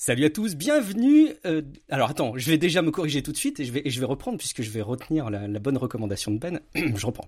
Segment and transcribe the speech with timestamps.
[0.00, 1.30] Salut à tous, bienvenue.
[1.44, 1.60] Euh,
[1.90, 4.62] alors attends, je vais déjà me corriger tout de suite et je vais, reprendre puisque
[4.62, 6.60] je vais retenir la bonne recommandation de Ben.
[6.76, 7.26] je reprends.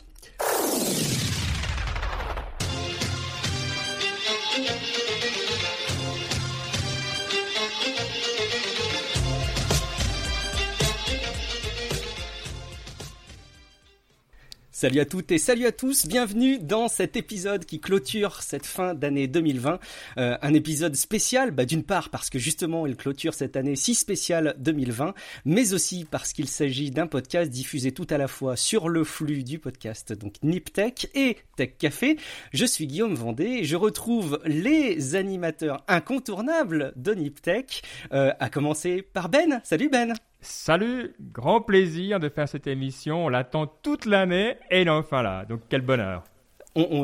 [14.80, 18.94] Salut à toutes et salut à tous, bienvenue dans cet épisode qui clôture cette fin
[18.94, 19.78] d'année 2020.
[20.16, 23.94] Euh, un épisode spécial, bah, d'une part parce que justement il clôture cette année si
[23.94, 25.12] spéciale 2020,
[25.44, 29.44] mais aussi parce qu'il s'agit d'un podcast diffusé tout à la fois sur le flux
[29.44, 32.16] du podcast, donc NipTech et Tech Café.
[32.54, 37.82] Je suis Guillaume Vendée et je retrouve les animateurs incontournables de NipTech,
[38.14, 39.60] euh, à commencer par Ben.
[39.62, 43.26] Salut Ben Salut, grand plaisir de faire cette émission.
[43.26, 45.44] On l'attend toute l'année et est enfin là.
[45.44, 46.24] Donc quel bonheur.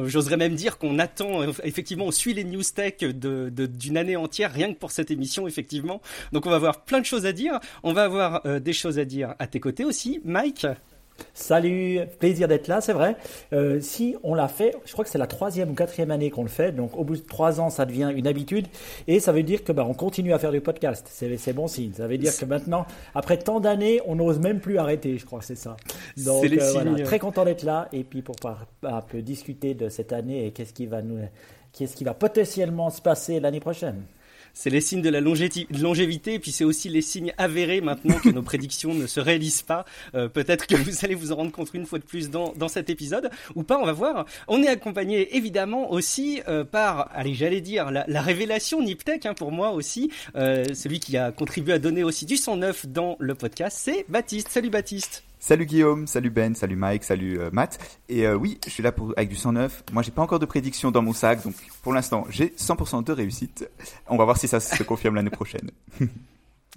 [0.04, 4.72] J'oserais même dire qu'on attend, effectivement, on suit les news tech d'une année entière, rien
[4.72, 6.00] que pour cette émission, effectivement.
[6.32, 7.58] Donc on va avoir plein de choses à dire.
[7.82, 10.20] On va avoir euh, des choses à dire à tes côtés aussi.
[10.24, 10.66] Mike
[11.34, 13.17] Salut, plaisir d'être là, c'est vrai.
[13.53, 16.42] Euh, si on l'a fait, je crois que c'est la troisième ou quatrième année qu'on
[16.42, 18.67] le fait, donc au bout de trois ans, ça devient une habitude,
[19.06, 21.06] et ça veut dire que bah, on continue à faire du podcast.
[21.11, 21.92] C'est bon signe.
[21.95, 25.19] Ça veut dire que maintenant, après tant d'années, on n'ose même plus arrêter.
[25.19, 25.77] Je crois, c'est ça.
[26.25, 28.36] Donc euh, voilà, très content d'être là, et puis pour
[28.83, 31.19] un peu discuter de cette année et qu'est-ce qui va nous,
[31.73, 34.03] qu'est-ce qui va potentiellement se passer l'année prochaine
[34.56, 38.30] c'est les signes de la longévité, et puis c'est aussi les signes avérés maintenant que
[38.30, 39.84] nos prédictions ne se réalisent pas.
[40.14, 42.68] Euh, peut-être que vous allez vous en rendre compte une fois de plus dans, dans
[42.68, 44.24] cet épisode, ou pas, on va voir.
[44.48, 49.34] On est accompagné évidemment aussi euh, par, allez, j'allais dire, la, la révélation Niptech, hein,
[49.34, 53.16] pour moi aussi, euh, celui qui a contribué à donner aussi du sang neuf dans
[53.18, 54.48] le podcast, c'est Baptiste.
[54.48, 57.78] Salut Baptiste Salut Guillaume, salut Ben, salut Mike, salut euh, Matt.
[58.08, 59.84] Et euh, oui, je suis là pour, avec du 109.
[59.92, 63.12] Moi, j'ai pas encore de prédiction dans mon sac, donc pour l'instant, j'ai 100% de
[63.12, 63.70] réussite.
[64.08, 65.70] On va voir si ça se confirme l'année prochaine.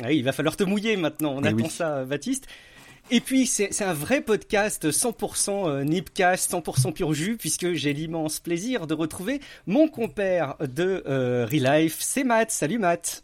[0.02, 1.34] Ah il va falloir te mouiller maintenant.
[1.36, 2.48] On attend ça, Baptiste.
[3.12, 8.40] Et puis c'est un vrai podcast 100% euh, Nipcast, 100% pur jus, puisque j'ai l'immense
[8.40, 12.52] plaisir de retrouver mon compère de euh, Relife, c'est Matt.
[12.52, 13.24] Salut Matt.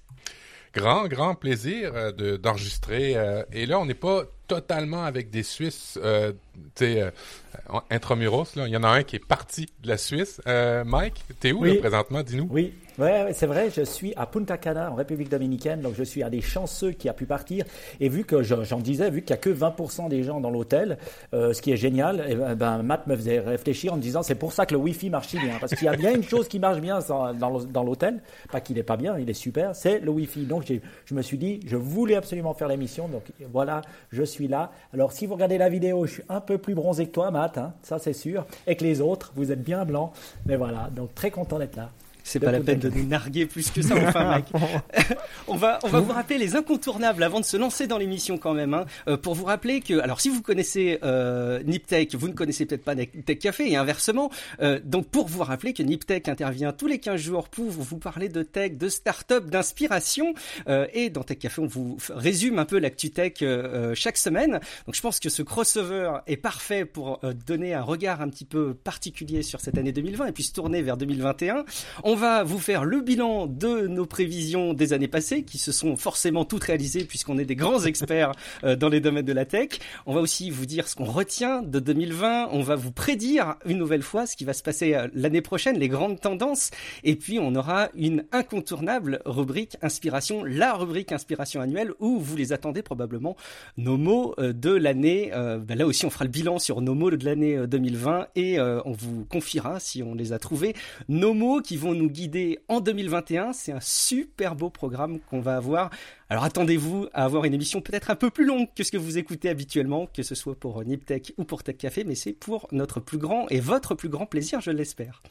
[0.76, 3.16] Grand, grand plaisir d'enregistrer.
[3.54, 6.32] et là, on n'est pas totalement avec des Suisses, euh,
[6.76, 8.56] tu sais, euh, intramuros.
[8.56, 8.68] Là.
[8.68, 10.42] Il y en a un qui est parti de la Suisse.
[10.48, 12.24] Euh, Mike, t'es où là, présentement?
[12.24, 12.48] Dis-nous.
[12.50, 16.24] Oui, Ouais, c'est vrai, je suis à Punta Cana, en République Dominicaine, donc je suis
[16.24, 17.66] un des chanceux qui a pu partir.
[18.00, 20.98] Et vu que, j'en disais, vu qu'il n'y a que 20% des gens dans l'hôtel,
[21.34, 24.02] euh, ce qui est génial, et eh ben, ben, Matt me faisait réfléchir en me
[24.02, 25.58] disant c'est pour ça que le Wi-Fi marche bien.
[25.60, 27.00] Parce qu'il y a bien une chose qui marche bien
[27.38, 30.46] dans l'hôtel, pas qu'il n'est pas bien, il est super, c'est le Wi-Fi.
[30.46, 30.72] Donc
[31.04, 33.82] je me suis dit, je voulais absolument faire l'émission, donc voilà,
[34.14, 34.72] je suis là.
[34.94, 37.58] Alors si vous regardez la vidéo, je suis un peu plus bronzé que toi, Matt,
[37.58, 40.14] hein, ça c'est sûr, et que les autres, vous êtes bien blancs.
[40.46, 41.90] Mais voilà, donc très content d'être là.
[42.26, 44.48] C'est pas la peine de nous narguer plus que ça, enfin, Mike.
[45.48, 48.56] on va, on va vous rappeler les incontournables avant de se lancer dans l'émission quand
[48.56, 52.34] même, hein, euh, pour vous rappeler que, alors si vous connaissez euh, Niptech, vous ne
[52.34, 54.32] connaissez peut-être pas Tech Café et inversement.
[54.62, 58.28] Euh, donc pour vous rappeler que Niptech intervient tous les 15 jours pour vous parler
[58.28, 60.34] de tech, de start-up, d'inspiration.
[60.68, 64.60] Euh, et dans Tech Café, on vous résume un peu l'actu tech euh, chaque semaine.
[64.88, 68.74] Donc je pense que ce crossover est parfait pour donner un regard un petit peu
[68.74, 71.66] particulier sur cette année 2020 et puis se tourner vers 2021.
[72.04, 75.74] On on va vous faire le bilan de nos prévisions des années passées, qui se
[75.74, 78.32] sont forcément toutes réalisées puisqu'on est des grands experts
[78.64, 79.80] euh, dans les domaines de la tech.
[80.06, 82.52] On va aussi vous dire ce qu'on retient de 2020.
[82.54, 85.78] On va vous prédire une nouvelle fois ce qui va se passer euh, l'année prochaine,
[85.78, 86.72] les grandes tendances.
[87.04, 92.54] Et puis on aura une incontournable rubrique inspiration, la rubrique inspiration annuelle où vous les
[92.54, 93.36] attendez probablement
[93.76, 95.34] nos mots euh, de l'année.
[95.36, 98.94] Ben là aussi on fera le bilan sur nos mots de l'année 2020 et on
[98.94, 100.74] vous confiera si on les a trouvés
[101.10, 103.54] nos mots qui vont nous guider en 2021.
[103.54, 105.90] C'est un super beau programme qu'on va avoir.
[106.28, 109.20] Alors attendez-vous à avoir une émission peut-être un peu plus longue que ce que vous
[109.20, 113.00] écoutez habituellement, que ce soit pour Niptech ou pour Tech Café, mais c'est pour notre
[113.00, 115.22] plus grand et votre plus grand plaisir, je l'espère.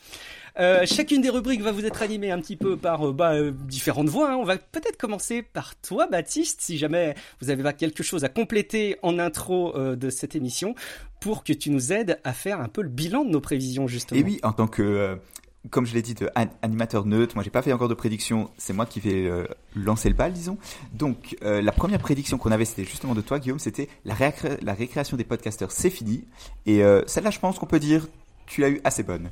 [0.61, 3.51] Euh, chacune des rubriques va vous être animée un petit peu par euh, bah, euh,
[3.51, 4.31] différentes voix.
[4.31, 4.37] Hein.
[4.37, 8.97] On va peut-être commencer par toi, Baptiste, si jamais vous avez quelque chose à compléter
[9.03, 10.77] en intro de cette émission,
[11.19, 14.21] pour que tu nous aides à faire un peu le bilan de nos prévisions justement.
[14.21, 15.19] Et oui, en tant que
[15.71, 16.31] comme je l'ai dit, de
[16.63, 17.35] animateur neutre.
[17.35, 18.51] Moi, j'ai pas fait encore de prédiction.
[18.59, 20.59] C'est moi qui vais euh, lancer le bal, disons.
[20.93, 23.59] Donc, euh, la première prédiction qu'on avait, c'était justement de toi, Guillaume.
[23.59, 26.25] C'était la, récréation des podcasteurs, c'est fini.
[26.67, 28.07] Et euh, celle-là, je pense qu'on peut dire,
[28.47, 29.31] tu l'as eu assez bonne.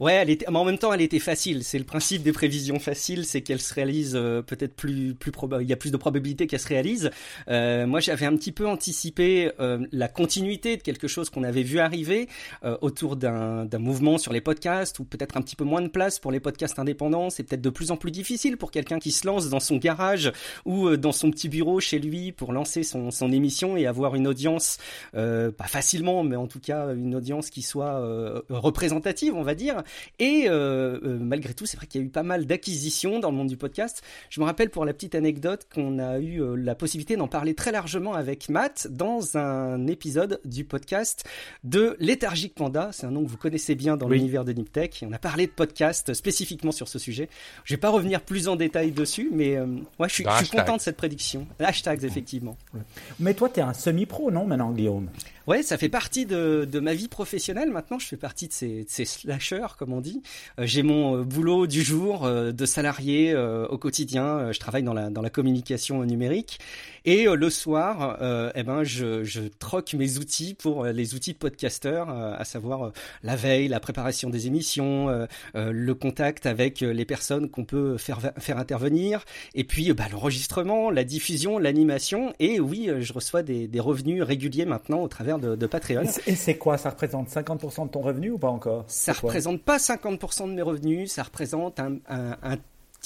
[0.00, 1.64] Ouais, elle était, mais en même temps, elle était facile.
[1.64, 5.62] C'est le principe des prévisions faciles, c'est qu'elles se réalisent euh, peut-être plus, plus probable.
[5.62, 7.10] Il y a plus de probabilité qu'elles se réalisent.
[7.48, 11.62] Euh, moi, j'avais un petit peu anticipé euh, la continuité de quelque chose qu'on avait
[11.62, 12.28] vu arriver
[12.64, 16.18] euh, autour d'un, mouvement sur les podcasts, ou peut-être un petit peu moins de place
[16.18, 17.30] pour les podcasts indépendants.
[17.30, 20.32] C'est peut-être de plus en plus difficile pour quelqu'un qui se lance dans son garage
[20.64, 24.14] ou euh, dans son petit bureau chez lui pour lancer son, son émission et avoir
[24.14, 24.78] une audience,
[25.14, 28.02] euh, pas facilement, mais en tout cas une audience qui soit
[28.48, 29.75] représentative, on va dire.
[30.18, 33.30] Et euh, euh, malgré tout, c'est vrai qu'il y a eu pas mal d'acquisitions dans
[33.30, 34.02] le monde du podcast.
[34.30, 37.54] Je me rappelle pour la petite anecdote qu'on a eu euh, la possibilité d'en parler
[37.54, 41.24] très largement avec Matt dans un épisode du podcast
[41.64, 42.90] de Léthargique Panda.
[42.92, 44.16] C'est un nom que vous connaissez bien dans Oui.
[44.18, 45.04] l'univers de Niptech.
[45.08, 47.28] On a parlé de podcast spécifiquement sur ce sujet.
[47.64, 49.66] Je vais pas revenir plus en détail dessus, mais euh,
[49.98, 51.46] ouais, je suis, je suis content de cette prédiction.
[51.58, 52.56] Hashtags, effectivement.
[53.20, 55.08] Mais toi, tu es un semi-pro, non, maintenant, Guillaume?
[55.46, 58.00] Ouais, ça fait partie de, de ma vie professionnelle maintenant.
[58.00, 60.20] Je fais partie de ces, de ces slashers, comme on dit.
[60.58, 64.50] Euh, J'ai mon euh, boulot du jour euh, de salarié euh, au quotidien.
[64.50, 66.58] Je travaille dans la, dans la communication numérique.
[67.08, 71.14] Et euh, le soir, euh, eh ben, je, je troque mes outils pour euh, les
[71.14, 72.90] outils de podcasteur, euh, à savoir euh,
[73.22, 77.96] la veille, la préparation des émissions, euh, euh, le contact avec les personnes qu'on peut
[77.96, 79.24] faire, faire intervenir,
[79.54, 82.32] et puis bah, l'enregistrement, la diffusion, l'animation.
[82.40, 86.02] Et oui, je reçois des, des revenus réguliers maintenant au travers de, de Patreon.
[86.26, 86.76] Et c'est- quoi?
[86.76, 88.84] Ça représente 50% de ton revenu ou pas encore?
[88.88, 92.56] Ça représente pas 50% de mes revenus, ça représente un, un- un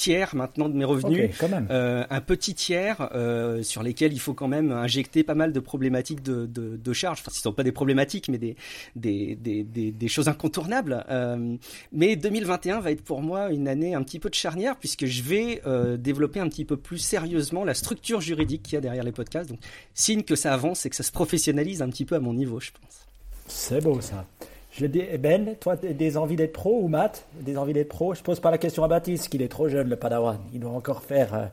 [0.00, 1.26] tiers maintenant de mes revenus.
[1.26, 1.66] Ok, quand même.
[1.70, 5.60] Euh, un petit tiers euh, sur lesquels il faut quand même injecter pas mal de
[5.60, 7.20] problématiques de, de, de charges.
[7.20, 8.56] Enfin, ce ne sont pas des problématiques, mais des,
[8.96, 11.04] des, des, des, des choses incontournables.
[11.10, 11.56] Euh,
[11.92, 15.22] mais 2021 va être pour moi une année un petit peu de charnière puisque je
[15.22, 15.62] vais
[15.98, 19.50] développer un petit peu plus sérieusement la structure juridique qu'il y a derrière les podcasts.
[19.50, 19.60] Donc,
[19.92, 22.58] signe que ça avance et que ça se professionnalise un petit peu à mon niveau,
[22.60, 23.06] je pense.
[23.46, 24.24] C'est beau ça.
[24.72, 28.14] Je dis, Ben, toi, des- des envies d'être pro ou Matt Des envies d'être pro?
[28.14, 30.38] Je pose pas la question à Baptiste, qu'il est trop jeune, le padawan.
[30.52, 31.46] Il doit encore faire euh,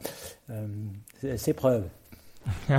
[1.23, 1.85] euh, ses- preuves.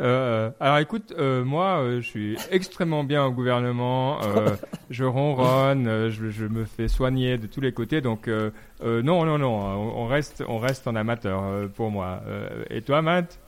[0.00, 4.18] Euh, alors écoute, euh, moi, euh, je suis extrêmement bien au gouvernement.
[4.22, 4.56] euh,
[4.90, 8.00] je ronronne, euh, je, je me fais soigner de tous les côtés.
[8.00, 8.50] Donc euh,
[8.82, 12.22] euh, non, non, non, on, on reste, on reste en amateur euh, pour moi.
[12.26, 13.38] Euh, et toi, Matt?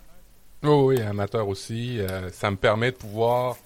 [0.67, 1.99] Oh oui, amateur aussi.
[2.01, 3.57] euh, ça me permet de pouvoir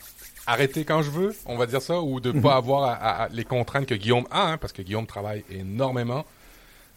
[0.48, 3.28] arrêter quand je veux, on va dire ça, ou de pas avoir à- à- à
[3.28, 6.24] les contraintes que Guillaume a, hein, parce que Guillaume travaille énormément.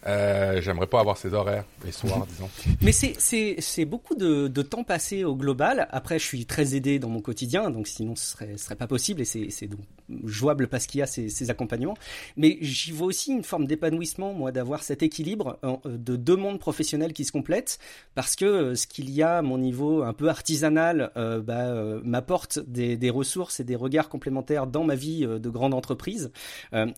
[0.06, 2.48] Euh, J'aimerais pas avoir ses horaires les soirs, disons.
[2.82, 5.88] Mais c'est beaucoup de, temps passé au global.
[5.90, 8.86] Après, je suis très aidé dans mon quotidien, donc sinon ce serait ce serait pas
[8.86, 9.80] possible et c'est donc
[10.24, 11.96] jouable parce qu'il y a ces, ces accompagnements.
[12.36, 16.58] Mais j'y vois aussi une forme d'épanouissement, moi, d'avoir cet équilibre euh, de deux mondes
[16.58, 17.78] professionnels qui se complètent,
[18.14, 21.74] parce que euh, ce qu'il y a à mon niveau un peu artisanal bah,
[22.04, 26.30] m'apporte des, ressources et des regards complémentaires dans ma vie de grande entreprise.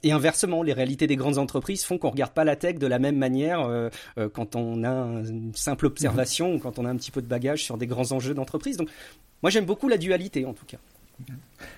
[0.03, 2.94] Et inversement, les réalités des grandes entreprises font qu'on regarde pas la tech de la
[2.99, 3.89] même manière euh,
[4.19, 7.23] euh, quand on a un- une simple observation ou quand on a un petit peu
[7.23, 8.77] de bagage sur des grands enjeux d'entreprise.
[8.77, 8.89] Donc,
[9.43, 10.79] moi, j'aime beaucoup la dualité, en tout cas.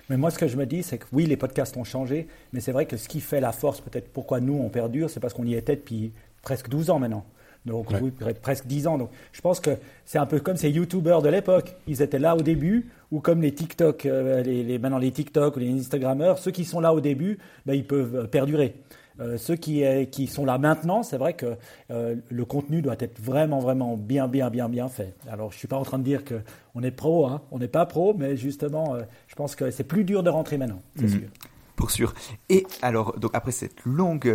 [0.09, 2.59] Mais moi, ce que je me dis, c'est que oui, les podcasts ont changé, mais
[2.59, 5.33] c'est vrai que ce qui fait la force, peut-être pourquoi nous, on perdure, c'est parce
[5.33, 6.11] qu'on y était depuis
[6.41, 7.23] presque 12 ans maintenant.
[7.65, 7.99] Donc, Ouais.
[8.01, 8.97] oui, pre- presque 10 ans.
[8.97, 9.71] Donc, je pense que
[10.05, 11.75] c'est un peu comme ces YouTubers de l'époque.
[11.87, 15.57] Ils étaient là au début, ou comme les TikTok, euh, les, les- maintenant les TikTok
[15.57, 18.75] ou les Instagrammeurs, ceux qui sont là au début, ben, ils peuvent perdurer.
[19.19, 21.55] Euh, ceux qui, euh, qui sont là maintenant, c'est vrai que
[21.91, 25.15] euh, le contenu doit être vraiment, vraiment bien, bien, bien, bien fait.
[25.29, 26.41] Alors, je suis pas en train de dire que
[26.75, 27.41] on est pro, hein.
[27.51, 30.57] on n'est pas pro, mais justement, euh, je pense que c'est plus dur de rentrer
[30.57, 31.09] maintenant, c'est Mhm.
[31.09, 31.27] sûr.
[31.75, 32.13] Pour sûr.
[32.49, 34.33] Et alors, donc après cette longue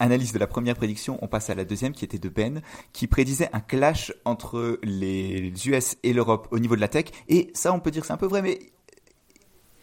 [0.00, 2.60] analyse de la première prédiction, on passe à la deuxième qui était de Ben,
[2.92, 7.06] qui prédisait un clash entre les US et l'Europe au niveau de la tech.
[7.30, 8.58] Et ça, on peut dire que c'est un peu vrai, mais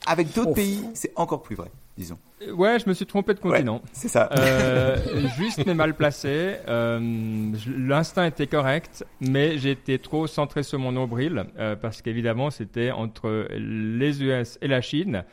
[0.06, 2.18] avec d'autres pays, c'est encore plus vrai, disons.
[2.54, 3.82] Ouais, je me suis trompé de continent.
[3.92, 4.30] C'est ça.
[4.38, 4.98] Euh,
[5.38, 6.56] juste mais mal placé.
[6.68, 12.92] Euh, L'instinct était correct, mais j'étais trop centré sur mon nombril euh, parce qu'évidemment c'était
[12.92, 15.24] entre les US et la Chine.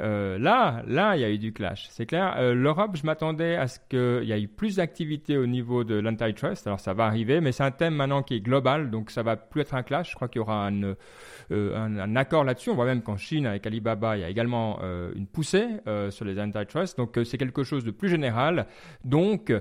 [0.00, 2.34] Euh, là, là, il y a eu du clash, c'est clair.
[2.38, 6.66] Euh, L'Europe, je m'attendais à ce qu'il y ait plus d'activité au niveau de l'antitrust.
[6.66, 9.36] Alors ça va arriver, mais c'est un thème maintenant qui est global, donc ça va
[9.36, 10.10] plus être un clash.
[10.10, 12.70] Je crois qu'il y aura un, euh, un, un accord là-dessus.
[12.70, 14.80] On voit même qu'en Chine, avec Alibaba, il y a également
[15.14, 15.66] une poussée
[16.10, 16.96] sur les antitrust.
[16.98, 18.66] Donc c'est quelque chose de plus général.
[19.04, 19.52] Donc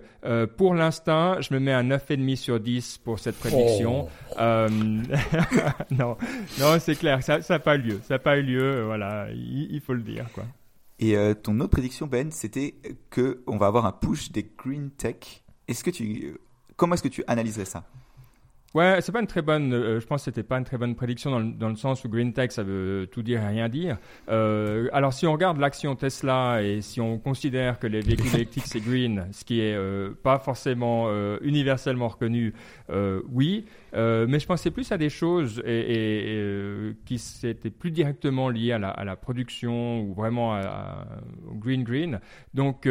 [0.57, 4.07] pour l'instant, je me mets un 9,5 sur 10 pour cette prédiction.
[4.39, 4.67] Euh,
[5.91, 6.17] non,
[6.59, 7.99] non, c'est clair, ça n'a pas eu lieu.
[8.03, 10.24] Ça n'a pas eu lieu, voilà, il, il faut le dire.
[10.99, 12.75] Et euh, ton autre prédiction, Ben, c'était
[13.09, 15.43] que on va avoir un push des green tech.
[15.91, 16.37] Tu,
[16.75, 17.83] comment est-ce que tu analyserais ça?
[18.75, 19.71] Ouais, c'est pas une très bonne.
[19.73, 22.03] Euh, je pense que c'était pas une très bonne prédiction dans le, dans le, sens
[22.03, 23.97] où green tech ça veut tout dire et rien dire.
[24.27, 28.65] Euh, alors si on regarde l'action Tesla et si on considère que les véhicules électriques
[28.65, 32.53] c'est green, ce qui est euh, pas forcément euh, universellement reconnu,
[32.89, 33.63] euh, oui.
[33.93, 38.73] mais je pensais plus à des choses et, et, et qui étaient plus directement liées
[38.73, 41.07] à la, à la production ou vraiment à, à
[41.53, 42.19] green green.
[42.53, 42.89] Donc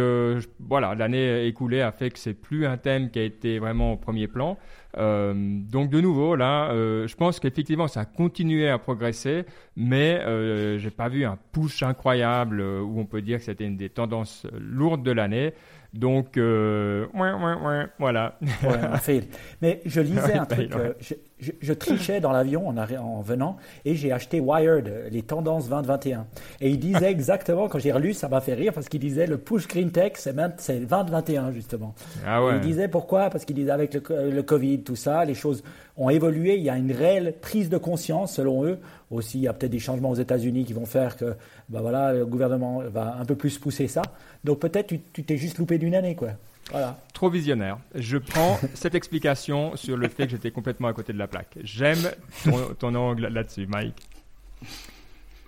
[0.61, 3.97] voilà, l'année écoulée a fait que c'est plus un thème qui a été vraiment au
[3.99, 4.57] premier plan.
[4.97, 9.45] Euh, donc de nouveau, là, euh, je pense qu'effectivement, ça a continué à progresser,
[9.77, 13.77] mais euh, j'ai pas vu un push incroyable où on peut dire que c'était une
[13.77, 15.55] des tendances lourdes de l'année.
[15.93, 18.39] Donc, ouais, ouais, ouais, voilà.
[18.63, 19.21] Ouais,
[19.63, 23.95] Mais je lisais un truc, je, je, je, trichais dans l'avion en, en, venant et
[23.95, 26.27] j'ai acheté Wired, les tendances 2021.
[26.61, 29.39] Et il disait exactement, quand j'ai relu, ça m'a fait rire parce qu'il disait le
[29.39, 31.95] push green tech, c'est 2021 justement.
[32.27, 32.57] Ah ouais.
[32.57, 33.31] il disait pourquoi?
[33.31, 35.63] Parce qu'il disait avec le, le, Covid, tout ça, les choses
[35.97, 36.57] ont évolué.
[36.57, 38.79] Il y a une réelle prise de conscience, selon eux.
[39.11, 41.35] Aussi, il y a peut-être des changements aux États-Unis qui vont faire que
[41.69, 44.03] bah voilà, le gouvernement va un peu plus pousser ça.
[44.45, 46.31] Donc peut-être tu t'es juste loupé d'une année, quoi.
[46.71, 46.99] Voilà.
[47.13, 47.79] Trop visionnaire.
[47.95, 51.59] Je prends cette explication sur le fait que j'étais complètement à côté de la plaque.
[51.63, 52.11] J'aime
[52.45, 54.09] ton, ton, angle là-dessus, Mike.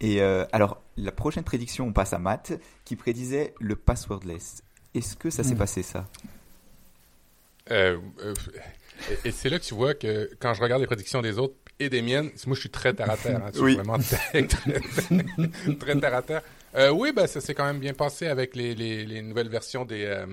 [0.01, 2.53] Et euh, alors, la prochaine prédiction, on passe à Matt,
[2.85, 4.63] qui prédisait le passwordless.
[4.95, 5.59] Est-ce que ça s'est mmh.
[5.59, 6.07] passé, ça?
[7.71, 8.35] Euh, euh,
[9.25, 11.57] Et, et c'est là que tu vois que quand je regarde les prédictions des autres
[11.79, 13.43] et des miennes, moi je suis très terre à terre.
[13.45, 13.75] Hein, oui.
[13.75, 14.73] vraiment très, très,
[15.79, 16.43] très terre à terre.
[16.75, 19.85] Euh, oui, ben, ça s'est quand même bien passé avec les, les, les nouvelles versions
[19.85, 20.27] des, euh,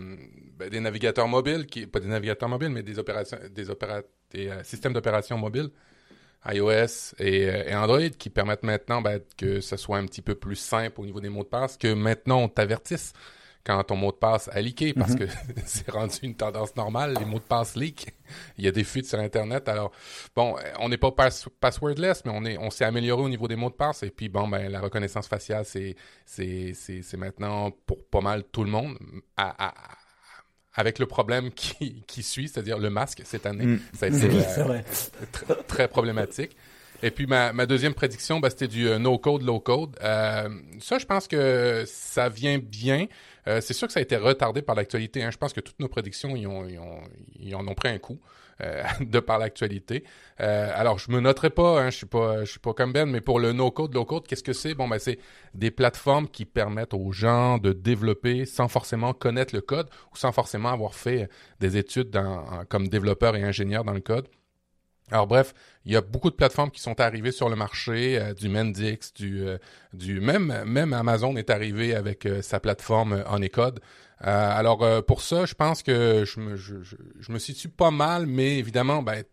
[0.64, 4.02] ben, des navigateurs mobiles, qui, pas des navigateurs mobiles, mais des, opérations, des, opéra
[4.32, 5.70] des euh, systèmes d'opération mobiles,
[6.46, 10.36] iOS et, euh, et, Android, qui permettent maintenant ben, que ce soit un petit peu
[10.36, 13.14] plus simple au niveau des mots de passe, que maintenant on t'avertisse
[13.66, 15.28] quand ton mot de passe a leaké parce mm -hmm.
[15.28, 18.14] que c'est rendu une tendance normale, les mots de passe leak.
[18.58, 19.70] Il y a des fuites sur Internet.
[19.70, 19.92] Alors,
[20.36, 23.56] bon, on n'est pas pass passwordless, mais on est, on s'est amélioré au niveau des
[23.56, 24.04] mots de passe.
[24.04, 28.64] Et puis, bon, ben, la reconnaissance faciale, c'est, c'est, c'est, maintenant pour pas mal tout
[28.64, 28.98] le monde.
[29.38, 29.74] À, à,
[30.76, 33.66] avec le problème qui, qui suit, c'est-à-dire le masque cette année.
[33.66, 33.80] Mm.
[33.94, 34.82] Ça a été euh,
[35.32, 36.56] très, très problématique.
[37.04, 39.98] Et puis ma, ma deuxième prédiction, ben, c'était du euh, no code, low code.
[40.02, 40.50] Euh,
[40.80, 43.08] ça, je pense que ça vient bien.
[43.48, 45.22] Euh, c'est sûr que ça a été retardé par l'actualité.
[45.22, 45.30] Hein.
[45.30, 47.02] Je pense que toutes nos prédictions, ils, ont, ils, ont,
[47.40, 48.20] ils en ont pris un coup
[48.64, 50.04] euh, de par l'actualité.
[50.40, 53.10] Euh, alors, je me noterai pas, hein, je suis pas, je suis pas comme Ben,
[53.10, 54.74] mais pour le no-code, low-code, qu'est-ce que c'est?
[54.74, 55.20] Bon, ben c'est
[55.54, 60.32] des plateformes qui permettent aux gens de développer sans forcément connaître le code ou sans
[60.32, 61.30] forcément avoir fait
[61.60, 64.28] des études dans, comme développeur et ingénieur dans le code.
[65.12, 65.54] Alors bref,
[65.86, 69.14] il y a beaucoup de plateformes qui sont arrivées sur le marché, euh, du Mendix,
[69.14, 69.58] du, euh,
[69.94, 73.80] du même même Amazon est arrivé avec euh, sa plateforme Honeycode.
[74.24, 78.26] Alors pour ça, je pense que je me je, je, je, me situe pas mal,
[78.26, 79.24] mais évidemment, ben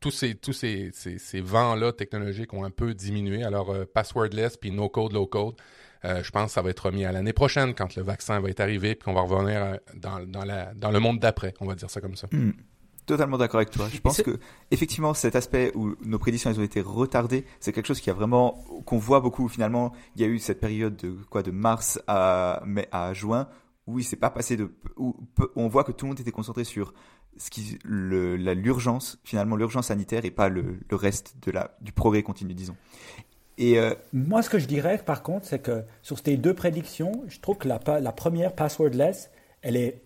[0.00, 3.42] tous ces tous ces, ces, ces vents là technologiques ont un peu diminué.
[3.42, 5.54] Alors passwordless puis no code low code.
[6.04, 8.50] Euh, je pense que ça va être remis à l'année prochaine quand le vaccin va
[8.50, 11.74] être arrivé puis qu'on va revenir dans, dans, la, dans le monde d'après, on va
[11.74, 12.28] dire ça comme ça.
[12.30, 12.52] Mm
[13.08, 13.88] totalement d'accord avec toi.
[13.92, 14.38] Je pense que
[14.70, 18.12] effectivement cet aspect où nos prédictions elles ont été retardées, c'est quelque chose qui a
[18.12, 19.92] vraiment qu'on voit beaucoup finalement.
[20.14, 23.48] Il y a eu cette période de quoi de mars à mai à juin
[23.88, 24.70] où il s'est pas passé de
[25.56, 26.92] on voit que tout le monde était concentré sur
[27.38, 32.22] ce qui l'urgence finalement l'urgence sanitaire et pas le, le, reste de la du progrès
[32.22, 32.76] continu disons.
[33.56, 33.94] Et euh...
[34.12, 37.56] moi ce que je dirais par contre c'est que sur ces deux prédictions, je trouve
[37.56, 39.30] que la la première passwordless,
[39.62, 40.02] elle est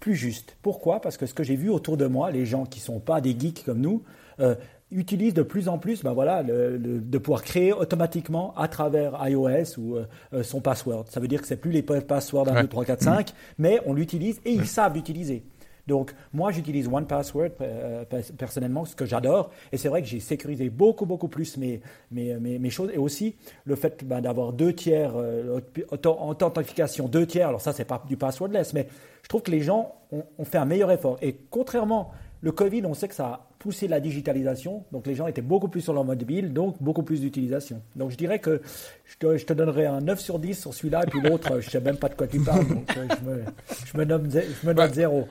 [0.00, 0.56] plus juste.
[0.62, 1.00] Pourquoi?
[1.00, 3.20] Parce que ce que j'ai vu autour de moi, les gens qui ne sont pas
[3.20, 4.02] des geeks comme nous,
[4.40, 4.56] euh,
[4.98, 9.18] utilisent de plus en plus ben voilà, le, le, de pouvoir créer automatiquement à travers
[9.28, 11.04] iOS ou euh, son password.
[11.08, 13.94] Ça veut dire que c'est plus les passwords 1, 2, 3, 4, 5, mais on
[13.94, 15.44] l'utilise et ils savent l'utiliser.
[15.86, 18.04] Donc, moi, j'utilise One Password euh,
[18.38, 19.50] personnellement, ce que j'adore.
[19.72, 21.80] Et c'est vrai que j'ai sécurisé beaucoup, beaucoup plus mes,
[22.10, 22.90] mes, mes, mes, choses.
[22.94, 23.34] Et aussi,
[23.64, 27.48] le fait ben, d'avoir deux tiers, euh, authentification deux tiers.
[27.48, 28.86] Alors, ça, c'est pas du passwordless, mais
[29.22, 31.18] je trouve que les gens ont, ont, fait un meilleur effort.
[31.20, 34.84] Et contrairement, le Covid, on sait que ça a poussé la digitalisation.
[34.90, 37.80] Donc, les gens étaient beaucoup plus sur leur mobile, donc beaucoup plus d'utilisation.
[37.94, 38.60] Donc, je dirais que
[39.04, 41.04] je te, je te, donnerais un 9 sur 10 sur celui-là.
[41.06, 42.66] Et puis l'autre, je sais même pas de quoi tu parles.
[42.66, 43.44] Donc, euh, je me,
[43.92, 45.28] je me, nomme, je me note zéro.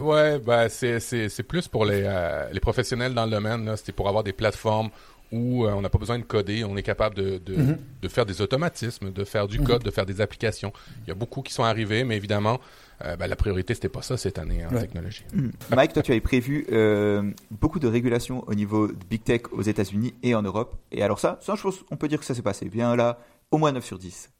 [0.00, 3.74] Ouais, bah c'est c'est plus pour les euh, les professionnels dans le domaine.
[3.76, 4.90] C'était pour avoir des plateformes
[5.32, 7.76] où euh, on n'a pas besoin de coder, on est capable de de, mm -hmm.
[8.02, 9.84] de faire des automatismes, de faire du code, mm -hmm.
[9.84, 10.72] de faire des applications.
[11.04, 12.58] Il y a beaucoup qui sont arrivés, mais évidemment.
[13.04, 14.80] Euh, ben, la priorité, c'était pas ça cette année en ouais.
[14.80, 15.24] technologie.
[15.34, 15.48] Mmh.
[15.74, 19.62] Mike, toi, tu avais prévu euh, beaucoup de régulations au niveau de Big Tech aux
[19.62, 20.76] États-Unis et en Europe.
[20.92, 21.54] Et alors ça, ça,
[21.90, 22.68] on peut dire que ça s'est passé.
[22.68, 23.18] Bien là,
[23.50, 24.30] au moins 9 sur 10.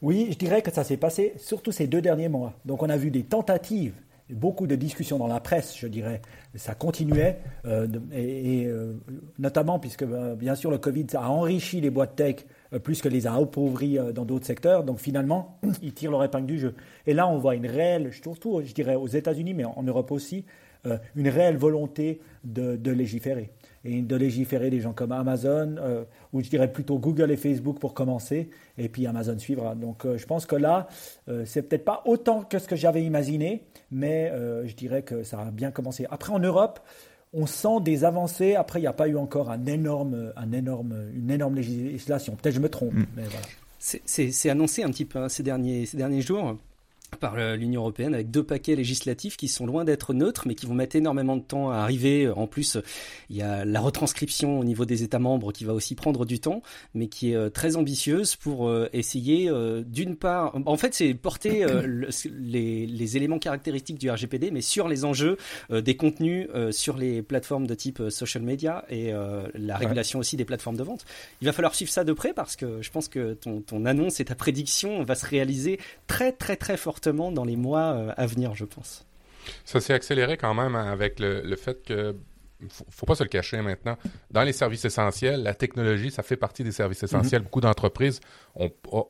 [0.00, 2.54] Oui, je dirais que ça s'est passé surtout ces deux derniers mois.
[2.64, 3.94] Donc on a vu des tentatives
[4.30, 6.20] beaucoup de discussions dans la presse, je dirais.
[6.54, 8.94] Ça continuait, euh, et, euh,
[9.38, 12.36] notamment puisque, euh, bien sûr, le Covid a enrichi les boîtes tech
[12.82, 14.84] plus que les a appauvris dans d'autres secteurs.
[14.84, 16.74] Donc finalement, ils tirent leur épingle du jeu.
[17.06, 20.44] Et là, on voit une réelle, surtout, je dirais, aux États-Unis, mais en Europe aussi,
[21.16, 23.50] une réelle volonté de légiférer
[23.84, 27.78] et de légiférer des gens comme Amazon, euh, ou je dirais plutôt Google et Facebook
[27.78, 29.74] pour commencer, et puis Amazon suivra.
[29.74, 30.88] Donc euh, je pense que là,
[31.28, 34.32] euh, c'est peut-être pas autant que ce que j'avais imaginé, mais
[34.64, 36.06] je dirais que ça a bien commencé.
[36.10, 36.80] Après en Europe,
[37.32, 38.54] on sent des avancées.
[38.54, 42.36] Après, il n'y a pas eu encore un énorme, un énorme, une énorme législation.
[42.36, 43.06] Peut-être je me trompe, mm.
[43.16, 43.46] mais voilà.
[43.78, 46.56] C'est annoncé un petit peu hein, ces, derniers, ces derniers jours
[47.16, 50.74] par l'Union européenne avec deux paquets législatifs qui sont loin d'être neutres mais qui vont
[50.74, 52.28] mettre énormément de temps à arriver.
[52.28, 52.78] En plus,
[53.30, 56.40] il y a la retranscription au niveau des États membres qui va aussi prendre du
[56.40, 56.62] temps
[56.94, 61.14] mais qui est euh, très ambitieuse pour euh, essayer euh, d'une part, en fait c'est
[61.14, 61.64] porter
[62.38, 65.36] les, les, éléments caractéristiques du RGPD mais sur les enjeux
[65.70, 69.12] des contenus sur les plateformes de type social media et
[69.54, 71.04] la régulation aussi des plateformes de vente.
[71.40, 74.20] Il va falloir suivre ça de près parce que je pense que ton, ton annonce
[74.20, 78.26] et ta prédiction va se réaliser très très très fort dans les mois euh, à
[78.26, 79.06] venir, je pense.
[79.64, 82.14] Ça s'est accéléré quand même avec le, fait que
[82.68, 83.96] faut, faut pas se le cacher maintenant.
[84.30, 87.40] Dans les services essentiels, la technologie, ça fait partie des services essentiels.
[87.40, 87.44] Mm-hmm.
[87.44, 88.20] Beaucoup d'entreprises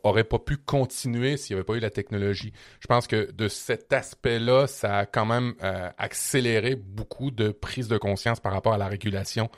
[0.04, 2.52] n'auraient pas pu continuer s'il n'y avait pas eu la technologie.
[2.80, 7.88] Je pense que de cet aspect-là, ça a quand même euh, accéléré beaucoup de prise
[7.88, 9.50] de conscience par rapport à la régulation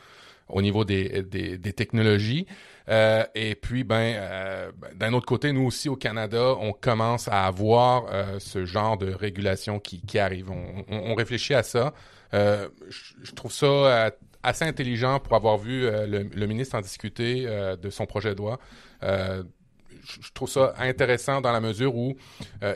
[0.53, 2.47] au niveau des, des, technologies.
[2.91, 7.29] Euh, et puis, ben, euh, ben, d'un autre côté, nous aussi au Canada, on commence
[7.29, 10.51] à avoir euh, ce genre de régulation qui, arrive.
[10.51, 11.93] On, réfléchit à ça.
[12.33, 17.45] Je, trouve ça assez intelligent pour avoir vu le, ministre en discuter
[17.81, 18.59] de son projet de loi
[20.03, 22.17] je trouve ça intéressant dans la mesure où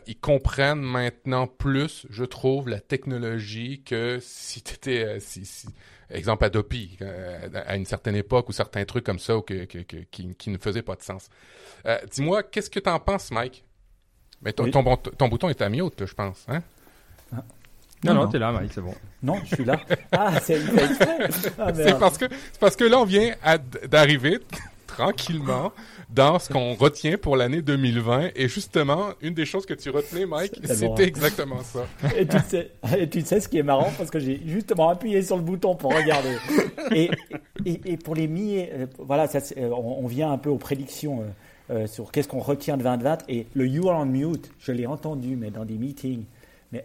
[0.06, 4.76] ils comprennent maintenant plus, je trouve, la technologie que si tu
[5.18, 5.66] si,
[6.14, 10.82] exemple Adobe euh, à une certaine époque ou certains trucs comme ça qui, ne faisaient
[10.82, 11.28] pas de sens.
[11.86, 13.64] Euh, dis-moi, qu'est-ce que tu en penses, Mike?
[14.42, 16.44] Mais ton, ton, bouton est à mute, je pense.
[16.48, 16.62] Hein?
[17.32, 17.44] Ah.
[18.04, 18.94] Non, non, tu t'es là, Mike, c'est bon.
[19.22, 19.80] Non, je suis là.
[20.12, 20.60] Ah, c'est
[21.58, 22.26] ah, parce que,
[22.60, 23.34] parce que là, on vient
[23.88, 24.38] d'arriver
[24.86, 25.72] tranquillement
[26.14, 28.30] dans ce qu'on retient pour l'année 2020.
[28.36, 31.86] Et justement, une des choses que tu retenais, Mike, c'était exactement ça.
[32.16, 35.22] Et tu, sais, et tu sais ce qui est marrant, parce que j'ai justement appuyé
[35.22, 36.36] sur le bouton pour regarder.
[36.94, 37.10] Et,
[37.64, 38.58] et, pour les mi...
[38.58, 41.24] Euh, voilà, ça, euh, on, vient un peu aux prédictions
[41.70, 43.24] euh, sur qu'est-ce qu'on retient de 2020.
[43.28, 46.24] Et le You are on mute, je l'ai entendu, mais dans des meetings.
[46.72, 46.84] Mais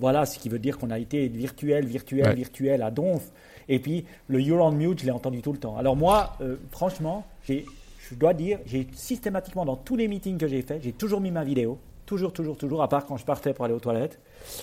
[0.00, 3.30] voilà, ce qui veut dire qu'on a été virtuel, virtuel, virtuel à Donf.
[3.68, 5.76] Et puis, le You're on mute, je l'ai entendu tout le temps.
[5.76, 6.36] Alors moi,
[6.72, 7.64] franchement, j'ai
[8.10, 11.30] je dois dire, j'ai systématiquement dans tous les meetings que j'ai faits, j'ai toujours mis
[11.30, 11.78] ma vidéo.
[12.06, 14.18] Toujours, toujours, toujours, à part quand je partais pour aller aux toilettes.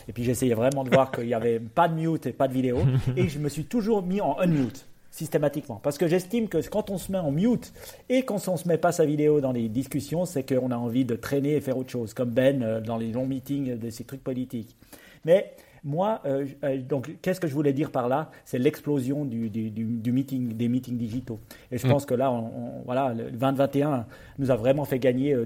[0.08, 2.54] Et puis j'essayais vraiment de voir qu'il n'y avait pas de mute et pas de
[2.54, 2.80] vidéo.
[3.16, 5.80] Et je me suis toujours mis en unmute, systématiquement.
[5.84, 7.72] Parce que j'estime que quand on se met en mute
[8.10, 11.06] et quand on se met pas sa vidéo dans les discussions, c'est qu'on a envie
[11.06, 14.06] de traîner et faire autre chose, comme Ben euh, dans les longs meetings de ces
[14.06, 14.76] trucs politiques.
[15.24, 15.54] Mais
[15.86, 18.32] moi, euh, euh, donc, qu'est-ce que je voulais dire par là?
[18.44, 21.40] C'est l'explosion du, du, meeting, des meetings digitaux.
[21.72, 21.92] Et je mm.
[21.92, 24.08] pense que là, on, voilà, le 2021
[24.40, 25.46] nous a vraiment fait gagner euh,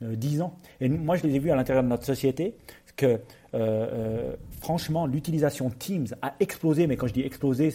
[0.00, 0.56] 10 ans.
[0.80, 2.54] Et moi, je les ai vus à l'intérieur de notre société
[2.96, 3.20] que,
[4.60, 6.86] franchement, l'utilisation Teams a explosé.
[6.86, 7.70] Mais quand je dis explosé,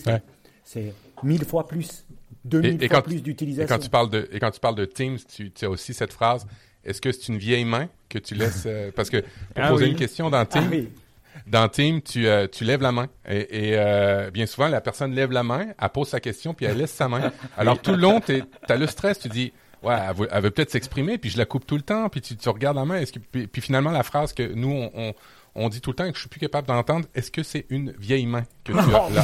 [0.63, 2.05] c'est mille fois plus.
[2.45, 3.65] 2000 fois plus d'utilisation.
[3.65, 6.13] Et quand tu parles de, et quand tu parles de Teams, tu, as aussi cette
[6.13, 6.47] phrase.
[6.83, 9.95] Est-ce que c'est une vieille main que tu laisses Parce que pour ah poser une
[9.95, 11.07] question dans Teams, ah
[11.47, 13.07] dans Team, tu, euh, tu lèves la main.
[13.27, 16.77] Et, euh, bien souvent, la personne lève la main, elle pose sa question, puis elle
[16.77, 17.31] laisse sa main.
[17.57, 19.95] Alors tout le long, tu as le stress, tu dis, ouais,
[20.31, 22.77] elle veut, peut-être s'exprimer, puis je la coupe tout le temps, puis tu, tu regardes
[22.77, 22.97] la main.
[22.97, 25.13] Est-ce que, puis, finalement, la phrase que nous, on,
[25.55, 27.65] on, dit tout le temps et que je suis plus capable d'entendre, est-ce que c'est
[27.69, 29.23] une vieille main que tu as là?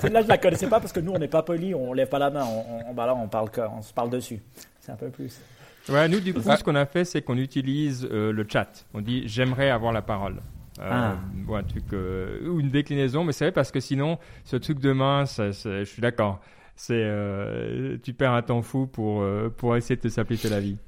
[0.00, 2.18] Celle-là, je la connaissais pas parce que nous, on n'est pas poli, on lève pas
[2.18, 4.40] la main, on, bah là, on parle, on se parle dessus.
[4.80, 5.40] C'est un peu plus.
[5.88, 8.84] Ouais, nous, du coup, ce qu'on a fait, c'est qu'on utilise euh, le chat.
[8.94, 10.36] On dit, j'aimerais avoir la parole.
[10.80, 11.16] Euh, ah.
[11.46, 14.78] ou un truc euh, ou une déclinaison mais c'est vrai parce que sinon ce truc
[14.80, 16.40] de main ça, je suis d'accord
[16.74, 19.22] c'est euh, tu perds un temps fou pour
[19.58, 20.78] pour essayer de te simplifier la vie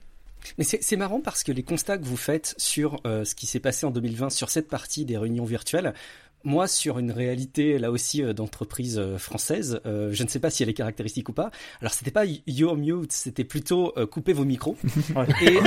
[0.57, 3.85] mais c'est marrant parce que les constats que vous faites sur ce qui s'est passé
[3.85, 5.95] en 2020 sur cette partie des réunions virtuelles,
[6.45, 10.51] moi, sur une réalité là aussi euh, d'entreprise euh, française, euh, je ne sais pas
[10.51, 11.51] si elle est caractéristique ou pas.
[11.81, 14.77] Alors, c'était pas your mute, c'était plutôt couper vos micros.
[15.43, 15.59] et,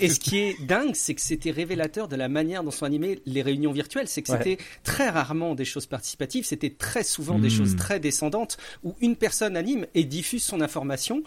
[0.00, 3.20] et, ce qui est dingue, c'est que c'était révélateur de la manière dont sont animées
[3.26, 4.08] les réunions virtuelles.
[4.08, 7.78] C'est que c'était très rarement des choses participatives, c'était très souvent des choses hmm.
[7.78, 11.22] très descendantes où une personne anime et diffuse son information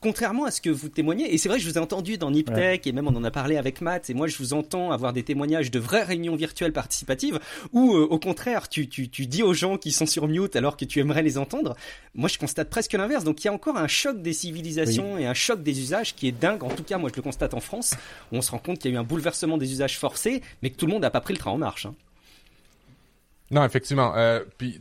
[0.00, 2.86] contrairement à ce que vous témoignez, et c'est vrai, je vous ai entendu dans Niptech,
[2.86, 5.22] et même on en a parlé avec Matt, et moi je vous entends avoir des
[5.22, 7.40] témoignages de vraies réunions virtuelles participatives,
[7.72, 10.76] où euh, au contraire, tu, tu, tu dis aux gens qui sont sur mute alors
[10.76, 11.76] que tu aimerais les entendre.
[12.14, 15.26] Moi je constate presque l'inverse, donc il y a encore un choc des civilisations et
[15.26, 17.60] un choc des usages qui est dingue, en tout cas moi je le constate en
[17.60, 17.94] France,
[18.32, 20.70] où on se rend compte qu'il y a eu un bouleversement des usages forcés, mais
[20.70, 21.86] que tout le monde n'a pas pris le train en marche.
[21.86, 21.94] Hein.
[23.50, 24.14] Non, effectivement.
[24.16, 24.80] Euh, puis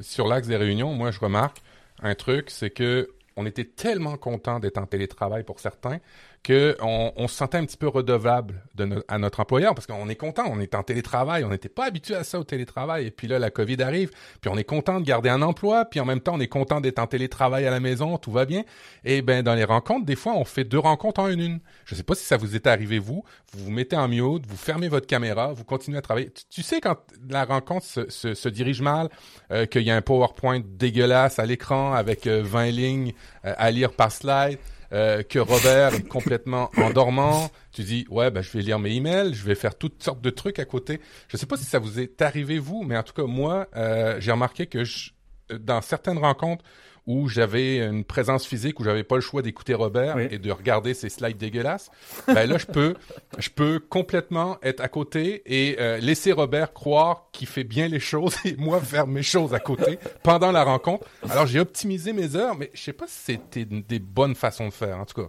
[0.00, 1.58] sur l'axe des réunions, moi je remarque
[2.02, 5.98] un truc, c'est que on était tellement content d'être en télétravail pour certains
[6.46, 10.16] qu'on on se sentait un petit peu redevable de à notre employeur parce qu'on est
[10.16, 13.06] content, on est en télétravail, on n'était pas habitué à ça au télétravail.
[13.06, 16.00] Et puis là, la COVID arrive, puis on est content de garder un emploi, puis
[16.00, 18.64] en même temps, on est content d'être en télétravail à la maison, tout va bien.
[19.04, 21.60] Et ben dans les rencontres, des fois, on fait deux rencontres en une une.
[21.84, 24.56] Je sais pas si ça vous est arrivé vous, vous vous mettez en mute, vous
[24.56, 26.30] fermez votre caméra, vous continuez à travailler.
[26.50, 26.96] Tu, sais quand
[27.28, 29.08] la rencontre se dirige mal,
[29.50, 33.12] euh, qu'il y a un PowerPoint dégueulasse à l'écran avec 20 euh, lignes
[33.44, 34.58] euh, à lire par slide.
[34.92, 37.50] Euh, que Robert est complètement endormant.
[37.72, 40.30] Tu dis ouais ben je vais lire mes emails, je vais faire toutes sortes de
[40.30, 41.00] trucs à côté.
[41.28, 44.16] Je sais pas si ça vous est arrivé vous, mais en tout cas moi euh,
[44.20, 45.10] j'ai remarqué que je,
[45.58, 46.64] dans certaines rencontres
[47.06, 50.94] où j'avais une présence physique, où j'avais pas le choix d'écouter Robert et de regarder
[50.94, 51.90] ses slides dégueulasses,
[52.26, 52.94] ben là je peux,
[53.38, 58.00] je peux complètement être à côté et euh, laisser Robert croire qu'il fait bien les
[58.00, 61.06] choses et moi faire mes choses à côté pendant la rencontre.
[61.30, 64.72] Alors j'ai optimisé mes heures, mais je sais pas si c'était des bonnes façons de
[64.72, 65.28] faire en tout cas.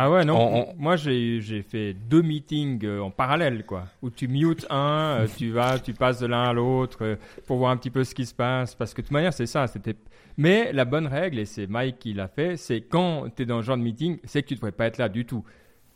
[0.00, 0.74] Ah ouais, non.
[0.76, 3.84] Moi, j'ai, j'ai fait deux meetings euh, en parallèle, quoi.
[4.00, 7.72] Où tu mutes un, euh, tu vas, tu passes de l'un à l'autre pour voir
[7.72, 8.76] un petit peu ce qui se passe.
[8.76, 9.66] Parce que de toute manière, c'est ça.
[9.66, 9.96] C'était
[10.38, 13.60] mais la bonne règle, et c'est Mike qui l'a fait, c'est quand tu es dans
[13.60, 15.44] ce genre de meeting, c'est que tu ne devrais pas être là du tout.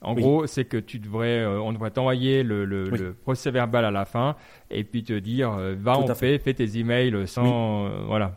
[0.01, 3.93] En gros, c'est que tu devrais, euh, on devrait t'envoyer le, le, procès verbal à
[3.93, 4.35] la fin
[4.69, 8.35] et puis te dire, euh, va en fait, fais tes emails sans, euh, voilà.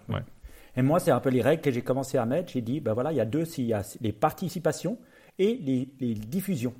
[0.77, 2.51] Et moi, c'est un peu les règles que j'ai commencé à mettre.
[2.51, 4.99] J'ai dit, ben voilà, il y a deux, il y a les participations
[5.39, 6.73] et les, diffusions.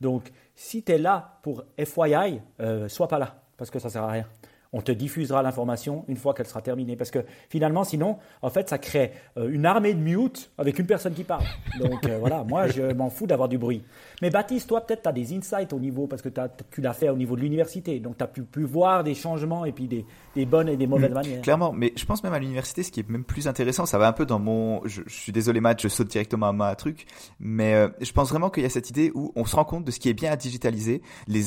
[0.00, 2.40] Donc, si tu es là pour FYI,
[2.88, 4.26] sois pas là parce que ça sert à rien
[4.72, 6.96] on te diffusera l'information une fois qu'elle sera terminée.
[6.96, 10.86] Parce que finalement, sinon, en fait, ça crée euh, une armée de mute avec une
[10.86, 11.44] personne qui parle.
[11.80, 13.82] Donc euh, voilà, moi, je m'en fous d'avoir du bruit.
[14.22, 17.08] Mais Baptiste, toi, peut-être, tu as des insights au niveau, parce que tu l'as fait
[17.08, 18.00] au niveau de l'université.
[18.00, 20.04] Donc tu as pu, pu, voir des changements et puis des,
[20.34, 21.14] des bonnes et des mauvaises mm.
[21.14, 21.42] manières.
[21.42, 24.08] Clairement, mais je pense même à l'université, ce qui est même plus intéressant, ça va
[24.08, 24.80] un peu dans mon.
[24.86, 27.06] Je, suis désolé, Matt, je saute directement à ma truc,
[27.40, 29.84] mais euh, je pense vraiment qu'il y a cette idée où on se rend compte
[29.84, 31.02] de ce qui est bien à digitaliser.
[31.26, 31.42] Les,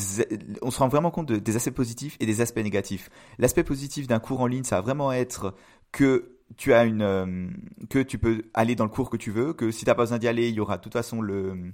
[0.62, 3.10] on se rend vraiment compte des aspects positifs et des aspects négatifs.
[3.38, 5.54] L'aspect positif d'un cours en ligne, ça va vraiment être
[5.92, 7.48] que tu as une euh,
[7.90, 10.04] que tu peux aller dans le cours que tu veux, que si tu n'as pas
[10.04, 11.72] besoin d'y aller, il y aura de toute façon le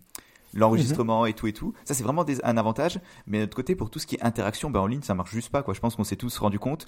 [0.53, 1.73] l'enregistrement et tout et tout.
[1.85, 2.99] Ça, c'est vraiment un avantage.
[3.25, 5.31] Mais de notre côté, pour tout ce qui est interaction, ben, en ligne, ça marche
[5.31, 5.73] juste pas, quoi.
[5.73, 6.85] Je pense qu'on s'est tous rendu compte.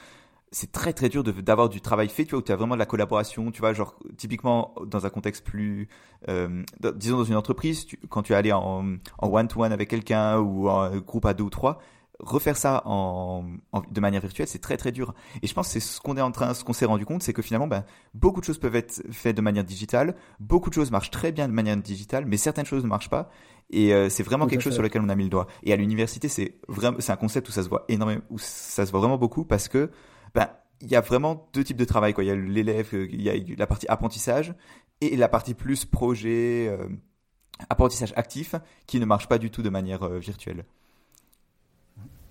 [0.52, 2.88] C'est très très dur d'avoir du travail fait, tu où tu as vraiment de la
[2.88, 5.88] collaboration, tu vois, genre typiquement dans un contexte plus,
[6.28, 6.64] euh,
[6.96, 11.28] disons dans une entreprise, quand tu es allé en one-to-one avec quelqu'un ou en groupe
[11.28, 11.80] à deux ou trois,
[12.20, 13.46] refaire ça en,
[13.90, 15.14] de manière virtuelle, c'est très très dur.
[15.42, 17.24] Et je pense que c'est ce qu'on est en train, ce qu'on s'est rendu compte,
[17.24, 20.76] c'est que finalement, ben, beaucoup de choses peuvent être faites de manière digitale, beaucoup de
[20.76, 23.30] choses marchent très bien de manière digitale, mais certaines choses ne marchent pas.
[23.70, 25.48] Et euh, c'est vraiment quelque chose sur lequel on a mis le doigt.
[25.64, 28.86] Et à l'université, c'est vraiment, c'est un concept où ça se voit énormément, où ça
[28.86, 29.92] se voit vraiment beaucoup parce que,
[30.34, 30.50] ben,
[30.82, 32.24] il y a vraiment deux types de travail, quoi.
[32.24, 34.56] Il y a l'élève, euh, il y a la partie apprentissage
[35.02, 36.88] et la partie plus projet, euh,
[37.70, 38.56] apprentissage actif,
[38.88, 40.66] qui ne marche pas du tout de manière virtuelle.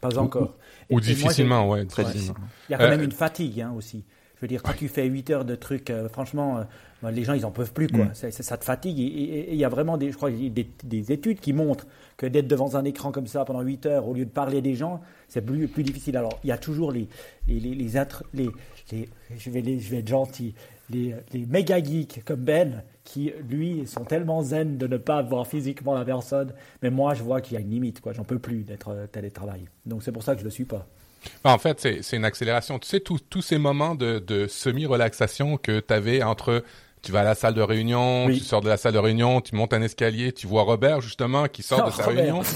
[0.00, 0.56] Pas encore.
[0.90, 2.38] Ou, difficilement, ouais, très difficilement.
[2.68, 4.04] Il y a quand même une fatigue hein, aussi.
[4.36, 6.64] Je veux dire, quand tu fais 8 heures de trucs, franchement,
[7.02, 8.06] ben, les gens, ils en peuvent plus, quoi.
[8.06, 8.30] Mm.
[8.30, 8.98] Ça, te fatigue.
[8.98, 12.74] Et il y a vraiment des, je crois, des, études qui montrent que d'être devant
[12.74, 15.68] un écran comme ça pendant 8 heures, au lieu de parler des gens, c'est plus,
[15.68, 16.16] plus difficile.
[16.16, 17.08] Alors, il y a toujours les,
[17.46, 17.90] les, les, les,
[18.34, 18.50] les,
[19.36, 20.54] je, vais je vais être gentil,
[20.90, 21.14] les,
[21.48, 26.04] méga geeks comme Ben, qui, lui, sont tellement zen de ne pas voir physiquement la
[26.04, 26.52] personne.
[26.82, 28.12] Mais moi, je vois qu'il y a une limite, quoi.
[28.12, 29.66] J'en peux plus d'être euh, télétravail.
[29.86, 30.86] Donc, c'est pour ça que je le suis pas.
[31.44, 32.78] En fait, c'est une accélération.
[32.78, 36.62] Tu sais, tous ces moments de, de semi-relaxation que tu avais entre
[37.02, 39.54] tu vas à la salle de réunion, tu sors de la salle de réunion, tu
[39.54, 42.42] montes un escalier, tu vois Robert justement qui sort de sa réunion.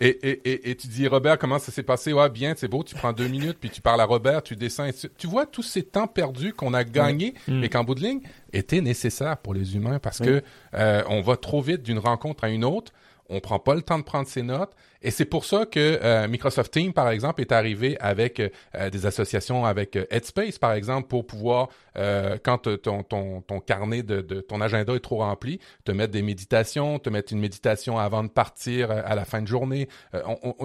[0.00, 2.12] Et, et, et, et, tu dis Robert comment ça s'est passé?
[2.12, 4.88] Ouais bien, c'est beau, tu prends deux minutes puis tu parles à Robert, tu descends.
[5.16, 7.70] tu vois tous ces temps perdus qu'on a gagnés mais mm.
[7.70, 8.20] qu'en bout de ligne
[8.52, 10.42] étaient nécessaires pour les humains parce que
[10.74, 12.92] euh, on va trop vite d'une rencontre à une autre
[13.28, 14.72] on prend pas le temps de prendre ses notes.
[15.02, 19.06] Et c'est pour ça que euh, Microsoft Teams, par exemple, est arrivé avec euh, des
[19.06, 21.68] associations avec euh, Headspace, par exemple, pour pouvoir,
[22.44, 26.20] quand ton, ton, ton carnet de, de, ton agenda est trop rempli, te mettre des
[26.20, 29.88] méditations, te mettre une méditation avant de partir à la fin de journée.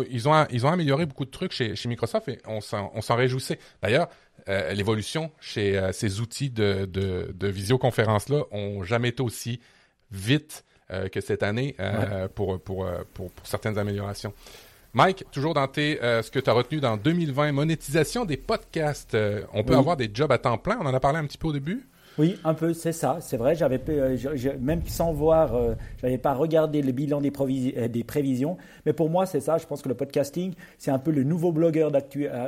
[0.10, 3.60] ils, ont, ils ont amélioré beaucoup de trucs chez, chez Microsoft et on s'en réjouissait.
[3.82, 4.10] D'ailleurs,
[4.74, 9.62] l'évolution chez ces outils de, de, de visioconférence-là ont jamais été aussi
[10.12, 10.66] vite
[11.12, 11.76] que cette année
[12.36, 14.34] pour, pour, pour, pour certaines améliorations.
[14.94, 19.18] Mike, toujours dans tes, ce que tu as retenu dans 2020, monétisation des podcasts.
[19.54, 20.78] on peut avoir des jobs à temps plein.
[20.82, 21.88] On en a parlé un petit peu au début.
[22.18, 23.56] Oui, un peu, c'est ça, c'est vrai.
[23.56, 24.18] J'avais euh,
[24.60, 27.32] même sans voir, euh, je n'avais pas regardé le bilan des,
[27.78, 29.58] euh, des prévisions, mais pour moi, c'est ça.
[29.58, 31.92] Je pense que le podcasting, c'est un peu le nouveau blogueur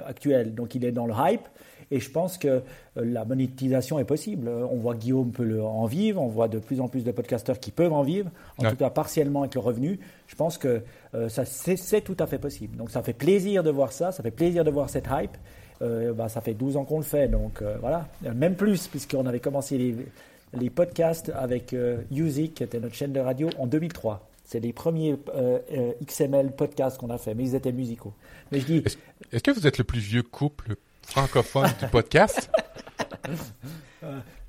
[0.05, 0.53] actuel.
[0.53, 1.47] Donc, il est dans le hype,
[1.95, 2.61] et je pense que
[2.95, 4.49] la monétisation est possible.
[4.49, 7.71] On voit Guillaume peut en vivre, on voit de plus en plus de podcasteurs qui
[7.71, 9.99] peuvent en vivre, en tout cas partiellement avec le revenu.
[10.27, 10.81] Je pense que
[11.29, 12.77] ça c'est tout à fait possible.
[12.77, 15.37] Donc, ça fait plaisir de voir ça, ça fait plaisir de voir cette hype.
[15.83, 19.25] Euh, bah, ça fait 12 ans qu'on le fait, donc euh, voilà, même plus, puisqu'on
[19.25, 19.95] avait commencé les,
[20.53, 24.29] les podcasts avec euh, Music, qui était notre chaîne de radio, en 2003.
[24.45, 25.15] C'est les premiers
[26.05, 28.13] XML podcasts qu'on a fait, mais ils étaient musicaux.
[28.51, 28.83] Mais je dis.
[29.31, 32.49] Est-ce que vous êtes le plus vieux couple francophone du podcast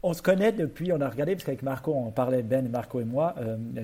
[0.03, 3.05] On se connaît depuis, on a regardé, parce qu'avec Marco, on parlait, Ben, Marco et
[3.05, 3.35] moi,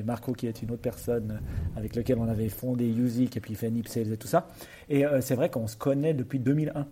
[0.05, 1.41] Marco qui est une autre personne
[1.77, 4.49] avec laquelle on avait fondé Music et puis fait Nipsales et tout ça.
[4.91, 6.87] Et c'est vrai qu'on se connaît depuis 2001.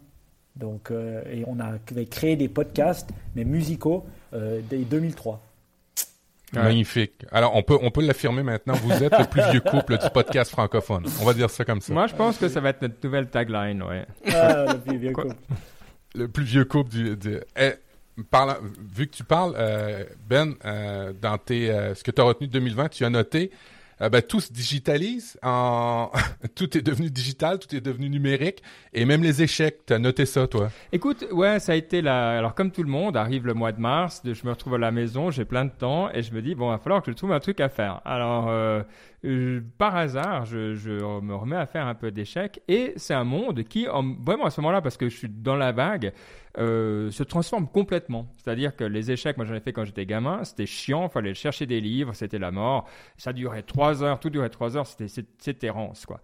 [0.58, 1.78] Donc, euh, et on a
[2.10, 5.40] créé des podcasts, mais musicaux, euh, dès 2003.
[6.52, 7.24] Magnifique.
[7.30, 10.50] Alors, on peut, on peut l'affirmer maintenant, vous êtes le plus vieux couple du podcast
[10.50, 11.06] francophone.
[11.20, 11.92] On va dire ça comme ça.
[11.92, 14.06] Moi, je pense que ça va être notre nouvelle tagline, ouais.
[14.32, 15.34] Ah, le plus vieux couple.
[16.14, 17.16] Le plus vieux couple du...
[17.16, 17.74] du eh,
[18.16, 20.54] vu que tu parles, euh, Ben,
[21.20, 23.50] dans tes, ce que tu as retenu de 2020, tu as noté
[24.00, 25.38] euh, ben, tout se digitalise.
[25.42, 26.10] En...
[26.54, 28.62] tout est devenu digital, tout est devenu numérique.
[28.92, 30.70] Et même les échecs, tu as noté ça, toi?
[30.92, 32.38] Écoute, ouais, ça a été la...
[32.38, 34.90] Alors, comme tout le monde, arrive le mois de mars, je me retrouve à la
[34.90, 37.16] maison, j'ai plein de temps, et je me dis, bon, il va falloir que je
[37.16, 38.00] trouve un truc à faire.
[38.04, 38.48] Alors...
[38.48, 38.82] Euh,
[39.78, 43.64] par hasard, je, je, me remets à faire un peu d'échecs et c'est un monde
[43.64, 46.12] qui, en, vraiment à ce moment-là, parce que je suis dans la vague,
[46.58, 48.28] euh, se transforme complètement.
[48.36, 51.34] C'est-à-dire que les échecs, moi j'en ai fait quand j'étais gamin, c'était chiant, il fallait
[51.34, 52.88] chercher des livres, c'était la mort.
[53.16, 56.20] Ça durait trois heures, tout durait trois heures, c'était errance, quoi.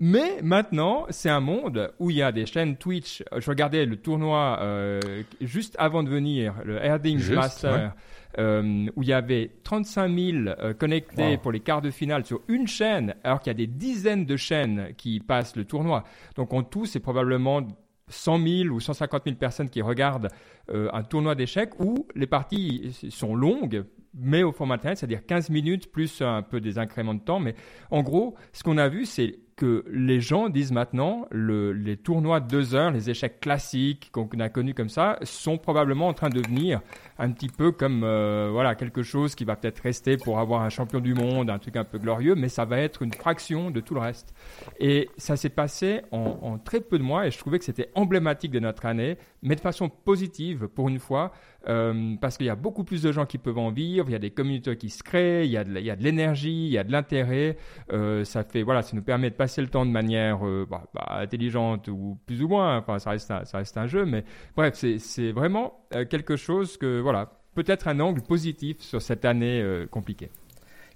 [0.00, 3.22] Mais maintenant, c'est un monde où il y a des chaînes Twitch.
[3.36, 5.00] Je regardais le tournoi euh,
[5.40, 7.94] juste avant de venir, le Erdings Master.
[8.38, 12.40] Euh, où il y avait 35 000 euh, connectés pour les quarts de finale sur
[12.48, 16.04] une chaîne, alors qu'il y a des dizaines de chaînes qui passent le tournoi.
[16.36, 17.60] Donc en tout, c'est probablement
[18.08, 20.28] 100 000 ou 150 000 personnes qui regardent
[20.70, 25.50] euh, un tournoi d'échecs où les parties sont longues, mais au format internet, c'est-à-dire 15
[25.50, 27.40] minutes plus un peu des incréments de temps.
[27.40, 27.54] Mais
[27.90, 32.40] en gros, ce qu'on a vu, c'est que les gens disent maintenant le, les tournois
[32.40, 36.30] de deux heures, les échecs classiques qu'on a connus comme ça, sont probablement en train
[36.30, 36.80] de devenir
[37.18, 40.68] un petit peu comme euh, voilà quelque chose qui va peut-être rester pour avoir un
[40.68, 43.80] champion du monde, un truc un peu glorieux, mais ça va être une fraction de
[43.80, 44.34] tout le reste.
[44.80, 47.90] Et ça s'est passé en, en, très peu de mois et je trouvais que c'était
[47.94, 51.32] emblématique de notre année, mais de façon positive pour une fois.
[51.68, 54.16] Euh, parce qu'il y a beaucoup plus de gens qui peuvent en vivre, il y
[54.16, 56.92] a des communautés qui se créent, il y a de, l'énergie, il y a de
[56.92, 57.56] l'intérêt.
[57.92, 60.84] Euh, ça fait, voilà, ça nous permet de passer le temps de manière euh, bah,
[60.94, 62.78] bah, intelligente ou plus ou moins.
[62.78, 64.24] Enfin, ça reste un, ça reste un jeu, mais
[64.56, 70.30] bref, c'est vraiment quelque chose que, voilà, peut-être un angle positif sur cette année compliquée.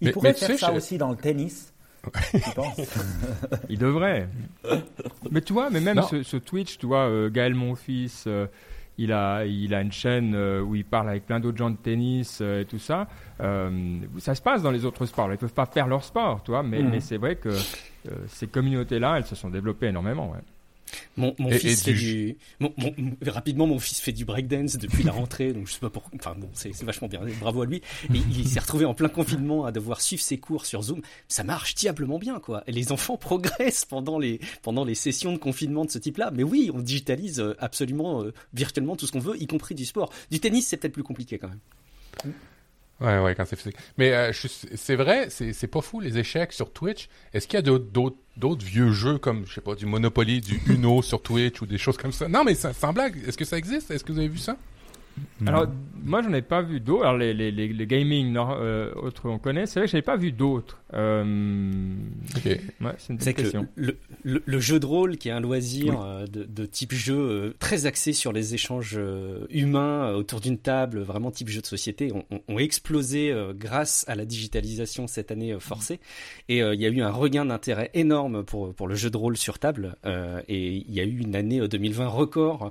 [0.00, 1.72] Il pourrait faire ça aussi dans le tennis.
[3.68, 4.28] il devrait.
[5.30, 8.26] Mais tu vois, mais même ce, Twitch, tu vois, Gaël Monfils,
[8.98, 11.76] il a, il a une chaîne euh, où il parle avec plein d'autres gens de
[11.76, 13.06] tennis euh, et tout ça.
[13.40, 15.26] Euh, ça se passe dans les autres sports.
[15.28, 16.90] Ils ne peuvent pas faire leur sport, toi, mais, mmh.
[16.90, 17.50] mais c'est vrai que
[18.28, 20.30] ces communautés-là, elles se sont développées énormément.
[20.30, 20.38] Ouais.
[21.16, 22.36] Mon, mon fils fait du,
[23.26, 26.34] rapidement mon fils fait du breakdance depuis la rentrée donc je sais pas pourquoi enfin
[26.38, 27.82] bon c'est vachement bien bravo à lui.
[28.14, 31.02] Et il s'est retrouvé en plein confinement à devoir suivre ses cours sur Zoom.
[31.28, 32.62] Ça marche diablement bien quoi.
[32.66, 36.30] Et les enfants progressent pendant les pendant les sessions de confinement de ce type-là.
[36.32, 39.84] Mais oui on digitalise euh, absolument euh, virtuellement tout ce qu'on veut y compris du
[39.84, 40.12] sport.
[40.30, 42.32] Du tennis c'est peut-être plus compliqué quand même
[43.00, 43.76] Ouais, ouais, quand c'est physique.
[43.98, 47.08] Mais euh, c'est vrai, c'est pas fou les échecs sur Twitch.
[47.34, 51.02] Est-ce qu'il y a d'autres vieux jeux comme, je sais pas, du Monopoly, du Uno
[51.02, 52.28] sur Twitch ou des choses comme ça?
[52.28, 53.90] Non, mais sans blague, est-ce que ça existe?
[53.90, 54.56] Est-ce que vous avez vu ça?
[55.46, 55.66] Alors,
[56.02, 57.04] moi, j'en ai pas vu d'autres.
[57.04, 59.66] Alors, les, les, les, gaming euh, autres, on connaît.
[59.66, 60.78] C'est vrai que j'avais pas vu d'autres.
[60.94, 61.24] Euh...
[62.80, 63.66] Ouais, c'est une question.
[63.74, 67.16] Le, le, le, jeu de rôle, qui est un loisir euh, de, de, type jeu
[67.16, 68.98] euh, très axé sur les échanges
[69.50, 74.24] humains autour d'une table, vraiment type jeu de société, ont, ont explosé grâce à la
[74.24, 76.00] digitalisation cette année forcée.
[76.48, 79.36] Et il y a eu un regain d'intérêt énorme pour, pour le jeu de rôle
[79.36, 79.96] sur table.
[80.48, 82.70] et il y a eu une année 2020 record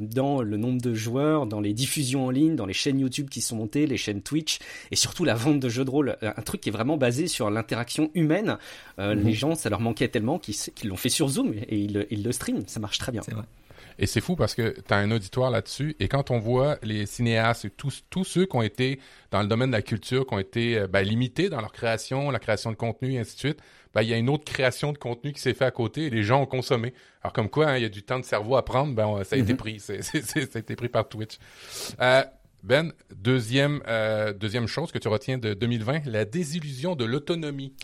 [0.00, 3.40] dans le nombre de joueurs, dans les diffusions en ligne, dans les chaînes YouTube qui
[3.40, 4.58] sont montées, les chaînes Twitch,
[4.90, 6.16] et surtout la vente de jeux de rôle.
[6.22, 8.58] Euh, un truc qui est vraiment basé sur l'interaction humaine.
[8.98, 9.24] Euh, mhm.
[9.24, 12.64] Les gens, ça leur manquait tellement qu'ils l'ont fait sur Zoom et ils, le streament.
[12.66, 13.22] Ça marche très bien.
[13.22, 13.44] Vrai.
[13.98, 15.96] Et c'est fou parce que tu as un auditoire là-dessus.
[16.00, 19.00] Et quand on voit les cinéastes et tous, tous ceux qui ont été
[19.30, 22.30] dans le domaine de la culture, qui ont été euh, ben, limités dans leur création,
[22.30, 23.58] la création de contenu et ainsi de suite,
[23.94, 26.10] ben, il y a une autre création de contenu qui s'est fait à côté et
[26.10, 26.94] les gens ont consommé.
[27.22, 29.36] Alors comme quoi, hein, il y a du temps de cerveau à prendre, ben, ça
[29.36, 29.58] a été mhm.
[29.58, 29.80] pris.
[29.80, 30.18] C'est, ça
[30.54, 31.38] a été pris par Twitch.
[32.00, 32.22] Euh,
[32.62, 37.74] ben, deuxième, euh, deuxième chose que tu retiens de 2020, la désillusion de l'autonomie.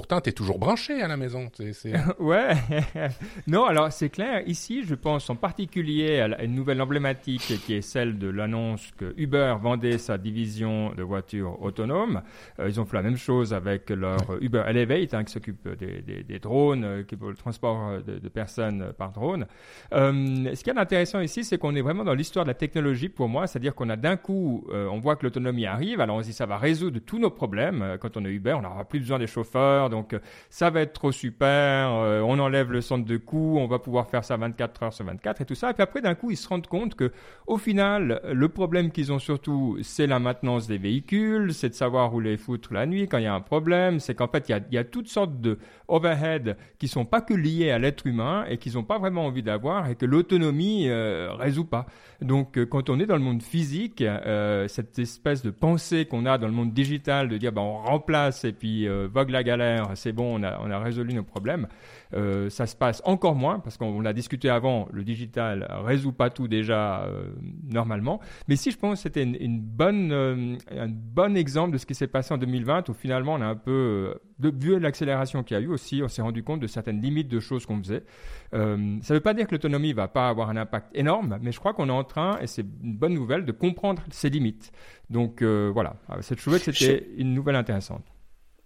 [0.00, 1.50] Pourtant, tu es toujours branché à la maison.
[1.52, 2.54] C'est, ouais.
[3.46, 4.42] non, alors c'est clair.
[4.46, 9.12] Ici, je pense en particulier à une nouvelle emblématique qui est celle de l'annonce que
[9.18, 12.22] Uber vendait sa division de voitures autonomes.
[12.58, 16.00] Euh, ils ont fait la même chose avec leur Uber Elevate, hein, qui s'occupe des,
[16.00, 19.46] des, des, drones, euh, qui pour le transport de, de personnes par drone.
[19.92, 23.10] Euh, ce qui est intéressant ici, c'est qu'on est vraiment dans l'histoire de la technologie
[23.10, 26.22] pour moi, c'est-à-dire qu'on a d'un coup, euh, on voit que l'autonomie arrive, alors on
[26.22, 27.82] se dit ça va résoudre tous nos problèmes.
[27.82, 30.80] Euh, quand on est Uber, on n'aura plus besoin des chauffeurs, donc euh, ça va
[30.80, 34.82] être trop super, on enlève le centre de coût, on va pouvoir faire ça 24
[34.82, 35.70] heures sur 24 et tout ça.
[35.70, 37.12] Et puis après, d'un coup, ils se rendent compte que
[37.46, 42.14] au final, le problème qu'ils ont surtout, c'est la maintenance des véhicules, c'est de savoir
[42.14, 44.62] où les foutre la nuit quand il y a un problème, c'est qu'en fait, il
[44.72, 48.58] y a, toutes sortes de overhead qui sont pas que liés à l'être humain et
[48.58, 51.86] qu'ils n'ont pas vraiment envie d'avoir et que l'autonomie résout pas.
[52.22, 56.38] Donc, quand on est dans le monde physique, euh, cette espèce de pensée qu'on a
[56.38, 59.79] dans le monde digital de dire bah, on remplace et puis euh, vogue la galère,
[59.94, 61.66] c'est bon, on a, on a résolu nos problèmes.
[62.14, 66.30] Euh, ça se passe encore moins parce qu'on l'a discuté avant, le digital résout pas
[66.30, 67.30] tout déjà euh,
[67.68, 68.20] normalement.
[68.48, 71.94] Mais si je pense que c'était une, bonne, euh, un bon exemple de ce qui
[71.94, 75.60] s'est passé en 2020 où finalement on a un peu, de, vu l'accélération qu'il y
[75.60, 78.04] a eu aussi, on s'est rendu compte de certaines limites de choses qu'on faisait.
[78.52, 81.60] ça ne veut pas dire que l'autonomie va pas avoir un impact énorme, mais je
[81.60, 84.72] crois qu'on est en train, et c'est une bonne nouvelle, de comprendre ses limites.
[85.10, 88.04] Donc voilà, je trouvais que c'était une nouvelle intéressante.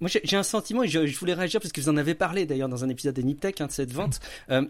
[0.00, 2.68] Moi, j'ai un sentiment, et je, voulais réagir parce que vous en avez parlé d'ailleurs
[2.68, 4.20] dans un épisode de Niptech, hein, de cette vente.
[4.50, 4.64] Euh,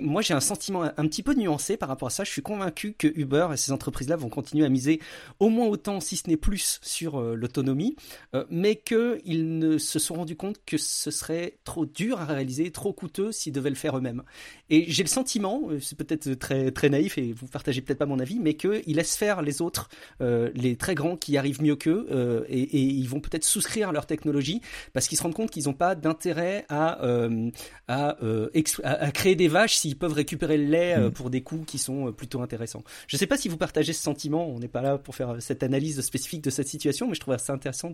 [0.00, 2.24] moi, j'ai un sentiment un, petit peu nuancé par rapport à ça.
[2.24, 5.00] Je suis convaincu que Uber et ces entreprises-là vont continuer à miser
[5.38, 7.96] au moins autant, si ce n'est plus, sur euh, l'autonomie,
[8.34, 12.70] euh, mais qu'ils ne se sont rendus compte que ce serait trop dur à réaliser,
[12.70, 14.22] trop coûteux s'ils devaient le faire eux-mêmes.
[14.70, 18.20] Et j'ai le sentiment, c'est peut-être très, très naïf et vous partagez peut-être pas mon
[18.20, 19.88] avis, mais qu'ils laissent faire les autres,
[20.20, 22.06] les très grands qui arrivent mieux qu'eux,
[22.48, 24.60] et ils vont peut-être souscrire à leur technologie
[24.92, 27.50] parce qu'ils se rendent compte qu'ils n'ont pas d'intérêt à, euh,
[27.90, 28.48] euh,
[28.84, 31.12] à, créer des vaches s'ils peuvent récupérer le lait euh, mm.
[31.12, 32.82] pour des coûts qui sont plutôt intéressants.
[33.06, 35.36] Je ne sais pas si vous partagez ce sentiment, on n'est pas là pour faire
[35.40, 37.92] cette analyse spécifique de cette situation, mais je trouve ça intéressant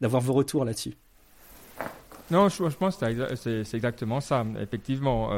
[0.00, 0.94] d'avoir vos retours là-dessus.
[2.30, 5.30] Non, je, pense que c'est exactement ça, effectivement.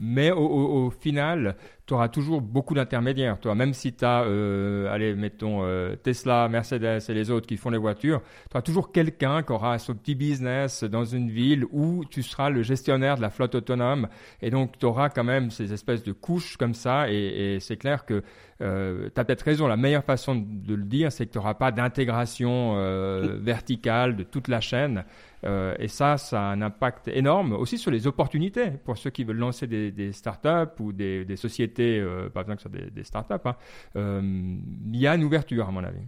[0.00, 3.38] mais au, final, tu auras toujours beaucoup d'intermédiaires.
[3.54, 7.70] Même si tu as, euh, allez, mettons euh, Tesla, Mercedes et les autres qui font
[7.70, 8.20] les voitures,
[8.50, 12.50] tu auras toujours quelqu'un qui aura son petit business dans une ville où tu seras
[12.50, 14.08] le gestionnaire de la flotte autonome.
[14.40, 17.10] Et donc, tu auras quand même ces espèces de couches comme ça.
[17.10, 18.22] Et, et c'est clair que
[18.62, 19.66] euh, tu as peut-être raison.
[19.66, 24.22] La meilleure façon de le dire, c'est que tu n'auras pas d'intégration euh, verticale de
[24.22, 25.04] toute la chaîne.
[25.44, 29.24] Euh, et ça, ça a un impact énorme aussi sur les opportunités pour ceux qui
[29.24, 32.78] veulent lancer des, des startups ou des, des sociétés euh, pas besoin que ce soit
[32.78, 33.56] des, des startups, hein.
[33.96, 36.02] euh, il y a une ouverture, à mon avis.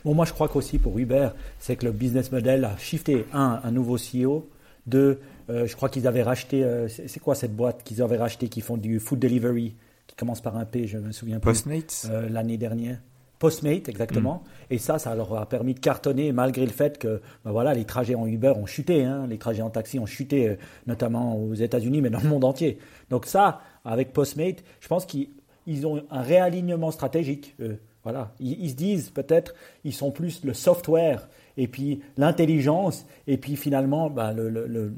[0.03, 3.25] Bon, moi, je crois qu'aussi pour Uber, c'est que le business model a shifté.
[3.31, 4.49] Un, un nouveau CEO.
[4.85, 5.19] Deux,
[5.49, 6.65] euh, je crois qu'ils avaient racheté.
[6.89, 9.75] c'est quoi cette boîte qu'ils avaient racheté qui font du food delivery,
[10.07, 11.51] qui commence par un P, je me souviens plus.
[11.51, 12.97] Postmates L'année dernière.
[13.39, 14.43] Postmate, exactement.
[14.69, 14.73] Mm.
[14.73, 17.85] Et ça, ça leur a permis de cartonner malgré le fait que ben voilà, les
[17.85, 22.01] trajets en Uber ont chuté, hein, les trajets en taxi ont chuté, notamment aux États-Unis,
[22.01, 22.77] mais dans le monde entier.
[23.09, 27.55] Donc ça, avec Postmate, je pense qu'ils ont un réalignement stratégique.
[28.03, 28.31] Voilà.
[28.39, 34.09] Ils, se disent peut-être, ils sont plus le software et puis l'intelligence, et puis finalement,
[34.09, 34.93] ben, le,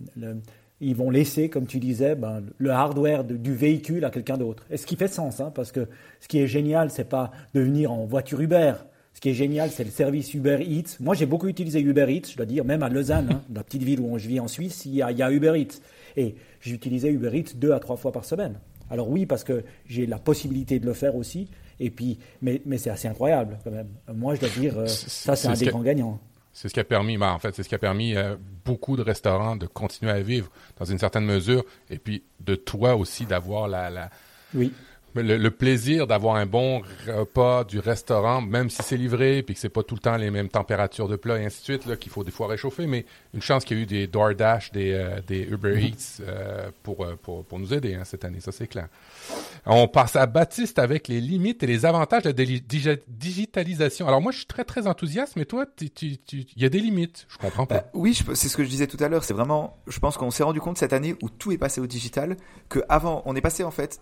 [0.81, 4.65] ils vont laisser, comme tu disais, ben, le hardware du véhicule à quelqu'un d'autre.
[4.71, 5.87] Et ce qui fait sens, hein, parce que
[6.19, 8.73] ce qui est génial, c'est pas de venir en voiture Uber.
[9.13, 10.97] Ce qui est génial, c'est le service Uber Eats.
[10.99, 13.83] Moi, j'ai beaucoup utilisé Uber Eats, je dois dire, même à Lausanne, hein, la petite
[13.83, 15.79] ville où je vis en Suisse, il y a, il y a Uber Eats.
[16.17, 18.55] Et j'utilisais Uber Eats deux à trois fois par semaine.
[18.89, 21.47] Alors oui, parce que j'ai la possibilité de le faire aussi.
[21.79, 23.87] Et puis, mais, mais c'est assez incroyable quand même.
[24.13, 26.19] Moi, je dois dire, euh, ça, c'est un des grands gagnants.
[26.53, 28.35] C'est ce qui a permis, ben, en fait, c'est ce qui a permis euh,
[28.65, 32.95] beaucoup de restaurants de continuer à vivre dans une certaine mesure, et puis de toi
[32.95, 34.09] aussi d'avoir la, la,
[34.53, 34.73] oui.
[35.15, 39.69] le, plaisir d'avoir un bon repas du restaurant, même si c'est livré, puis que c'est
[39.69, 42.11] pas tout le temps les mêmes températures de plat et ainsi de suite, là, qu'il
[42.11, 45.21] faut des fois réchauffer, mais une chance qu'il y a eu des DoorDash, des, euh,
[45.25, 45.89] des Uber mm-hmm.
[45.89, 48.87] Eats euh, pour, euh, pour, pour, nous aider hein, cette année, ça c'est clair.
[49.65, 54.07] On passe à Baptiste avec les limites et les avantages de la digitalisation.
[54.07, 55.65] Alors moi, je suis très très enthousiaste, mais toi,
[56.01, 56.19] il
[56.57, 57.27] y a des limites.
[57.29, 57.85] Je comprends pas.
[57.93, 59.23] oui, c'est ce que je disais tout à l'heure.
[59.23, 61.87] C'est vraiment, je pense qu'on s'est rendu compte cette année où tout est passé au
[61.87, 62.37] digital,
[62.69, 64.01] que avant, on est passé en fait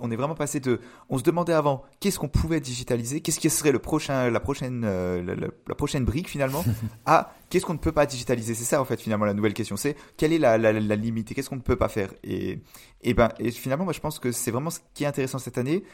[0.00, 3.50] on est vraiment passé de, on se demandait avant qu'est-ce qu'on pouvait digitaliser, qu'est-ce qui
[3.50, 6.64] serait le prochain, la prochaine, euh, la, prochaine brique finalement,
[7.06, 8.27] à qu'est-ce qu'on ne peut pas digitaliser?
[8.36, 9.76] C'est ça en fait finalement la nouvelle question.
[9.76, 12.12] C'est quelle est la, la, la limite et qu'est-ce qu'on ne peut pas faire?
[12.24, 12.60] Et,
[13.02, 15.58] et ben, et finalement, moi je pense que c'est vraiment ce qui est intéressant cette
[15.58, 15.84] année.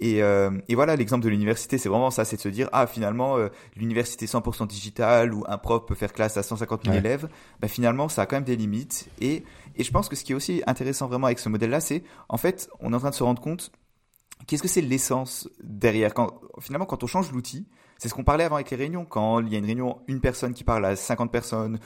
[0.00, 2.86] Et, euh, et, voilà, l'exemple de l'université, c'est vraiment ça, c'est de se dire, ah
[2.86, 7.28] finalement, euh, l'université 100% digitale, où un prof peut faire classe à 150 000 élèves,
[7.60, 9.10] ben, finalement, ça a quand même des limites.
[9.20, 9.44] Et,
[9.76, 12.38] et je pense que ce qui est aussi intéressant vraiment avec ce modèle-là, c'est, en
[12.38, 13.72] fait, on est en train de se rendre compte,
[14.46, 17.66] qu'est-ce que c'est l'essence derrière quand, Finalement, quand on change l'outil,
[18.00, 20.22] c'est ce qu'on parlait avant avec les réunions, quand il y a une réunion, une
[20.22, 21.78] personne qui parle à 50 personnes,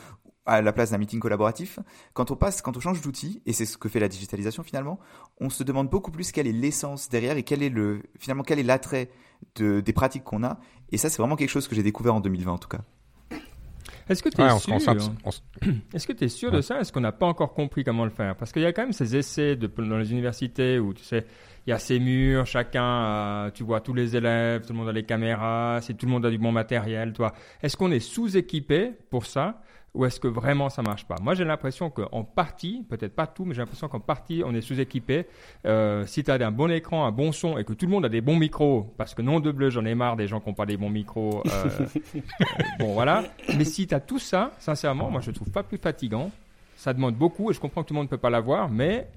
[0.47, 1.81] à la place d'un meeting collaboratif,
[2.13, 5.01] quand on passe, quand on change d'outil, et c'est ce que fait la digitalisation finalement,
[5.41, 8.61] on se demande beaucoup plus quelle est l'essence derrière et quel est le, finalement, quel
[8.61, 9.11] est l'attrait
[9.57, 10.61] de, des pratiques qu'on a.
[10.93, 12.83] Et ça, c'est vraiment quelque chose que j'ai découvert en 2020 en tout cas.
[14.09, 14.49] Est-ce que tu es,
[16.13, 16.51] tu es sûr?
[16.51, 16.81] de ça?
[16.81, 18.37] Est-ce qu'on n'a pas encore compris comment le faire?
[18.37, 21.27] Parce qu'il y a quand même ces essais de, dans les universités où tu sais,
[21.67, 24.93] il y a ces murs, chacun, tu vois tous les élèves, tout le monde a
[24.93, 27.33] les caméras, si tout le monde a du bon matériel, toi.
[27.63, 29.63] Est-ce qu'on est sous-équipé pour ça?
[29.95, 31.17] Ou est-ce que vraiment ça marche pas?
[31.23, 34.61] Moi, j'ai l'impression qu'en partie, peut-être pas tout, mais j'ai l'impression qu'en partie, on est
[34.61, 35.27] sous-équipé.
[35.67, 38.05] Euh, si tu as un bon écran, un bon son et que tout le monde
[38.05, 40.49] a des bons micros, parce que non de bleu, j'en ai marre des gens qui
[40.49, 41.43] n'ont pas des bons micros.
[41.47, 41.87] Euh,
[42.17, 42.21] euh,
[42.81, 43.25] bon, voilà.
[43.57, 46.31] Mais si tu as tout ça, sincèrement, moi, je ne trouve pas plus fatigant.
[46.77, 49.09] Ça demande beaucoup et je comprends que tout le monde ne peut pas l'avoir, mais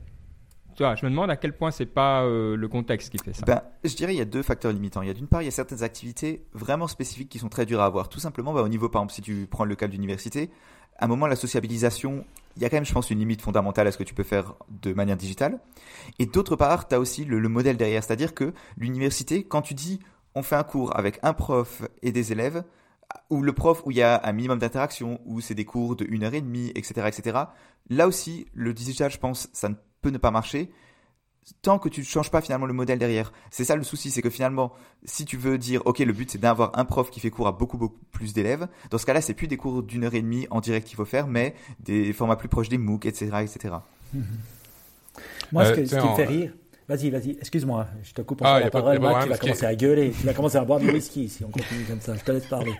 [0.77, 3.45] je me demande à quel point c'est pas le contexte qui fait ça.
[3.45, 5.01] Ben, je dirais il y a deux facteurs limitants.
[5.01, 7.65] Il y a d'une part, il y a certaines activités vraiment spécifiques qui sont très
[7.65, 8.09] dures à avoir.
[8.09, 10.49] Tout simplement, ben, au niveau, par exemple, si tu prends le cas d'université,
[10.99, 12.25] à un moment, la sociabilisation,
[12.55, 14.23] il y a quand même, je pense, une limite fondamentale à ce que tu peux
[14.23, 15.59] faire de manière digitale.
[16.19, 18.03] Et d'autre part, tu as aussi le, modèle derrière.
[18.03, 19.99] C'est-à-dire que l'université, quand tu dis
[20.35, 22.63] on fait un cours avec un prof et des élèves,
[23.31, 26.05] ou le prof où il y a un minimum d'interaction, où c'est des cours de
[26.07, 27.39] une heure et demie, etc., etc.
[27.89, 29.75] Là aussi, le digital, je pense, ça ne
[30.07, 30.71] peut ne pas marcher
[31.61, 33.31] tant que tu ne changes pas finalement le modèle derrière.
[33.51, 34.73] C'est ça le souci, c'est que finalement,
[35.05, 37.51] si tu veux dire, ok, le but c'est d'avoir un prof qui fait cours à
[37.51, 40.47] beaucoup, beaucoup plus d'élèves, dans ce cas-là, c'est plus des cours d'une heure et demie
[40.49, 43.31] en direct qu'il faut faire, mais des formats plus proches des MOOC, etc.
[43.41, 43.75] etc.
[45.51, 46.53] Moi, ce, euh, qui me fait rire,
[46.87, 49.75] vas-y, vas-y, excuse-moi, je te coupe en ah, la parole, Matt, tu vas commencer à
[49.75, 52.31] gueuler, tu vas commencer à boire du whisky si on continue comme ça, je te
[52.31, 52.73] laisse parler.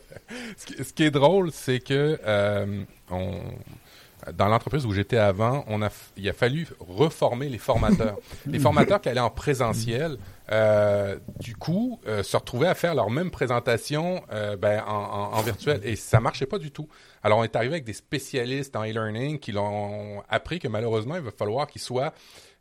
[0.56, 3.40] ce, qui, est drôle, c'est que euh, on
[4.34, 8.18] dans l'entreprise où j'étais avant, on a, il a fallu reformer les formateurs.
[8.46, 10.18] les formateurs qui allaient en présentiel,
[10.50, 15.42] euh, du coup, euh, se retrouvaient à faire leur même présentation euh, ben, en, en,
[15.42, 15.80] virtuel.
[15.84, 16.88] Et ça marchait pas du tout.
[17.22, 21.22] Alors, on est arrivé avec des spécialistes en e-learning qui l'ont appris que malheureusement, il
[21.22, 22.12] va falloir qu'ils soient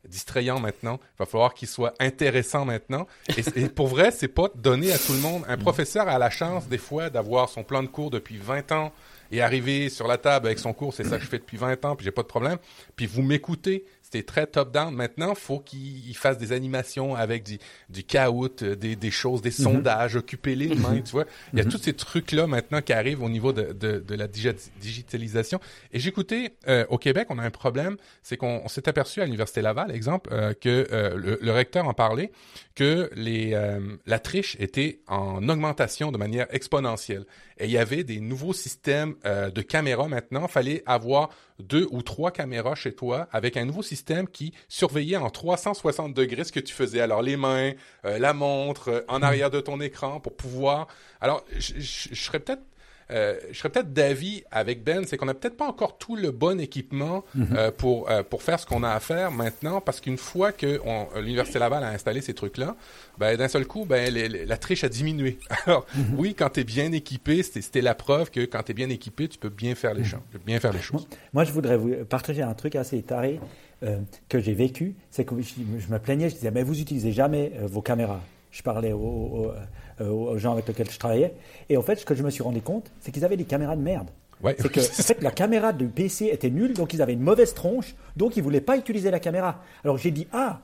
[0.08, 1.00] distrayants maintenant.
[1.16, 3.08] Il va falloir qu'ils soient intéressants maintenant.
[3.38, 5.44] Et, et pour vrai, c'est pas donné à tout le monde.
[5.48, 8.92] Un professeur a la chance, des fois, d'avoir son plan de cours depuis 20 ans
[9.32, 11.84] et arriver sur la table avec son cours, c'est ça que je fais depuis 20
[11.86, 12.58] ans, puis j'ai pas de problème.
[12.96, 13.86] Puis vous m'écoutez,
[14.16, 14.94] c'était très top-down.
[14.94, 17.60] Maintenant, faut qu'il fasse des animations avec du,
[17.90, 19.56] du caout, euh, des, des choses, des mhm.
[19.56, 21.26] sondages, occuper les mains, tu vois.
[21.54, 21.72] Il y a mhm.
[21.72, 25.60] tous ces trucs-là maintenant qui arrivent au niveau de, de, de la digitalisation.
[25.92, 29.62] Et j'écoutais, euh, au Québec, on a un problème, c'est qu'on s'est aperçu à l'Université
[29.62, 32.32] Laval, exemple, euh, que euh, le, le, recteur en parlait,
[32.76, 33.58] que les,
[34.06, 37.26] la triche était en augmentation de manière exponentielle.
[37.58, 40.50] Et il y avait des nouveaux systèmes de caméras maintenant.
[40.50, 45.30] Fallait avoir deux ou trois caméras chez toi avec un nouveau système qui surveillait en
[45.30, 47.02] 360 degrés ce que tu faisais.
[47.02, 47.72] Alors les mains,
[48.06, 50.88] euh, la montre, euh, en arrière de ton écran pour pouvoir.
[51.22, 52.64] Alors je, serais peut-être
[53.12, 56.32] euh, je serais peut-être d'avis avec Ben, c'est qu'on n'a peut-être pas encore tout le
[56.32, 57.72] bon équipement mhm.
[57.78, 60.80] pour pour faire ce qu'on a à faire maintenant, parce qu'une fois que
[61.20, 62.76] l'université Laval a installé ces trucs-là,
[63.18, 65.40] ben, d'un seul coup, ben, la triche a diminué.
[65.66, 66.16] Alors, mhm.
[66.18, 69.28] oui, quand tu es bien équipé, c'était la preuve que quand tu es bien équipé,
[69.28, 70.08] tu peux bien faire les, mhm.
[70.08, 71.08] choses, bien faire les choses.
[71.34, 73.40] Moi, je voudrais vous partager un truc assez taré
[73.84, 74.00] euh,
[74.30, 74.96] que j'ai vécu.
[75.12, 78.22] C'est que je, me plaignais, je disais, mais vous utilisez jamais euh, vos caméras.
[78.52, 79.52] Je parlais euh,
[80.00, 81.34] aux, gens avec lesquels je travaillais.
[81.70, 83.76] Et en fait, ce que je me suis rendu compte, c'est qu'ils avaient des caméras
[83.76, 84.08] de merde.
[84.44, 84.56] Ouais.
[84.60, 87.54] C'est que en fait, la caméra du PC était nulle, donc ils avaient une mauvaise
[87.54, 89.62] tronche, donc ils voulaient pas utiliser la caméra.
[89.84, 90.60] Alors j'ai dit, ah,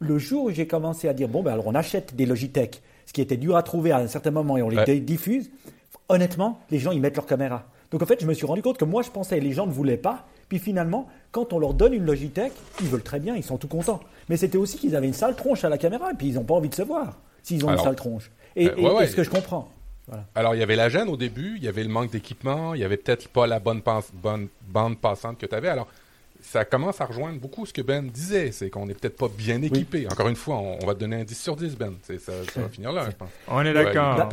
[0.00, 3.12] le jour où j'ai commencé à dire, bon, ben alors on achète des Logitech, ce
[3.12, 5.50] qui était dur à trouver à un certain moment et on les diffuse,
[6.08, 7.64] honnêtement, les gens, ils mettent leur caméra.
[7.90, 9.66] Donc en fait, je me suis rendu compte que moi, je pensais que les gens
[9.66, 10.26] ne voulaient pas.
[10.48, 13.68] Puis finalement, quand on leur donne une Logitech, ils veulent très bien, ils sont tout
[13.68, 14.00] contents.
[14.28, 16.44] Mais c'était aussi qu'ils avaient une sale tronche à la caméra et puis ils n'ont
[16.44, 18.30] pas envie de se voir s'ils ont une sale tronche.
[18.56, 19.68] Et, euh, ce que je comprends.
[20.34, 22.80] Alors, il y avait la gêne au début, il y avait le manque d'équipement, il
[22.80, 23.80] y avait peut-être pas la bonne,
[24.14, 25.68] bonne bande passante que tu avais.
[25.68, 25.88] Alors,
[26.42, 29.62] ça commence à rejoindre beaucoup ce que Ben disait, c'est qu'on n'est peut-être pas bien
[29.62, 30.06] équipé.
[30.10, 31.94] Encore une fois, on, va te donner un 10 sur 10, Ben.
[32.02, 33.30] Ça, ça, va finir là, je pense.
[33.48, 34.16] On est d'accord.
[34.16, 34.28] Bah,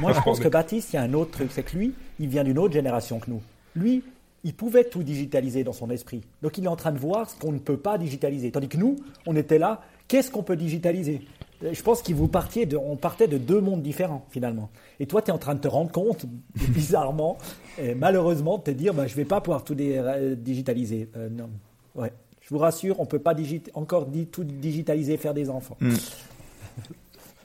[0.00, 2.28] moi, je pense que Baptiste, il y a un autre truc, c'est que lui, il
[2.28, 3.42] vient d'une autre génération que nous.
[3.76, 4.02] Lui,
[4.44, 6.22] il pouvait tout digitaliser dans son esprit.
[6.42, 8.50] Donc il est en train de voir ce qu'on ne peut pas digitaliser.
[8.50, 8.96] Tandis que nous,
[9.26, 11.22] on était là, qu'est-ce qu'on peut digitaliser?
[11.62, 14.70] Je pense qu'il vous partiez de, on partait de deux mondes différents finalement.
[15.00, 17.38] Et toi, tu es en train de te rendre compte, bizarrement,
[17.78, 21.08] et malheureusement, de te dire, bah, je vais pas pouvoir tout euh, digitaliser.
[21.16, 21.50] Euh, non.
[21.94, 22.12] Ouais.
[22.42, 23.34] Je vous rassure, on peut pas
[23.72, 25.78] encore tout digitaliser, faire des enfants.
[25.80, 25.94] Hmm.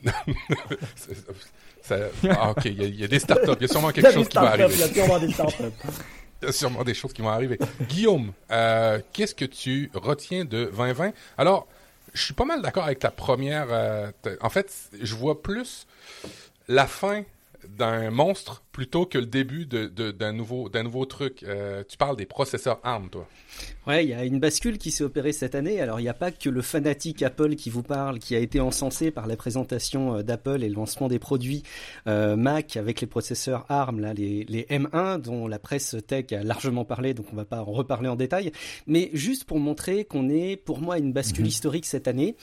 [2.30, 4.50] ah, ok, il y, a des startups, il y a sûrement quelque chose qui va
[4.50, 4.74] arriver.
[4.74, 5.64] Il y a sûrement des startups.
[6.42, 7.58] Il y a sûrement des choses qui vont arriver.
[7.88, 11.68] Guillaume, euh, qu'est-ce que tu retiens de 2020 Alors,
[12.14, 13.68] je suis pas mal d'accord avec ta première.
[13.70, 15.88] Euh, en fait, je vois plus
[16.68, 17.24] la fin
[17.78, 21.44] d'un monstre plutôt que le début d'un de, nouveau, nouveau truc.
[21.44, 23.28] Euh, tu parles des processeurs ARM, toi.
[23.88, 25.82] Ouais, il y a une bascule qui s'est opérée cette année.
[25.82, 28.60] Alors, il n'y a pas que le fanatique Apple qui vous parle, qui a été
[28.60, 31.64] encensé par la présentation euh, d'Apple et le lancement des produits
[32.08, 36.44] euh, Mac avec les processeurs ARM, là, les, les, M1, dont la presse tech a
[36.44, 38.52] largement parlé, donc on va pas en reparler en détail.
[38.88, 41.50] Mais juste pour montrer qu'on est, pour moi, une bascule mhm.
[41.50, 42.36] historique cette année,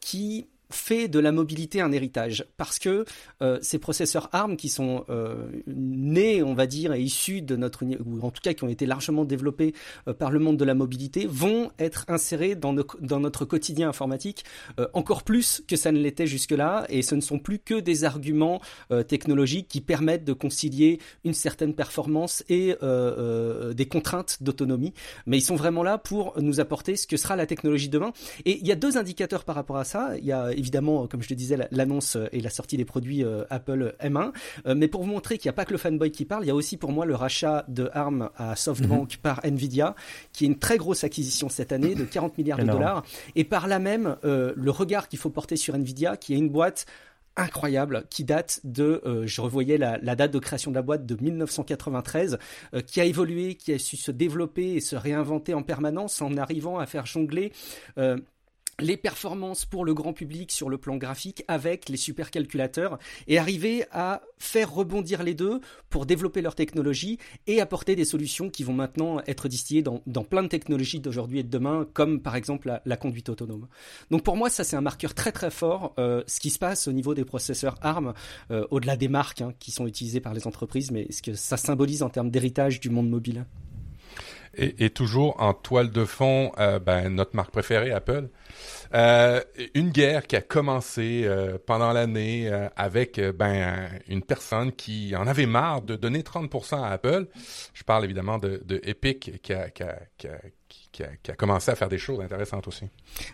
[0.00, 3.04] qui fait de la mobilité un héritage parce que
[3.42, 7.84] euh, ces processeurs ARM qui sont euh, nés, on va dire, et issus de notre
[7.84, 9.74] ou en tout cas qui ont été largement développés
[10.08, 14.44] euh, par le monde de la mobilité vont être insérés dans, dans notre quotidien informatique
[14.92, 18.60] encore plus que ça ne l'était jusque-là et ce ne sont plus que des arguments
[19.08, 22.74] technologiques qui permettent de concilier une certaine performance et
[23.74, 24.92] des contraintes d'autonomie.
[25.26, 28.12] Mais ils sont vraiment là pour nous apporter ce que sera la technologie demain.
[28.44, 30.16] Et il y a deux indicateurs par rapport à ça.
[30.18, 33.44] Il y a évidemment, comme je te disais, l'annonce et la sortie des produits euh,
[33.50, 34.32] Apple M1.
[34.66, 36.48] Euh, mais pour vous montrer qu'il n'y a pas que le fanboy qui parle, il
[36.48, 39.20] y a aussi pour moi le rachat de ARM à SoftBank mhm.
[39.22, 39.94] par Nvidia,
[40.32, 43.04] qui est une très grosse acquisition cette année de 40 milliards de dollars.
[43.36, 46.48] Et par là même, euh, le regard qu'il faut porter sur Nvidia, qui est une
[46.50, 46.86] boîte
[47.36, 52.38] incroyable qui date de, je revoyais la, date de création de la boîte de 1993,
[52.86, 56.78] qui a évolué, qui a su se développer et se réinventer en permanence en arrivant
[56.78, 57.52] à faire jongler
[58.80, 63.84] les performances pour le grand public sur le plan graphique avec les supercalculateurs et arriver
[63.90, 68.74] à faire rebondir les deux pour développer leur technologie et apporter des solutions qui vont
[68.74, 72.96] maintenant être distillées dans, plein de technologies d'aujourd'hui et de demain, comme par exemple la,
[72.96, 73.66] conduite autonome.
[74.10, 76.88] Donc pour moi, ça c'est un marqueur très très fort, euh, ce qui se passe
[76.88, 78.12] au niveau des processeurs ARM,
[78.50, 81.56] euh, au-delà des marques hein, qui sont utilisées par les entreprises, mais ce que ça
[81.56, 83.46] symbolise en termes d'héritage du monde mobile.
[84.58, 88.28] Et, toujours en toile de fond, euh, ben, notre marque préférée, Apple.
[88.94, 89.42] Euh,
[89.74, 95.26] une guerre qui a commencé euh, pendant l'année euh, avec ben une personne qui en
[95.26, 97.26] avait marre de donner 30% à Apple.
[97.74, 100.38] Je parle évidemment de, de Epic qui a, qui a, qui a
[100.68, 102.86] qui a, commencé à faire des choses intéressantes aussi.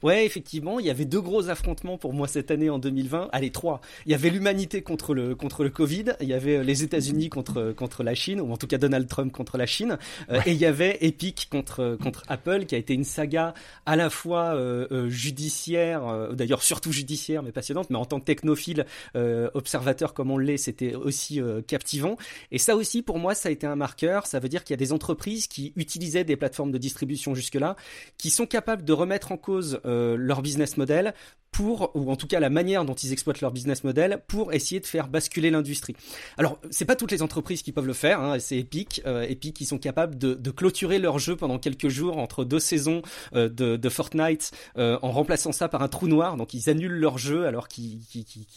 [0.02, 3.28] Ouais, effectivement, il y avait deux gros affrontements pour moi cette année en 2020.
[3.32, 3.80] Allez, trois.
[4.06, 7.28] Il y avait l'humanité contre le contre le Covid, il y avait euh, les États-Unis
[7.28, 9.98] contre contre la Chine, ou en tout cas Donald Trump contre la Chine,
[10.30, 13.54] euh, et il y avait Epic contre contre Apple, qui a été une saga
[13.86, 18.86] à la fois euh, judiciaire, d'ailleurs surtout judiciaire, mais passionnante, mais en tant que technophile,
[19.14, 22.16] observateur comme on l'est, c'était aussi captivant.
[22.50, 24.26] Et ça aussi, pour moi, ça a été un marqueur.
[24.26, 27.51] Ça veut dire qu'il y a des entreprises qui utilisaient des plateformes de distribution jusqu'à
[27.58, 27.76] là
[28.18, 31.14] qui sont capables de remettre en cause euh, leur business model
[31.52, 34.80] pour, ou en tout cas la manière dont ils exploitent leur business model, pour essayer
[34.80, 35.94] de faire basculer l'industrie.
[36.38, 39.54] Alors, c'est pas toutes les entreprises qui peuvent le faire, hein, c'est Epic, euh, Epic
[39.54, 43.02] qui sont capables de, de, clôturer leur jeu pendant quelques jours entre deux saisons
[43.34, 46.98] euh, de, de, Fortnite euh, en remplaçant ça par un trou noir, donc ils annulent
[46.98, 48.00] leur jeu alors qu'ils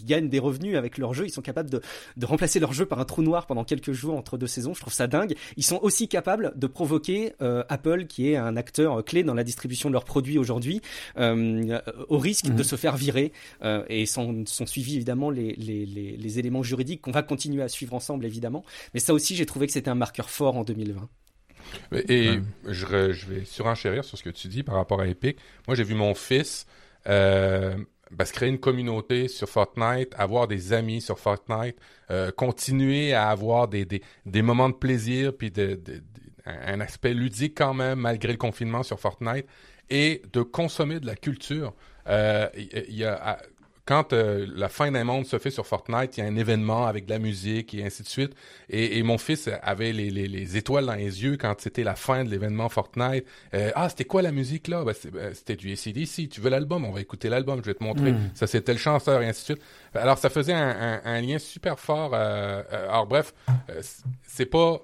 [0.05, 1.81] gagnent des revenus avec leur jeu, ils sont capables de,
[2.15, 4.79] de remplacer leur jeu par un trou noir pendant quelques jours entre deux saisons, je
[4.79, 5.35] trouve ça dingue.
[5.57, 9.89] Ils sont aussi capables de provoquer Apple, qui est un acteur clé dans la distribution
[9.89, 10.81] de leurs produits aujourd'hui,
[11.17, 12.63] au risque de mhm.
[12.63, 13.31] se faire faire virer
[13.63, 17.67] euh, et sont, sont suivis évidemment les, les, les, éléments juridiques qu'on va continuer à
[17.67, 18.63] suivre ensemble évidemment.
[18.93, 21.09] Mais ça aussi, j'ai trouvé que c'était un marqueur fort en 2020.
[22.09, 25.37] Et je, je, vais surenchérir sur ce que tu dis par rapport à Epic.
[25.67, 26.67] Moi, j'ai vu mon fils
[27.07, 27.75] euh,
[28.11, 31.77] bah, se créer une communauté sur Fortnite, avoir des amis sur Fortnite,
[32.11, 35.79] euh, continuer à avoir des, des, des, moments de plaisir, puis de,
[36.45, 39.47] un aspect ludique quand même, malgré le confinement sur Fortnite,
[39.89, 41.73] et de consommer de la culture.
[42.07, 43.39] Euh, il y a
[43.85, 46.87] quand euh, la fin d'un monde se fait sur Fortnite, il y a un événement
[46.87, 48.33] avec de la musique et ainsi de suite.
[48.67, 51.95] Et, et mon fils avait les, les, les, étoiles dans les yeux quand c'était la
[51.95, 53.25] fin de l'événement Fortnite.
[53.53, 54.83] Euh, ah, c'était quoi la musique là?
[54.83, 56.29] Ben, ben c'était du ACDC.
[56.29, 56.83] Tu veux l'album?
[56.83, 57.59] On va écouter l'album.
[57.61, 58.13] Je vais te montrer.
[58.13, 58.31] Hmm.
[58.33, 59.61] Ça, c'était le chanteur et ainsi de suite.
[59.93, 62.11] Alors, ça faisait un, un, un lien super fort.
[62.15, 63.35] Euh, alors, bref,
[64.23, 64.81] c'est pas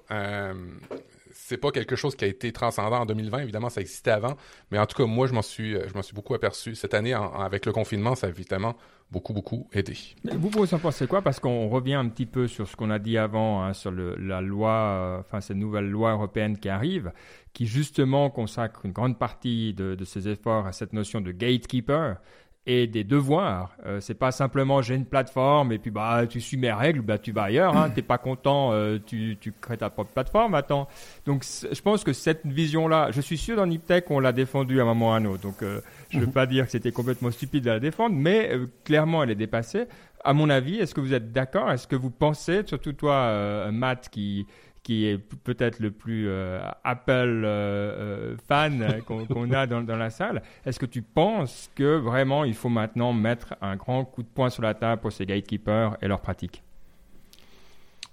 [1.52, 3.40] c'est pas quelque chose qui a été transcendant en 2020.
[3.40, 4.38] Évidemment, ça existait avant.
[4.70, 6.74] Mais en tout cas, moi, je m'en suis, je m'en suis beaucoup aperçu.
[6.74, 8.74] Cette année, avec le confinement, ça a évidemment
[9.10, 9.94] beaucoup, beaucoup aidé.
[10.32, 11.20] vous, vous en pensez quoi?
[11.20, 14.40] Parce qu'on revient un petit peu sur ce qu'on a dit avant, hein, sur la
[14.40, 17.12] loi, euh, enfin, cette nouvelle loi européenne qui arrive,
[17.52, 22.16] qui justement consacre une grande partie de, de ses efforts à cette notion de gatekeeper.
[22.64, 23.76] Et des devoirs.
[23.86, 27.18] Euh, c'est pas simplement j'ai une plateforme et puis bah tu suis mes règles, bah
[27.18, 27.76] tu vas ailleurs.
[27.76, 30.54] Hein, T'es pas content, euh, tu, tu crées ta propre plateforme.
[30.54, 30.86] Attends.
[31.26, 34.82] Donc je pense que cette vision-là, je suis sûr dans Niptech on l'a défendue à
[34.82, 35.42] un moment ou à un autre.
[35.42, 36.32] Donc euh, je veux mhm.
[36.32, 39.86] pas dire que c'était complètement stupide de la défendre, mais euh, clairement elle est dépassée.
[40.24, 41.68] À mon avis, est-ce que vous êtes d'accord?
[41.72, 44.46] Est-ce que vous pensez, surtout toi, Matt, qui
[44.82, 50.10] qui est peut-être le plus euh, Apple euh, euh, fan qu'on a dans, dans, la
[50.10, 50.42] salle.
[50.66, 54.50] Est-ce que tu penses que vraiment il faut maintenant mettre un grand coup de poing
[54.50, 56.62] sur la table pour ces gatekeepers et leurs pratiques?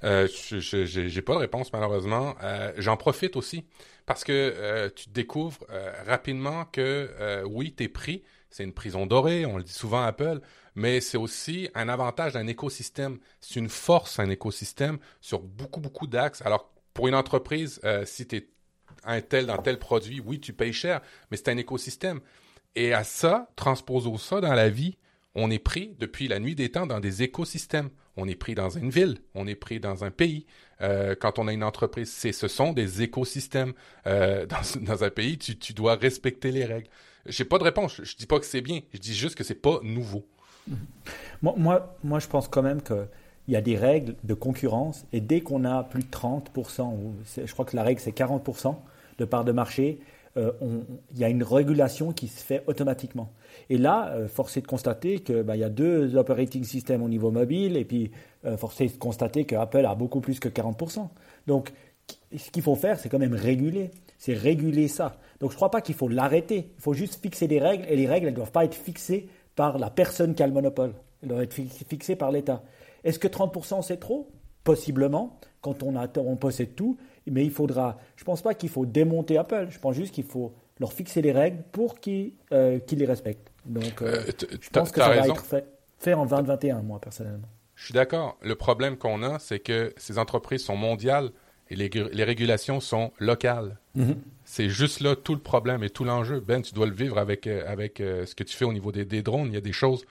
[0.03, 2.36] Euh, J'ai pas de réponse malheureusement.
[2.78, 3.65] J'en profite aussi
[4.05, 5.59] parce que tu découvres
[6.05, 8.24] rapidement que oui, t'es pris.
[8.50, 10.41] C'est une prison dorée, on le dit souvent à Apple,
[10.76, 13.20] mais c'est aussi un avantage d'un écosystème.
[13.41, 16.41] C'est une force, un écosystème sur beaucoup, beaucoup d'axes.
[16.43, 18.47] Alors, pour une entreprise, euh, si tu es
[19.04, 22.22] un tel dans tel produit, oui, tu payes cher, mais c'est un écosystème.
[22.76, 24.97] Et à ça, transposons ça dans la vie.
[25.36, 27.89] On est pris depuis la nuit des temps dans des écosystèmes.
[28.18, 30.45] On est pris dans une ville, on est pris dans un pays.
[30.82, 33.74] Euh, quand on a une entreprise, c'est ce sont des écosystèmes.
[34.08, 34.45] Euh,
[34.82, 36.89] dans, un pays, tu dois respecter les règles.
[37.26, 38.01] J'ai pas de réponse.
[38.03, 38.80] Je dis pas que c'est bien.
[38.93, 40.26] Je dis juste que c'est pas nouveau.
[41.41, 43.07] Moi, moi, je pense quand même qu'il
[43.47, 47.51] y a des règles de concurrence et dès qu'on a plus de 30%, ou je
[47.51, 48.76] crois que la règle c'est 40%
[49.17, 49.99] de part de marché,
[50.38, 50.51] euh,
[51.11, 53.32] il y a une régulation qui se fait automatiquement.
[53.70, 57.09] Et là, euh, force est de constater qu'il bah, y a deux operating systems au
[57.09, 58.11] niveau mobile et puis
[58.45, 61.07] euh, force est de constater que Apple a beaucoup plus que 40%.
[61.47, 61.72] Donc,
[62.36, 63.91] ce qu'il faut faire, c'est quand même réguler.
[64.20, 65.17] C'est réguler ça.
[65.39, 66.72] Donc, je ne crois pas qu'il faut l'arrêter.
[66.78, 69.30] Il faut juste fixer des règles et les règles, elles ne doivent pas être fixées
[69.55, 70.93] par la personne qui a le monopole.
[71.24, 72.61] Elle doit être fixée par l'État.
[73.03, 74.30] Est-ce que 30% c'est trop?
[74.63, 77.97] Possiblement, quand on, a, on possède tout, mais il faudra.
[78.17, 79.67] Je ne pense pas qu'il faut démonter Apple.
[79.70, 83.51] Je pense juste qu'il faut leur fixer les règles pour qu'ils euh, les respectent.
[83.65, 85.65] Donc, euh, euh, je pense que ça va être fait,
[85.97, 87.47] fait en 2021, moi personnellement.
[87.76, 88.38] Je suis d'accord.
[88.41, 91.32] Le problème qu'on a, c'est que ces entreprises sont mondiales
[91.70, 93.78] et les, les régulations sont locales.
[93.97, 94.15] Mm-hmm.
[94.45, 96.39] C'est juste là tout le problème et tout l'enjeu.
[96.39, 98.91] Ben, tu dois le vivre avec, euh, avec euh, ce que tu fais au niveau
[98.91, 99.47] des, des, drones.
[99.47, 100.05] Il y a des choses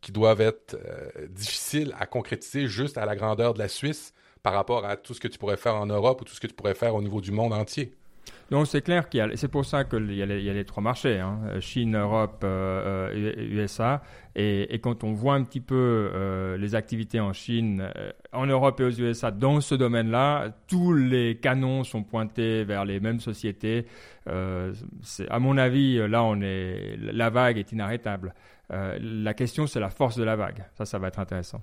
[0.00, 4.12] qui doivent être euh, difficiles à concrétiser juste à la grandeur de la Suisse
[4.42, 6.46] par rapport à tout ce que tu pourrais faire en Europe ou tout ce que
[6.46, 7.94] tu pourrais faire au niveau du monde entier.
[8.50, 10.82] Donc c'est clair qu'il y a, c'est pour ça qu'il y, y a les trois
[10.82, 12.44] marchés, hein, Chine, Europe,
[13.14, 14.02] USA.
[14.36, 18.46] Et, et, quand on voit un petit peu euh, les activités en Chine, euh, en
[18.46, 23.20] Europe et aux USA dans ce domaine-là, tous les canons sont pointés vers les mêmes
[23.20, 23.86] sociétés.
[24.28, 24.72] Euh,
[25.30, 28.34] à mon avis, là, on est, la vague est inarrêtable.
[28.70, 30.64] la question, c'est la force de la vague.
[30.76, 31.60] Ça, ça va être intéressant.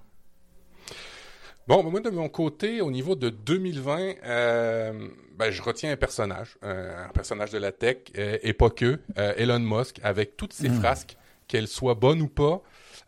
[1.67, 5.07] Bon, moi de mon côté, au niveau de 2020, euh,
[5.37, 9.99] ben, je retiens un personnage, un personnage de la tech, et pas que, Elon Musk,
[10.03, 10.79] avec toutes ses hmm.
[10.79, 12.61] frasques qu'elle soit bonne ou pas,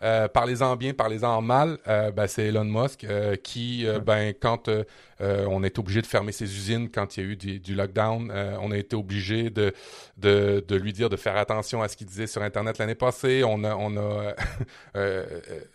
[0.03, 4.69] euh, parlez-en bien, parlez-en mal, euh, ben, c'est Elon Musk euh, qui, euh, ben, quand
[5.23, 8.29] euh, on été obligé de fermer ses usines quand il y a eu du, lockdown.
[8.31, 9.73] Euh, on a été obligé de,
[10.17, 13.43] de, de, lui dire de faire attention à ce qu'il disait sur Internet l'année passée.
[13.45, 14.35] On a, on a
[14.95, 15.25] euh,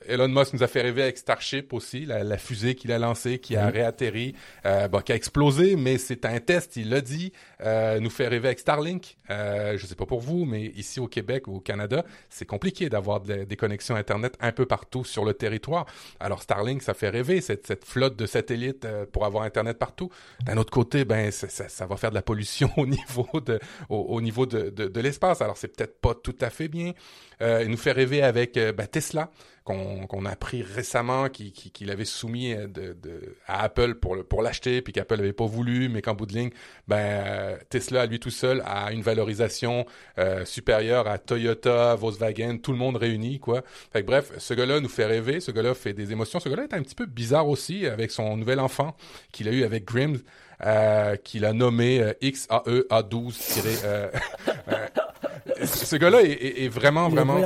[0.07, 3.57] Elon Musk nous a fait rêver avec Starship aussi, la, fusée qu'il a lancée, qui
[3.57, 4.35] a réatterri,
[4.65, 7.33] bon, qui a explosé, mais c'est un test, il l'a dit.
[7.61, 9.17] nous fait rêver avec Starlink.
[9.29, 13.21] je sais pas pour vous, mais ici au Québec ou au Canada, c'est compliqué d'avoir
[13.21, 15.87] des connexions Internet un peu partout sur le territoire.
[16.21, 20.11] Alors Starlink, ça fait rêver, cette, cette flotte de satellites pour avoir Internet partout.
[20.45, 23.59] D'un autre côté, ben ça, va faire de la pollution au niveau de
[23.89, 25.43] au, niveau de, de, de l'espace.
[25.43, 26.93] Alors c'est peut-être pas tout à fait bien.
[27.41, 29.31] Euh, il nous fait rêver avec euh, ben, Tesla
[29.69, 34.43] qu'on a appris récemment qu'il qui, avait soumis euh, de, de, à Apple pour, pour
[34.43, 36.51] l'acheter, puis qu'Apple n'avait pas voulu, mais qu'en bout de ligne,
[36.87, 39.85] ben, euh, Tesla, lui tout seul, a une valorisation
[40.19, 43.63] euh, supérieure à Toyota, Volkswagen, tout le monde réuni, quoi.
[43.93, 46.41] Fait que, bref, ce gars-là nous fait rêver, ce gars-là fait des émotions.
[46.41, 48.97] Ce gars-là est un petit peu bizarre aussi avec son nouvel enfant
[49.33, 50.19] qu'il a eu avec Grimm,
[50.65, 53.33] euh, qu'il a nommé euh, XAEA12.
[55.65, 57.39] ce gars-là est, est, vraiment, vraiment...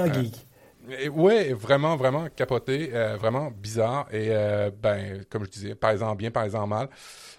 [1.08, 4.08] ouais, vraiment, vraiment capoté, euh, vraiment bizarre.
[4.12, 6.88] Et euh, ben, comme je disais, par exemple bien, par exemple mal.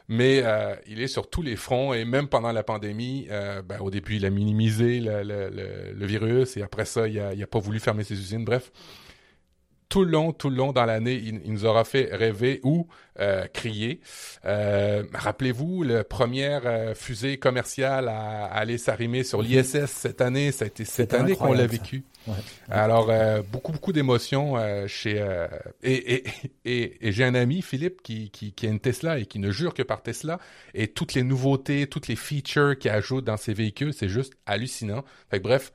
[0.10, 3.90] Mais euh, il est sur tous les fronts et même pendant la pandémie, ben, au
[3.90, 7.48] début, il a minimisé le, le, le, virus et après ça, il a, il a
[7.48, 8.44] pas voulu fermer ses usines.
[8.44, 8.72] Bref,
[9.94, 12.88] tout le long, tout le long dans l'année, il, nous aura fait rêver ou
[13.20, 14.00] euh, crier.
[14.44, 20.66] Euh, rappelez-vous, la première euh, fusée commerciale à, aller s'arrimer sur l'ISS cette année, ça
[20.66, 22.06] a été cette année qu'on l'a vécu.
[22.72, 23.12] Alors,
[23.52, 24.56] beaucoup, beaucoup d'émotions
[24.88, 25.24] chez...
[25.84, 26.24] et, et,
[26.66, 29.52] et, et j'ai un ami, Philippe, qui, qui, qui a une Tesla et qui ne
[29.52, 30.40] jure que par Tesla.
[30.74, 35.04] Et toutes les nouveautés, toutes les features qu'il ajoute dans ses véhicules, c'est juste hallucinant.
[35.30, 35.72] Fait que, bref...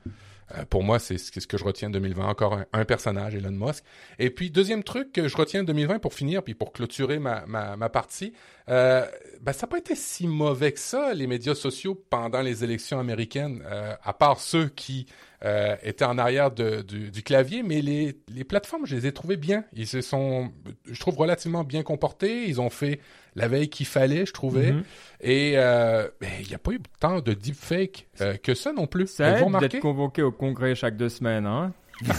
[0.57, 2.27] Euh, pour moi, c'est ce que je retiens de 2020.
[2.27, 3.83] Encore un, personnage, Elon Musk.
[4.17, 7.45] Et puis, deuxième truc que je retiens de 2020 pour finir, puis pour clôturer ma,
[7.45, 8.33] ma, ma partie,
[8.69, 9.05] euh,
[9.41, 12.99] ben, ça n'a pas été si mauvais que ça, les médias sociaux, pendant les élections
[12.99, 15.07] américaines, euh, à part ceux qui
[15.43, 19.11] euh, étaient en arrière de, du, du, clavier, mais les, les plateformes, je les ai
[19.11, 19.63] trouvées bien.
[19.73, 20.51] Ils se sont,
[20.85, 22.47] je trouve, relativement bien comportés.
[22.47, 22.99] Ils ont fait
[23.39, 24.71] la veille qu'il fallait, je trouvais.
[24.71, 24.83] Mm-hmm.
[25.21, 28.87] Et euh, ben, il n'y a pas eu tant de deepfake euh, que ça non
[28.87, 29.07] plus.
[29.07, 31.73] Ça aide d'être convoqué au congrès chaque deux semaines, hein?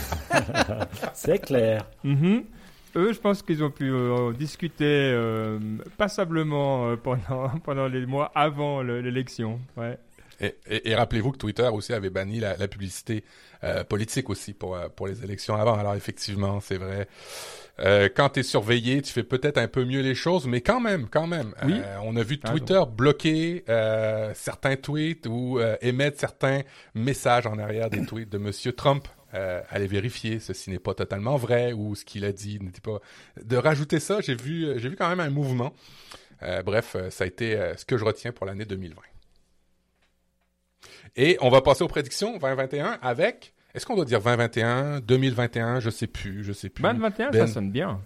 [1.13, 1.89] C'est clair.
[2.05, 2.43] Mm-hmm.
[2.95, 5.59] Eux, je pense qu'ils ont pu euh, discuter euh,
[5.97, 9.59] passablement euh, pendant, pendant les mois avant l'élection.
[9.77, 9.97] Ouais.
[10.41, 13.23] Et, et, rappelez-vous que Twitter aussi avait banni la, la publicité
[13.87, 15.75] politique aussi pour, pour les élections avant.
[15.75, 17.07] Alors effectivement, c'est vrai.
[17.79, 20.79] Euh, quand tu es surveillé, tu fais peut-être un peu mieux les choses, mais quand
[20.79, 21.53] même, quand même.
[21.63, 21.81] Oui.
[22.03, 23.63] on a vu Twitter bloquer
[24.33, 26.61] certains tweets ou émettre certains
[26.93, 31.37] messages en arrière des tweets de Monsieur Trump euh, aller vérifier ceci n'est pas totalement
[31.37, 32.99] vrai ou ce qu'il a dit n'était pas.
[33.41, 35.73] De rajouter ça, j'ai vu, j'ai vu quand même un mouvement.
[36.43, 39.01] Euh, bref, euh, ça a été euh, ce que je retiens pour l'année 2020.
[41.15, 43.53] Et on va passer aux prédictions 2021 avec.
[43.73, 46.83] Est-ce qu'on doit dire 2021, 2021, je sais plus, je sais plus.
[46.83, 47.47] 2021, ça ben.
[47.47, 47.99] sonne bien.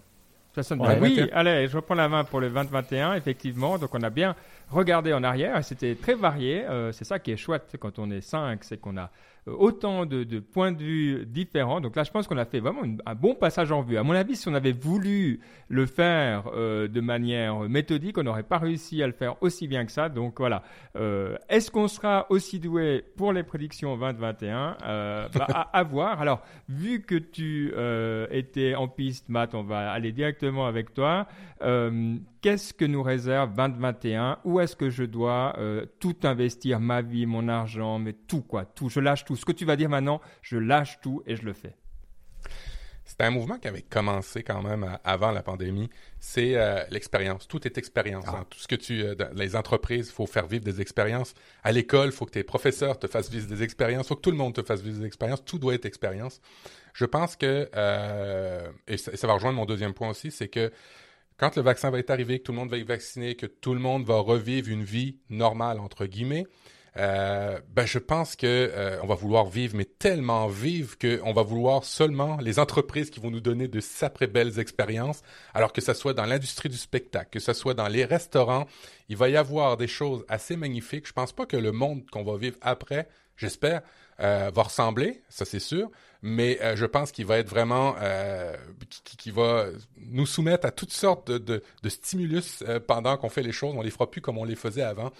[0.54, 0.98] Ça sonne bien.
[1.00, 3.76] Oui, allez, je reprends la main pour le 2021, effectivement.
[3.78, 4.34] Donc on a bien
[4.70, 6.64] regardé en arrière, c'était très varié.
[6.92, 9.10] c'est ça qui est chouette quand on est 5, c'est qu'on a
[9.46, 11.80] autant de, de, points de vue différents.
[11.80, 13.96] Donc là, je pense qu'on a fait vraiment un bon passage en vue.
[13.96, 18.42] À mon avis, si on avait voulu le faire euh, de manière méthodique, on n'aurait
[18.42, 20.08] pas réussi à le faire aussi bien que ça.
[20.08, 20.62] Donc voilà.
[20.96, 26.20] Euh, Est-ce qu'on sera aussi doué pour les prédictions 2021 euh, bah, à, à, voir.
[26.20, 31.26] Alors, vu que tu euh, étais en piste, Matt, on va aller directement avec toi.
[32.46, 37.02] Euh, qu'est-ce que nous réserve 2021 Où est-ce que je dois euh, tout investir, ma
[37.02, 38.88] vie, mon argent, mais tout quoi, tout.
[38.88, 39.36] Je lâche tout.
[39.36, 41.74] Ce que tu vas dire maintenant, je lâche tout et je le fais.
[43.04, 45.88] C'est un mouvement qui avait commencé quand même avant la pandémie.
[46.18, 47.46] C'est euh, l'expérience.
[47.46, 48.24] Tout est expérience.
[48.26, 48.38] Ah.
[48.38, 48.46] Hein.
[48.50, 51.34] Tout ce que tu, dans les entreprises, il faut faire vivre des expériences.
[51.62, 54.06] À l'école, il faut que tes professeurs te fassent vivre des expériences.
[54.06, 55.44] Il faut que tout le monde te fasse vivre des expériences.
[55.44, 56.40] Tout doit être expérience.
[56.94, 57.68] Je pense que,
[58.88, 60.72] et ça, et ça va rejoindre mon deuxième point aussi, c'est que
[61.36, 63.74] quand le vaccin va être arrivé, que tout le monde va être vacciné, que tout
[63.74, 66.46] le monde va revivre une vie normale entre guillemets,
[66.98, 71.42] euh, ben je pense que euh, on va vouloir vivre, mais tellement vivre qu'on va
[71.42, 75.22] vouloir seulement les entreprises qui vont nous donner de sacrées belles expériences,
[75.52, 78.66] alors que ça soit dans l'industrie du spectacle, que ça soit dans les restaurants,
[79.10, 81.06] il va y avoir des choses assez magnifiques.
[81.06, 83.82] Je pense pas que le monde qu'on va vivre après, j'espère,
[84.20, 85.90] euh, va ressembler, ça c'est sûr,
[86.26, 88.52] mais euh, je pense qu'il va être vraiment, euh,
[89.16, 89.66] qui, va
[90.10, 93.74] nous soumettre à toutes sortes de, de, de stimulus euh, pendant qu'on fait les choses.
[93.76, 95.12] On les fera plus comme on les faisait avant,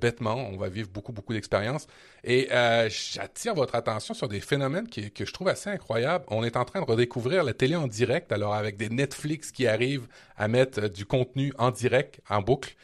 [0.00, 0.36] bêtement.
[0.36, 1.86] On va vivre beaucoup, beaucoup d'expériences.
[2.24, 2.48] Et
[2.88, 6.24] j'attire votre attention sur des phénomènes qui, que je trouve assez incroyables.
[6.28, 9.66] On est en train de redécouvrir la télé en direct, alors avec des Netflix qui
[9.66, 10.06] arrivent
[10.36, 12.76] à mettre du contenu en direct, en boucle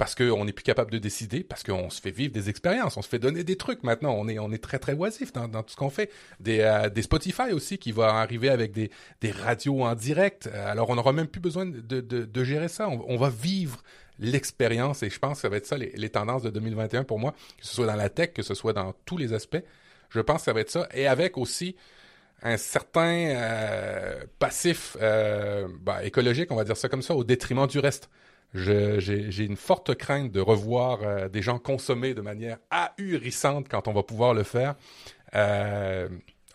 [0.00, 3.02] parce qu'on n'est plus capable de décider, parce qu'on se fait vivre des expériences, on
[3.02, 5.62] se fait donner des trucs maintenant, on est, on est très très oisif dans, dans
[5.62, 6.10] tout ce qu'on fait.
[6.40, 8.90] Des, euh, des Spotify aussi qui va arriver avec des,
[9.20, 13.16] des radios en direct, alors on n'aura même plus besoin de, de, gérer ça, on
[13.18, 13.82] va vivre
[14.20, 17.32] l'expérience et je pense que ça va être ça les, tendances de 2021 pour moi,
[17.32, 19.62] que ce soit dans la tech, que ce soit dans tous les aspects,
[20.10, 21.76] je pense que ça va être ça, et avec aussi
[22.42, 27.66] un certain euh, passif euh, bah, écologique, on va dire ça comme ça, au détriment
[27.66, 28.08] du reste
[28.52, 33.92] j'ai une forte crainte de revoir euh, des gens consommer de manière ahurissante quand on
[33.92, 34.74] va pouvoir le faire,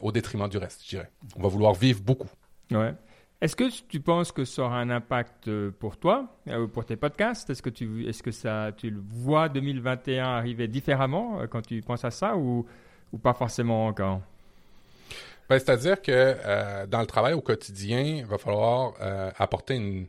[0.01, 1.09] au détriment du reste, je dirais.
[1.37, 2.27] On va vouloir vivre beaucoup.
[3.41, 6.27] Est-ce que tu penses que ça aura un impact euh, pour toi,
[6.73, 7.49] pour tes podcasts?
[7.49, 12.05] Est-ce que tu, est-ce que ça, tu le vois 2021 arriver différemment quand tu penses
[12.05, 12.65] à ça ou,
[13.11, 14.21] ou pas forcément encore?
[15.49, 18.93] Ben, C'est-à-dire que dans le travail au quotidien, il va falloir
[19.37, 20.07] apporter une,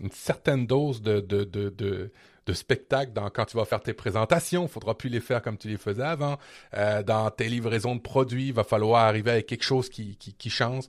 [0.00, 2.10] une certaine dose de, de, de,
[2.46, 4.64] de spectacle dans, quand tu vas faire tes présentations.
[4.64, 6.38] Il faudra plus les faire comme tu les faisais avant.
[6.74, 10.34] Euh, dans tes livraisons de produits, il va falloir arriver avec quelque chose qui, qui,
[10.34, 10.84] qui change.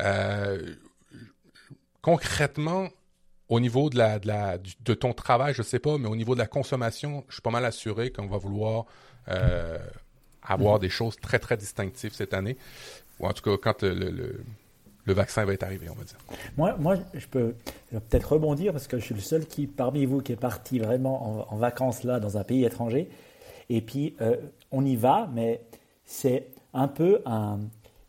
[0.00, 0.74] Euh,
[2.02, 2.88] concrètement,
[3.48, 6.34] au niveau de, la, de, la, de ton travail, je sais pas, mais au niveau
[6.34, 8.84] de la consommation, je suis pas mal assuré qu'on va vouloir
[9.28, 9.78] euh,
[10.42, 10.80] avoir mm-hmm.
[10.80, 12.58] des choses très, très distinctives cette année.
[13.18, 14.44] Ou en tout cas, quand le, le
[15.08, 16.18] le vaccin va être arrivé, on va dire.
[16.56, 17.54] Moi, moi je peux
[17.90, 21.52] peut-être rebondir parce que je suis le seul qui, parmi vous, qui est parti vraiment
[21.52, 23.08] en, vacances là, dans un pays étranger.
[23.70, 24.36] Et puis, euh,
[24.70, 25.62] on y va, mais
[26.04, 27.58] c'est un peu un,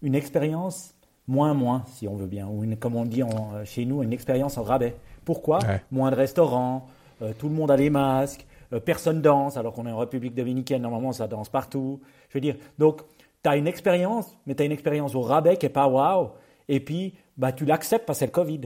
[0.01, 0.93] une expérience
[1.27, 4.57] moins-moins, si on veut bien, ou une, comme on dit en, chez nous, une expérience
[4.57, 4.95] en rabais.
[5.23, 5.59] Pourquoi?
[5.91, 6.87] Moins de restaurants,
[7.21, 10.35] euh, tout le monde a les masques, euh, personne danse, alors qu'on est en République
[10.35, 12.01] dominicaine, normalement ça danse partout.
[12.29, 13.01] Je veux dire, donc
[13.43, 16.31] tu as une expérience, mais tu as une expérience au rabais qui n'est pas waouh.
[16.69, 18.61] Et puis, bah, tu l'acceptes parce que c'est le Covid.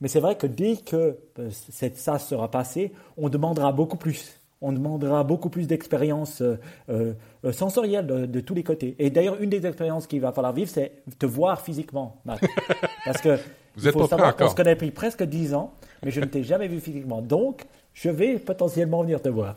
[0.00, 4.40] Mais c'est vrai que dès que euh, ça sera passé, on demandera beaucoup plus.
[4.60, 6.56] On demandera beaucoup plus d'expériences euh,
[6.88, 8.96] euh, sensorielles de, tous les côtés.
[8.98, 12.20] Et d'ailleurs, une des expériences qu'il va falloir vivre, c'est te voir physiquement,
[13.04, 13.38] Parce que
[13.76, 16.42] Vous êtes faut savoir qu'on se connaît depuis presque 10 ans, mais je ne t'ai
[16.42, 17.22] jamais vu physiquement.
[17.22, 19.56] Donc, je vais potentiellement venir te voir.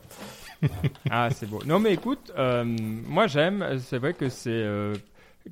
[1.10, 1.60] ah, c'est beau.
[1.66, 3.80] Non, mais écoute, moi j'aime.
[3.80, 4.64] C'est vrai que c'est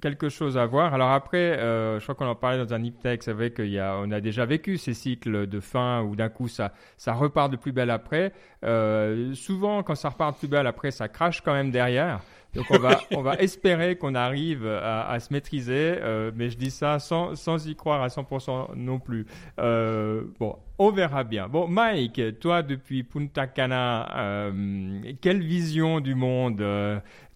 [0.02, 0.94] quelque chose à voir.
[0.94, 3.96] Alors après, euh, je crois qu'on en parlait dans un iptech, c'est vrai qu'on a,
[3.98, 7.58] on a déjà vécu ces cycles de fin où d'un coup ça, ça repart de
[7.58, 8.34] plus belle après.
[8.64, 12.22] Euh, souvent, quand ça repart de plus belle après, ça crache quand même derrière.
[12.56, 16.72] Donc on va, on va espérer qu'on arrive à, se maîtriser, euh, mais je dis
[16.72, 19.26] ça sans, sans y croire à 100% non plus.
[19.58, 21.48] bon, on verra bien.
[21.48, 24.52] Bon, Mike, toi depuis Punta Cana,
[25.22, 26.64] quelle vision du monde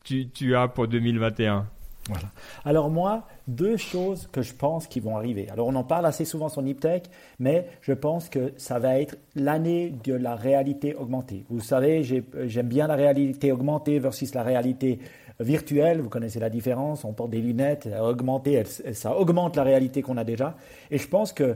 [0.04, 1.68] tu, tu as pour 2021
[2.10, 2.26] voilà.
[2.66, 5.48] Alors moi, deux choses que je pense qui vont arriver.
[5.50, 9.16] Alors on en parle assez souvent sur Niptech, mais je pense que ça va être
[9.36, 11.46] l'année de la réalité augmentée.
[11.50, 15.00] Vous savez, j'aime bien la réalité augmentée versus la réalité
[15.40, 16.02] virtuelle.
[16.02, 17.06] Vous connaissez la différence.
[17.06, 20.56] On porte des lunettes augmentées, ça augmente la réalité qu'on a déjà.
[20.92, 21.56] Et je pense que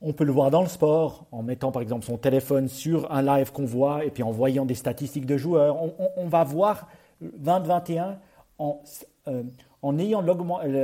[0.00, 3.22] on peut le voir dans le sport, en mettant par exemple son téléphone sur un
[3.22, 5.82] live qu'on voit et puis en voyant des statistiques de joueurs.
[5.82, 6.88] On, on va voir
[7.22, 8.18] 2021
[8.58, 9.04] en euh,
[9.82, 10.78] en ayant l'augmented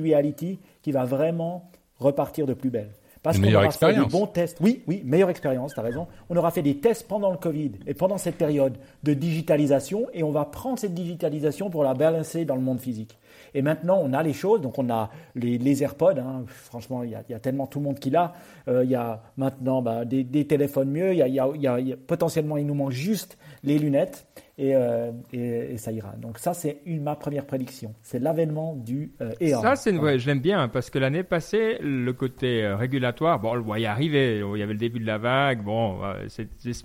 [0.00, 2.90] reality qui va vraiment repartir de plus belle.
[3.22, 4.58] Parce qu'on aura fait des bons tests.
[4.60, 6.06] Oui, oui, meilleure expérience, tu as raison.
[6.30, 10.22] On aura fait des tests pendant le Covid et pendant cette période de digitalisation et
[10.22, 13.18] on va prendre cette digitalisation pour la balancer dans le monde physique.
[13.52, 14.60] Et maintenant, on a les choses.
[14.60, 16.18] Donc, on a les, AirPods.
[16.18, 16.44] Hein.
[16.46, 18.34] Franchement, il y, a, tellement tout le monde qui l'a.
[18.68, 21.12] Euh, il y a maintenant bah, des, téléphones mieux.
[21.12, 24.26] Il y a, potentiellement, il nous manque juste les lunettes.
[24.58, 26.14] Euh, et, ça ira.
[26.16, 27.94] Donc ça, c'est une ma première prédiction.
[28.02, 31.76] C'est l'avènement du euh, Ça, c'est une vraie, je l'aime bien parce que l'année passée,
[31.82, 34.38] le côté euh, régulatoire, bon, on voyait arriver.
[34.38, 35.62] Il y avait le début de la vague.
[35.62, 36.00] Bon,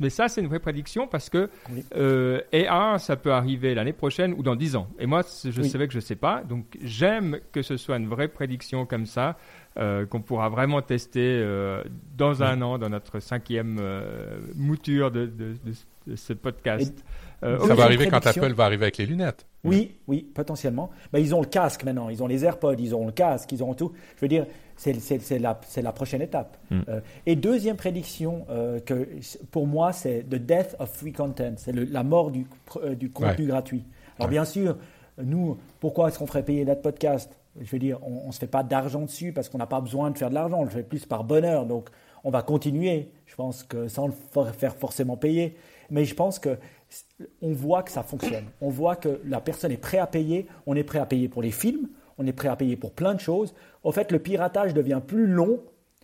[0.01, 1.85] mais ça, c'est une vraie prédiction parce que oui.
[2.99, 4.87] ça peut arriver l'année prochaine ou dans 10 ans.
[4.99, 6.43] Et moi, je savais que je sais pas.
[6.43, 9.37] Donc j'aime que ce soit une vraie prédiction comme ça.
[9.77, 11.41] qu'on pourra vraiment tester
[12.17, 13.79] dans un an, dans notre cinquième
[14.55, 15.71] mouture de, de, de,
[16.15, 16.93] ce podcast.
[17.43, 19.45] Euh, ça va arriver quand Apple va arriver avec les lunettes.
[19.63, 20.91] Oui, oui, potentiellement.
[21.11, 23.63] Ben, ils ont le casque maintenant, ils ont les AirPods, ils ont le casque, ils
[23.63, 23.91] ont tout.
[24.15, 24.45] Je veux dire,
[24.75, 26.57] c'est la, la, prochaine étape.
[26.69, 26.81] Hmm.
[26.89, 29.07] Euh, et deuxième prédiction, euh, que
[29.51, 32.45] pour moi, c'est the death of free content, c'est la mort du,
[32.97, 33.85] du contenu gratuit.
[34.19, 34.77] Alors bien sûr,
[35.23, 37.37] nous, pourquoi est-ce qu'on ferait payer notre podcast?
[37.59, 40.09] Je veux dire, on ne se fait pas d'argent dessus parce qu'on n'a pas besoin
[40.09, 41.65] de faire de l'argent, on le fait plus par bonheur.
[41.65, 41.89] Donc,
[42.23, 44.13] on va continuer, je pense que sans le
[44.53, 45.55] faire forcément payer.
[45.91, 46.57] Mais je pense que
[47.41, 48.45] on voit que ça fonctionne.
[48.61, 50.47] On voit que la personne est prête à payer.
[50.65, 51.87] On est prêt à payer pour les films.
[52.17, 53.53] On est prêt à payer pour plein de choses.
[53.83, 55.59] En fait, le piratage devient plus long.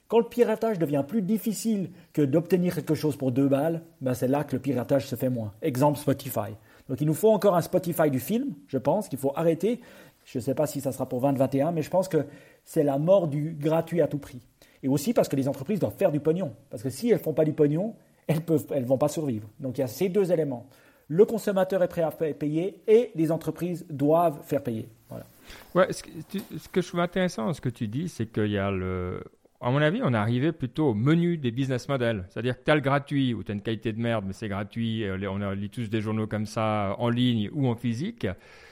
[0.08, 4.28] Quand le piratage devient plus difficile que d'obtenir quelque chose pour deux balles, ben c'est
[4.28, 5.54] là que le piratage se fait moins.
[5.62, 6.56] Exemple Spotify.
[6.88, 9.82] Donc il nous faut encore un Spotify du film, je pense qu'il faut arrêter.
[10.24, 12.26] Je ne sais pas si ça sera pour 2021, mais je pense que
[12.64, 14.42] c'est la mort du gratuit à tout prix.
[14.84, 16.54] Et aussi parce que les entreprises doivent faire du pognon.
[16.70, 17.96] Parce que si elles ne font pas du pognon,
[18.28, 19.47] elles ne elles vont pas survivre.
[19.59, 20.67] Donc il y a ces deux éléments.
[21.07, 24.89] Le consommateur est prêt à payer et les entreprises doivent faire payer.
[25.09, 25.25] Voilà.
[25.73, 29.23] Ouais, ce, que, je trouve intéressant ce que tu dis, c'est qu'il y a le.
[29.59, 32.25] À mon avis, on est arrivé plutôt au menu des business models.
[32.30, 34.49] C'est-à-dire que tu as le gratuit, ou tu as une qualité de merde, mais c'est
[34.49, 35.03] gratuit.
[35.03, 38.28] Euh, on lit tous des journaux comme ça, en ligne ou en physique.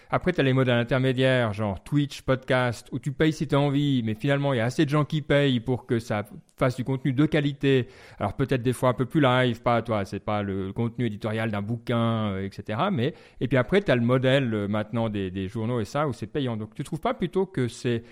[0.09, 3.59] Après, tu as les modèles intermédiaires, genre Twitch, podcast, où tu payes si tu as
[3.59, 6.25] envie, mais finalement, il y a assez de gens qui payent pour que ça
[6.57, 7.87] fasse du contenu de qualité.
[8.19, 11.51] Alors peut-être des fois un peu plus live, pas toi, c'est pas le contenu éditorial
[11.51, 12.79] d'un bouquin, euh, etc.
[12.91, 16.13] Mais et puis après, tu as le modèle euh, maintenant des, journaux et ça où
[16.13, 16.57] c'est payant.
[16.57, 18.03] Donc tu trouves pas plutôt que c'est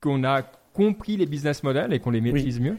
[0.00, 0.42] qu'on a
[0.72, 2.76] compris les business models et qu'on les maîtrise mieux?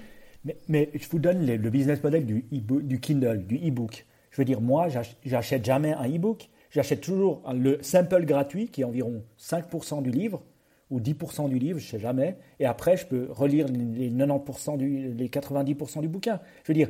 [0.68, 4.06] Mais, je vous donne le, business model du, e du Kindle, du e-book.
[4.32, 4.88] Je veux dire, moi,
[5.24, 10.42] j'achète jamais un e-book J'achète toujours le sample gratuit qui est environ 5% du livre
[10.90, 12.38] ou 10% du livre, je ne sais jamais.
[12.60, 16.40] Et après, je peux relire les 90%, du, les 90% du bouquin.
[16.64, 16.90] Je veux dire,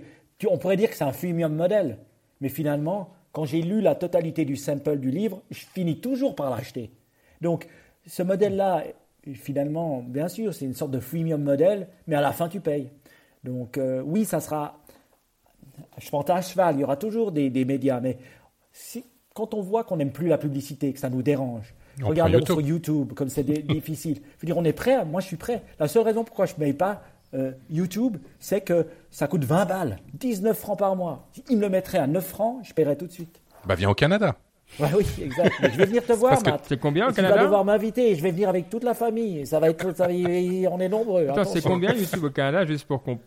[0.49, 1.97] on pourrait dire que c'est un freemium modèle.
[2.41, 6.49] Mais finalement, quand j'ai lu la totalité du sample du livre, je finis toujours par
[6.49, 6.91] l'acheter.
[7.41, 7.67] Donc,
[8.05, 8.84] ce modèle-là,
[9.34, 12.89] finalement, bien sûr, c'est une sorte de freemium modèle, mais à la fin, tu payes.
[13.43, 14.79] Donc, euh, oui, ça sera.
[15.97, 18.17] Je pense à cheval, il y aura toujours des, des médias, mais
[18.71, 19.03] si,
[19.34, 23.13] quand on voit qu'on n'aime plus la publicité, que ça nous dérange, regardez sur YouTube,
[23.13, 24.15] comme c'est difficile.
[24.38, 25.61] Je veux dire, on est prêt, moi je suis prêt.
[25.79, 27.01] La seule raison pourquoi je ne paye pas
[27.34, 31.27] euh, YouTube, c'est que ça coûte 20 balles, 19 francs par mois.
[31.47, 33.39] S'il me le mettrait à 9 francs, je paierais tout de suite.
[33.65, 34.36] Bah viens au Canada.
[34.79, 35.53] Ouais, oui, exact.
[35.61, 36.63] Mais je vais venir te voir, Matt.
[36.67, 38.93] c'est combien au Tu vas Canada devoir m'inviter et je vais venir avec toute la
[38.93, 39.45] famille.
[39.45, 41.27] Ça va être, ça va- on est nombreux.
[41.29, 43.19] Attends, c'est combien YouTube au Canada juste pour qu'on.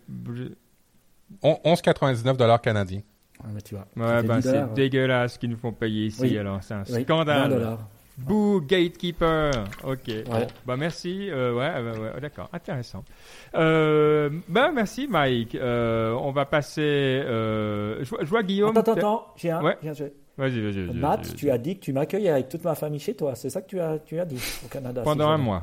[1.42, 3.00] On- 11,99 dollars canadiens.
[3.43, 3.87] Ouais, mais tu vois.
[3.97, 6.22] ça Ouais, ben 10 c'est dégueulasse ce qu'ils nous font payer ici.
[6.22, 6.39] Oui.
[6.39, 7.78] Alors c'est un Oui, 20 scandale.
[8.16, 9.51] Boo, gatekeeper.
[9.82, 10.09] Ok.
[10.30, 11.28] Bon, bah merci.
[11.30, 12.49] Euh, ouais, ouais, ouais, d'accord.
[12.53, 13.03] Intéressant.
[13.57, 15.57] Euh, ben merci, Mike.
[15.57, 16.80] Euh, on va passer.
[16.80, 18.76] Euh, je, vois- je vois Guillaume.
[18.76, 19.26] Attends, attends, attends.
[19.37, 19.62] J'ai un.
[19.62, 19.76] Ouais.
[19.82, 19.95] j'ai un.
[20.37, 20.87] Vas-y, vas-y.
[20.87, 21.35] vas-y, Matt, vas-y.
[21.37, 23.35] tu as dit que tu m'accueilles avec toute ma famille chez toi.
[23.35, 25.03] C'est ça que tu as, tu as dit au Canada.
[25.03, 25.62] Pendant si un mois.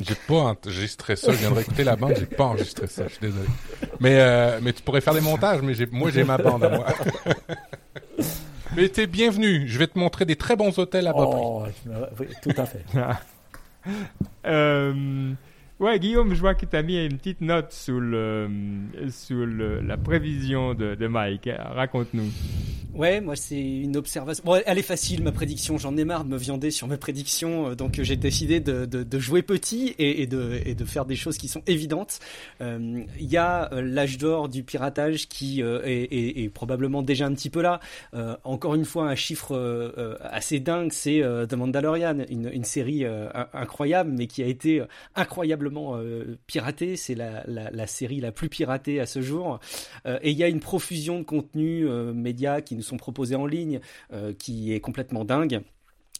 [0.00, 1.32] J'ai pas enregistré ça.
[1.32, 2.14] Je viens de réécouter la bande.
[2.18, 3.04] J'ai pas enregistré ça.
[3.04, 3.46] Je suis désolé.
[4.00, 5.60] Mais, euh, mais tu pourrais faire des montages.
[5.62, 6.86] Mais j'ai, moi, j'ai ma bande à moi.
[8.76, 9.66] mais t'es bienvenu.
[9.66, 11.40] Je vais te montrer des très bons hôtels à bas prix.
[11.42, 11.64] Oh,
[12.18, 12.84] oui, tout à fait.
[14.44, 15.32] Euh,
[15.80, 18.48] ouais, Guillaume, je vois que tu as mis une petite note sous, le,
[19.10, 21.48] sous la prévision de, Mike.
[21.58, 22.30] Raconte-nous.
[22.94, 24.42] Ouais, moi c'est une observation.
[24.44, 25.78] Bon, elle est facile ma prédiction.
[25.78, 28.84] J'en ai marre de me viander sur mes prédictions, euh, donc euh, j'ai décidé de,
[28.84, 32.18] de, jouer petit et, de, et de faire des choses qui sont évidentes.
[32.60, 36.08] Euh, Il y a l'âge d'or du piratage qui est,
[36.44, 37.78] est- probablement déjà un petit peu là.
[38.44, 39.54] Encore une fois, un chiffre
[40.20, 44.86] assez dingue, c'est The Mandalorian, une, une série in- incroyable, mais qui a été euh,
[45.78, 46.96] euh, piratée.
[46.96, 49.60] C'est la, série la plus piratée à ce jour.
[50.06, 53.36] Euh, et il y a une profusion de contenus euh, médias qui nous sont proposés
[53.36, 53.80] en ligne,
[54.38, 55.62] qui est complètement dingue.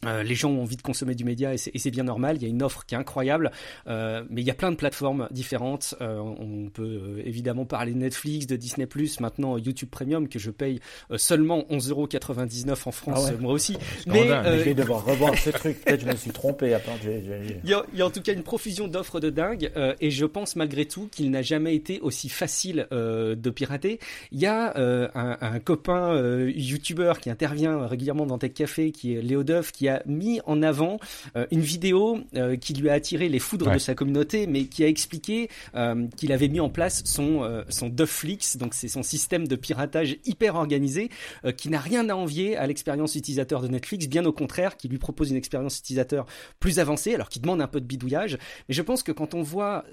[0.05, 2.37] Euh, les gens ont envie de consommer du média et c'est et c'est bien normal.
[2.37, 3.51] Il y a une offre qui est incroyable,
[3.87, 5.95] euh, mais il y a plein de plateformes différentes.
[6.01, 8.87] Euh, on peut euh, évidemment parler de Netflix, de Disney+,
[9.19, 10.79] maintenant YouTube Premium que je paye
[11.11, 13.37] euh, seulement 11,99€ en France, Ah ouais.
[13.39, 13.77] moi aussi.
[14.01, 14.23] Scandale.
[14.27, 15.79] Mais euh, Je vais devoir revoir ce truc.
[15.83, 16.73] Peut-être que je me suis trompé.
[16.73, 18.87] Attends, j'ai- j'ai- j'ai- il y, a, il y a en tout cas une profusion
[18.87, 22.87] d'offres de dingue euh, et je pense malgré tout qu'il n'a jamais été aussi facile
[22.91, 23.99] euh, de pirater.
[24.31, 28.91] Il y a euh, un, un copain euh, youtubeur qui intervient régulièrement dans Tech Café
[28.91, 30.99] qui est Léo Duff qui a mis en avant
[31.35, 33.73] euh, une vidéo euh, qui lui a attiré les foudres Ouais.
[33.75, 37.89] de sa communauté mais qui a expliqué euh, qu'il avait mis en place son, son
[37.89, 41.09] Dufflix, donc c'est son système de piratage hyper organisé
[41.57, 44.97] qui n'a rien à envier à l'expérience utilisateur de Netflix, bien au contraire, qui lui
[44.97, 46.25] propose une expérience utilisateur
[46.59, 48.37] plus avancée, alors qui demande un peu de bidouillage.
[48.67, 49.85] Mais je pense que quand on voit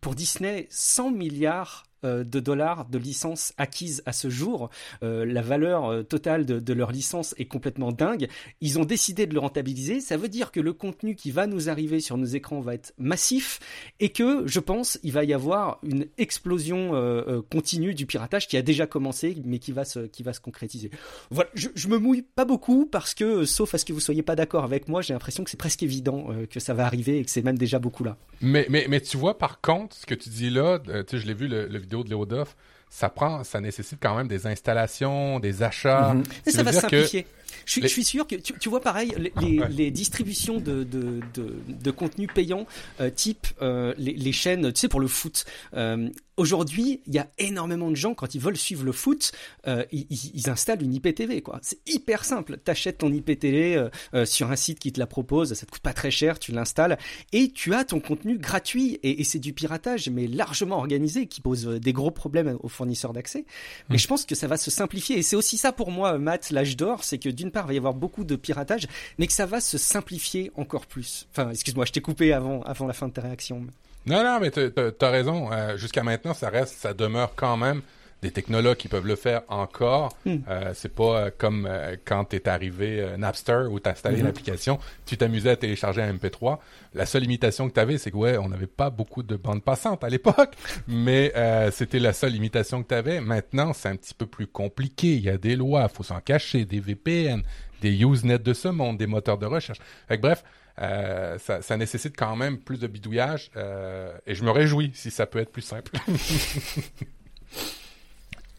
[0.00, 4.70] pour Disney 100 milliards de dollars de licences acquises à ce jour,
[5.02, 8.28] euh, la valeur euh, totale de, leur licence est complètement dingue.
[8.60, 10.00] Ils ont décidé de le rentabiliser.
[10.00, 12.92] Ça veut dire que le contenu qui va nous arriver sur nos écrans va être
[12.98, 13.60] massif
[14.00, 18.48] et que, je pense, il va y avoir une explosion euh, euh, continue du piratage
[18.48, 20.90] qui a déjà commencé, mais qui va se, qui va se concrétiser.
[21.30, 24.00] Voilà, je, je me mouille pas beaucoup parce que, euh, sauf à ce que vous
[24.00, 26.86] soyez pas d'accord avec moi, j'ai l'impression que c'est presque évident euh, que ça va
[26.86, 28.16] arriver et que c'est même déjà beaucoup là.
[28.40, 31.26] Mais, mais, mais tu vois, par contre, ce que tu dis là, euh, tu je
[31.26, 32.56] l'ai vu, le, le vidéo de Léo Duff,
[32.90, 36.14] ça prend, ça nécessite quand même des installations, des achats.
[36.46, 37.24] Mais Ça ça veut va dire que-.
[37.64, 39.68] Je suis, les- je suis sûr que tu, tu vois pareil les, les, Ouais.
[39.70, 42.66] les distributions de, de, de, de contenu payant
[43.00, 45.44] euh, type euh, les, les chaînes tu sais pour le foot.
[45.74, 49.32] Euh, aujourd'hui il y a énormément de gens quand ils veulent suivre le foot
[49.66, 51.58] euh, ils, ils- installent une IPTV quoi.
[51.62, 52.58] C'est hyper simple.
[52.58, 55.80] T'achètes ton IPTV euh, euh, sur un site qui te la propose ça te coûte
[55.82, 56.98] pas très cher tu l'installes
[57.32, 58.98] et tu as ton contenu gratuit.
[59.02, 63.12] Et, et c'est du piratage mais largement organisé qui pose des gros problèmes aux fournisseurs
[63.12, 63.44] d'accès.
[63.88, 65.18] Mais je pense que ça va se simplifier.
[65.18, 67.74] Et c'est aussi ça pour moi Matt l'âge d'or c'est que d'une part il va
[67.74, 68.86] y avoir beaucoup de piratage
[69.18, 72.86] mais que ça va se simplifier encore plus enfin excuse-moi je t'ai coupé avant avant
[72.86, 73.66] la fin de ta réaction
[74.06, 75.50] Non, non, mais t'as- t'as raison.
[75.52, 77.82] Euh, Jusqu'à maintenant, ça reste, ça demeure quand même
[78.22, 80.16] des technologues qui peuvent le faire encore.
[80.24, 80.36] Hmm.
[80.48, 84.24] Euh, c'est pas euh, comme euh, quand t'es arrivé euh, Napster où t'as installé Mhm.
[84.26, 86.58] l'application, tu t'amusais à télécharger un MP3.
[86.94, 90.02] La seule limitation que t'avais, c'est que ouais, on n'avait pas beaucoup de bandes passantes
[90.02, 90.54] à l'époque,
[90.88, 93.20] mais euh, c'était la seule limitation que t'avais.
[93.20, 95.14] Maintenant, c'est un petit peu plus compliqué.
[95.14, 97.42] Il y a des lois, faut s'en cacher, des VPN,
[97.82, 99.78] des Usenet de ce monde, des moteurs de recherche.
[100.08, 100.42] Fait que bref.
[100.80, 105.10] euh, ça, ça nécessite quand même plus de bidouillage euh, et je me réjouis si
[105.10, 105.92] ça peut être plus simple.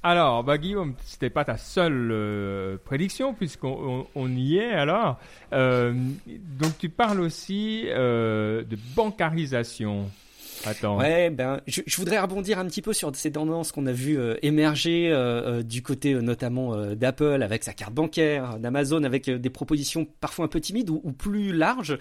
[0.09, 5.19] Alors, bah, Guillaume, c'était pas ta seule euh, prédiction, puisqu'on on, on y est alors.
[5.51, 5.93] Euh,
[6.25, 10.09] donc, tu parles aussi euh, de bancarisation.
[10.65, 10.97] Attends.
[10.97, 14.17] Ouais, ben, je, je voudrais rebondir un petit peu sur ces tendances qu'on a vu
[14.17, 19.49] euh, émerger euh, euh, du côté notamment d'Apple avec sa carte bancaire, d'Amazon avec des
[19.49, 21.97] propositions parfois un peu timides ou, ou plus larges,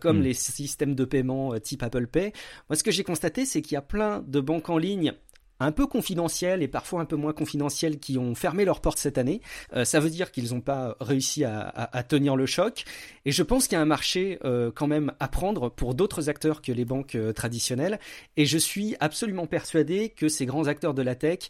[0.00, 0.22] comme Mm.
[0.22, 2.32] les systèmes de paiement type Apple Pay.
[2.70, 5.12] Moi, ce que j'ai constaté, c'est qu'il y a plein de banques en ligne
[5.60, 9.18] un peu confidentielles et parfois un peu moins confidentielles qui ont fermé leurs portes cette
[9.18, 9.40] année.
[9.74, 12.84] Euh, ça veut dire qu'ils n'ont pas réussi à, tenir le choc.
[13.24, 16.28] Et je pense qu'il y a un marché euh, quand même à prendre pour d'autres
[16.28, 17.98] acteurs que les banques euh, traditionnelles.
[18.36, 21.48] Et je suis absolument persuadé que ces grands acteurs de la tech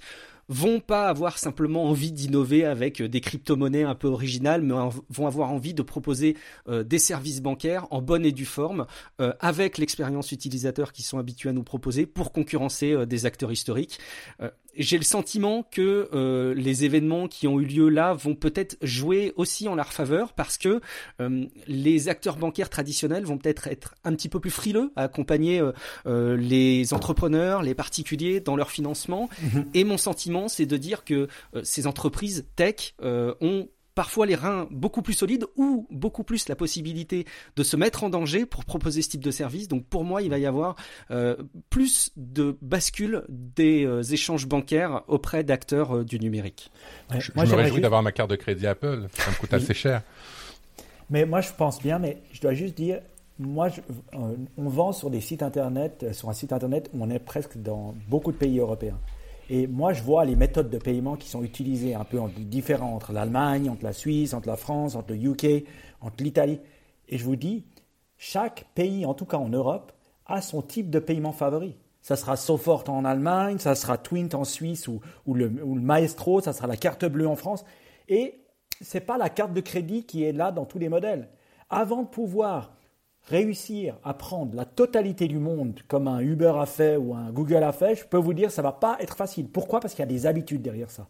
[0.49, 4.75] vont pas avoir simplement envie d'innover avec des crypto-monnaies un peu originales, mais
[5.11, 6.37] vont avoir envie de proposer
[6.69, 8.87] des services bancaires en bonne et due forme,
[9.41, 13.99] avec l'expérience utilisateur qu'ils sont habitués à nous proposer pour concurrencer des acteurs historiques
[14.79, 19.33] j'ai le sentiment que euh, les événements qui ont eu lieu là vont peut-être jouer
[19.37, 20.81] aussi en leur faveur parce que
[21.20, 25.61] euh, les acteurs bancaires traditionnels vont peut-être être un petit peu plus frileux à accompagner
[26.07, 29.29] euh, les entrepreneurs, les particuliers dans leur financement.
[29.43, 29.66] Mhm.
[29.74, 31.29] Et mon sentiment, c'est de dire que
[31.62, 33.68] ces entreprises tech ont
[33.99, 37.27] parfois les reins beaucoup plus solides ou beaucoup plus la possibilité
[37.57, 39.67] de se mettre en danger pour proposer ce type de service.
[39.67, 40.77] Donc pour moi, il va y avoir
[41.11, 41.35] euh,
[41.69, 46.71] plus de bascule des euh, échanges bancaires auprès d'acteurs euh, du numérique.
[47.19, 49.09] je, moi, me réjouis d'avoir ma carte de crédit Apple.
[49.15, 50.03] Ça me coûte assez cher.
[51.11, 53.01] Mais moi, je pense bien, mais je dois juste dire,
[53.41, 53.69] moi,
[54.13, 57.97] on vend sur des sites internet, sur un site internet où on est presque dans
[58.07, 59.01] beaucoup de pays européens.
[59.51, 63.13] Et moi, je vois les méthodes de paiement qui sont utilisées un peu différentes entre
[63.13, 65.65] l'Allemagne, entre la Suisse, entre la France, entre le UK,
[66.01, 66.61] entre l'Italie.
[67.09, 67.65] Et je vous dis,
[68.19, 69.93] chaque pays, en tout cas en Europe,
[70.27, 71.77] a son type de paiement favori.
[72.03, 76.41] Ça sera Sofort en Allemagne, ça sera Twint en Suisse ou, le, ou le Maestro,
[76.41, 77.65] ça sera la carte bleue en France.
[78.09, 78.45] Et
[78.81, 81.29] ce n'est pas la carte de crédit qui est là dans tous les modèles.
[81.71, 82.75] Avant de pouvoir
[83.29, 87.62] réussir à prendre la totalité du monde comme un Uber a fait ou un Google
[87.62, 89.49] a fait, je peux vous dire, ça va pas être facile.
[89.49, 89.81] Pourquoi?
[89.81, 91.07] Parce qu'il y a des habitudes derrière ça.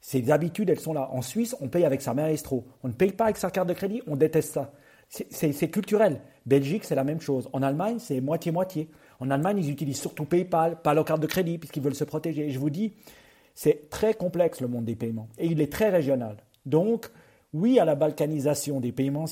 [0.00, 1.10] Ces habitudes, elles sont là.
[1.12, 2.66] En Suisse, on paye avec sa maestro.
[2.82, 4.72] On ne paye pas avec sa carte de crédit, on déteste ça.
[5.08, 6.20] C'est culturel.
[6.46, 7.48] Belgique, c'est la même chose.
[7.52, 8.88] En Allemagne, c'est moitié-moitié.
[9.18, 12.46] En Allemagne, ils utilisent surtout PayPal, pas leur carte de crédit, puisqu'ils veulent se protéger.
[12.46, 12.94] Et je vous dis,
[13.54, 15.28] c'est très complexe le monde des paiements.
[15.36, 16.36] Et il est très régional.
[16.64, 17.10] Donc,
[17.52, 19.26] oui à la balkanisation des paiements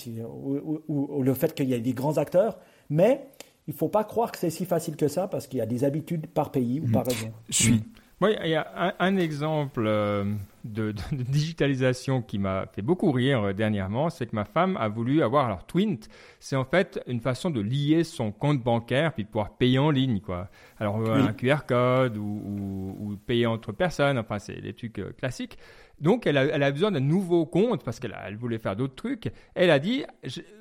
[0.88, 2.58] ou, le fait qu'il y ait des grands acteurs,
[2.90, 3.26] mais
[3.66, 5.66] il ne faut pas croire que c'est si facile que ça parce qu'il y a
[5.66, 7.08] des habitudes par pays ou par mm.
[7.08, 7.32] région.
[7.48, 7.82] Je suis.
[8.20, 10.24] Oui, il y a un, exemple euh,
[10.64, 15.22] de, digitalisation qui m'a fait beaucoup rire euh, dernièrement, c'est que ma femme a voulu
[15.22, 16.00] avoir alors Twint,
[16.40, 19.92] c'est en fait une façon de lier son compte bancaire puis de pouvoir payer en
[19.92, 20.48] ligne quoi.
[20.80, 25.56] Alors euh, un QR code ou, ou, payer entre personnes, enfin c'est des trucs classiques.
[26.00, 29.30] Donc, elle a, besoin d'un nouveau compte parce qu'elle elle voulait faire d'autres trucs.
[29.54, 30.04] Elle a dit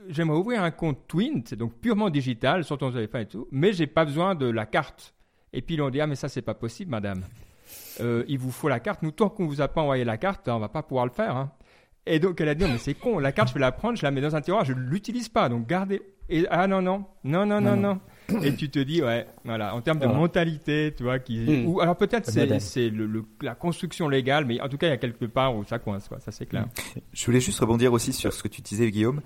[0.07, 3.88] J'aimerais ouvrir un compte Twint, donc purement digital, sur ton téléphone et tout, mais j'ai
[3.88, 5.13] pas besoin de la carte.
[5.53, 7.23] Et puis, ils ont dit Ah, mais ça, c'est pas possible, madame.
[7.99, 9.03] Euh, il vous faut la carte.
[9.03, 11.35] Nous, tant qu'on vous a pas envoyé la carte, on va pas pouvoir le faire.
[11.35, 11.51] Hein.
[12.08, 14.03] Et donc, elle a dit Mais c'est con, la carte, je vais la prendre, je
[14.03, 15.49] la mets dans un tiroir, je ne l'utilise pas.
[15.49, 16.01] Donc, gardez.
[16.30, 17.99] Et, ah non, non, non, non, non, non
[18.43, 21.68] et tu te dis, ouais, voilà, en termes de mentalité, tu vois, qui, hmm.
[21.68, 24.93] ou alors peut-être c'est, c'est le, la construction légale, mais en tout cas, il y
[24.93, 26.66] a quelque part où ça coince, quoi, ça c'est clair.
[26.66, 26.99] Hmm.
[27.14, 29.22] Je voulais juste rebondir aussi sur ce que tu disais, Guillaume.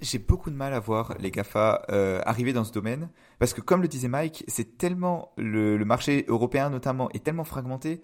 [0.00, 3.08] J'ai beaucoup de mal à voir les GAFA euh, arriver dans ce domaine,
[3.38, 7.44] parce que comme le disait Mike, c'est tellement, le, le marché européen notamment est tellement
[7.44, 8.02] fragmenté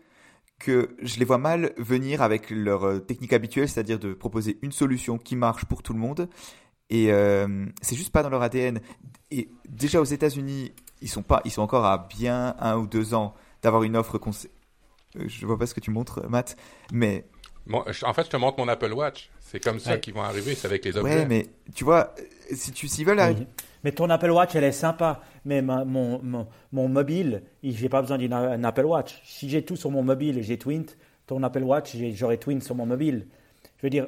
[0.61, 4.71] que je les vois mal venir avec leur euh, technique habituelle, c'est-à-dire de proposer une
[4.71, 6.29] solution qui marche pour tout le monde
[6.91, 8.81] et euh, c'est juste pas dans leur ADN.
[9.31, 13.15] Et déjà aux États-Unis, ils sont pas, ils sont encore à bien un ou deux
[13.15, 14.19] ans d'avoir une offre.
[14.19, 16.57] Euh, je vois pas ce que tu montres, Matt,
[16.93, 17.25] mais.
[17.67, 19.31] Bon, en fait, je te montre mon Apple Watch.
[19.39, 21.19] C'est comme ça qu'ils vont arriver, c'est avec les objets.
[21.21, 22.15] Ouais, mais tu vois,
[22.53, 23.47] si tu s'ils veulent arriver.
[23.85, 25.21] Mais ton Apple Watch, elle est sympa.
[25.45, 29.21] Mais mon, mon, mon, mobile, j'ai pas besoin d'un Apple Watch.
[29.25, 30.87] Si j'ai tout sur mon mobile et j'ai Twint,
[31.27, 33.27] ton Apple Watch, j'aurai Twint sur mon mobile.
[33.79, 34.07] Je veux dire,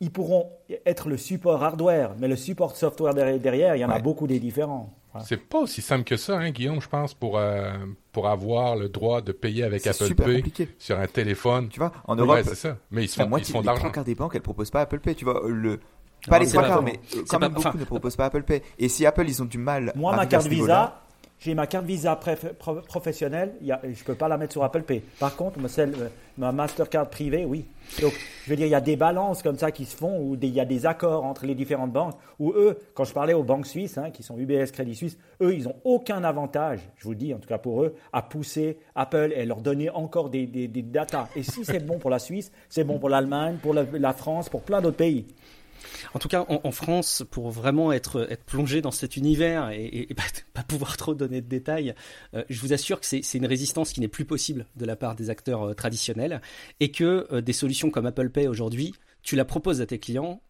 [0.00, 0.50] ils pourront
[0.84, 4.40] être le support hardware, mais le support software derrière, il y en a beaucoup des
[4.40, 4.92] différents.
[5.20, 7.72] C'est pas aussi simple que ça, hein, Guillaume, je pense, pour, euh,
[8.12, 11.68] pour avoir le droit de payer avec Apple Pay sur un téléphone.
[11.68, 12.78] Tu vois, en Europe, c'est ça.
[12.90, 13.84] Mais ils se font, ils font d'argent.
[13.84, 15.14] Les trois des banques, elles proposent pas Apple Pay.
[15.14, 15.80] Tu vois, le,
[16.28, 18.62] pas les trois quarts, mais quand même beaucoup ne proposent pas Apple Pay.
[18.78, 19.92] Et si Apple, ils ont du mal.
[19.94, 21.02] Moi, ma carte Visa,
[21.44, 22.18] j'ai ma carte Visa
[22.86, 25.02] professionnelle, je ne peux pas la mettre sur Apple Pay.
[25.18, 25.58] Par contre,
[26.38, 27.64] ma Mastercard privée, oui.
[28.00, 28.12] Donc,
[28.44, 30.50] je veux dire, il y a des balances comme ça qui se font, où il
[30.50, 33.66] y a des accords entre les différentes banques, où eux, quand je parlais aux banques
[33.66, 37.16] suisses, hein, qui sont UBS, Crédit Suisse, eux, ils n'ont aucun avantage, je vous le
[37.16, 40.68] dis, en tout cas pour eux, à pousser Apple et leur donner encore des, des,
[40.68, 41.26] datas.
[41.34, 44.62] Et si c'est bon pour la Suisse, c'est bon pour l'Allemagne, pour la France, pour
[44.62, 45.26] plein d'autres pays.
[46.14, 50.14] En tout cas, en, France, pour vraiment être, plongé dans cet univers et, et,
[50.54, 51.94] pas, pouvoir trop donner de détails,
[52.34, 55.14] euh, je vous assure que c'est une résistance qui n'est plus possible de la part
[55.14, 56.40] des acteurs euh, traditionnels
[56.80, 60.40] et que euh, des solutions comme Apple Pay aujourd'hui, tu la proposes à tes clients,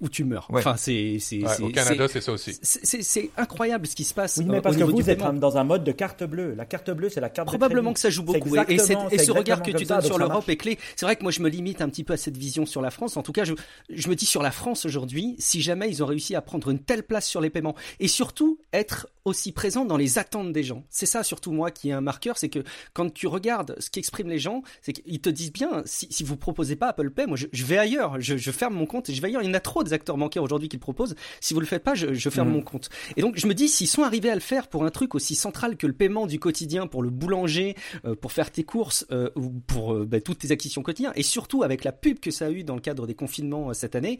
[0.00, 0.48] ou tu meurs.
[0.52, 1.18] Enfin, c'est,
[1.60, 2.58] au Canada, c'est ça aussi.
[2.62, 4.36] C'est incroyable ce qui se passe.
[4.38, 6.54] Oui, mais parce que vous êtes dans un mode de carte bleue.
[6.54, 7.48] La carte bleue, c'est la carte.
[7.48, 8.56] Probablement que ça joue beaucoup.
[8.56, 8.78] Et, et,
[9.18, 10.78] ce regard que tu donnes sur l'Europe est clé.
[10.96, 12.90] C'est vrai que moi, je me limite un petit peu à cette vision sur la
[12.90, 13.16] France.
[13.16, 13.54] En tout cas, je,
[13.88, 16.78] je me dis sur la France aujourd'hui, si jamais ils ont réussi à prendre une
[16.78, 20.84] telle place sur les paiements et surtout être aussi présent dans les attentes des gens.
[20.90, 22.60] C'est ça surtout moi qui est un marqueur, c'est que
[22.92, 26.36] quand tu regardes ce qu'expriment les gens, c'est qu'ils te disent bien, si, si vous
[26.36, 29.14] proposez pas Apple Pay, moi je, je vais ailleurs, je, je, ferme mon compte et
[29.14, 29.42] je vais ailleurs.
[29.42, 31.14] Il y en a trop des acteurs bancaires aujourd'hui qui le proposent.
[31.40, 32.52] Si vous le faites pas, je, je ferme mmh.
[32.52, 32.88] mon compte.
[33.16, 35.34] Et donc je me dis, s'ils sont arrivés à le faire pour un truc aussi
[35.34, 37.74] central que le paiement du quotidien, pour le boulanger,
[38.04, 41.22] euh, pour faire tes courses euh, ou pour euh, bah, toutes tes acquisitions quotidiennes, et
[41.22, 44.18] surtout avec la pub que ça a eu dans le cadre des confinements cette année,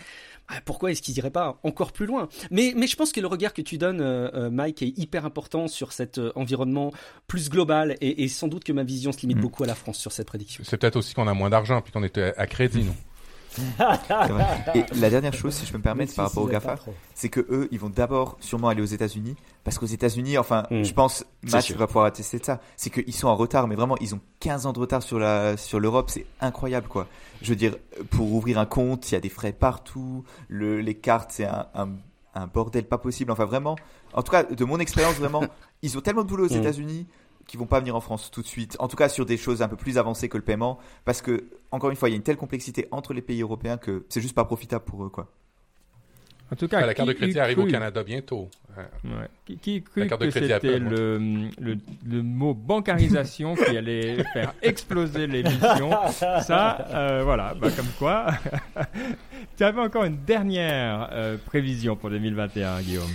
[0.49, 2.29] bah, pourquoi est-ce qu'ils iraient pas encore plus loin?
[2.51, 4.03] Mais mais je pense que le regard que tu donnes,
[4.51, 6.93] Mike, est hyper important sur cet environnement
[7.27, 9.41] plus global et, et, sans doute que ma vision se limite mmh.
[9.41, 10.65] beaucoup à la France sur cette prédiction.
[10.67, 12.95] C'est peut-être aussi qu'on a moins d'argent puis qu'on est à crédit, non?
[14.75, 16.77] et la dernière chose, si je peux me permettre, par rapport aux GAFA,
[17.15, 20.83] c'est que eux, ils vont d'abord sûrement aller aux États-Unis, parce qu'aux États-Unis, enfin, hmm.
[20.83, 23.97] je pense, Match va pouvoir attester de ça, c'est qu'ils sont en retard, mais vraiment,
[23.99, 27.07] ils ont 15 ans de retard sur la sur l'Europe, c'est incroyable, quoi.
[27.43, 27.77] Je veux dire,
[28.11, 31.67] pour ouvrir un compte, il y a des frais partout, le, les cartes, c'est un,
[31.75, 31.89] un,
[32.35, 33.31] un bordel pas possible.
[33.31, 33.77] Enfin, vraiment,
[34.13, 35.45] en tout cas, de mon expérience, vraiment,
[35.83, 36.61] ils ont tellement de boulot aux hmm.
[36.61, 37.07] États-Unis
[37.49, 38.77] qui vont pas venir en France tout de suite.
[38.79, 41.45] En tout cas, sur des choses un peu plus avancées que le paiement, parce que
[41.73, 44.21] encore une fois, il y a une telle complexité entre les pays européens que c'est
[44.21, 45.33] juste pas profitable pour eux, quoi.
[46.51, 48.49] En tout cas, la carte de crédit arrive au Canada bientôt.
[49.45, 51.19] Qui, qui cru que c'était le,
[51.59, 58.27] le, mot bancarisation qui allait faire exploser l'émission Ça, euh, voilà, bah, comme quoi.
[59.57, 63.11] tu avais encore une dernière euh, prévision pour 2021, Guillaume.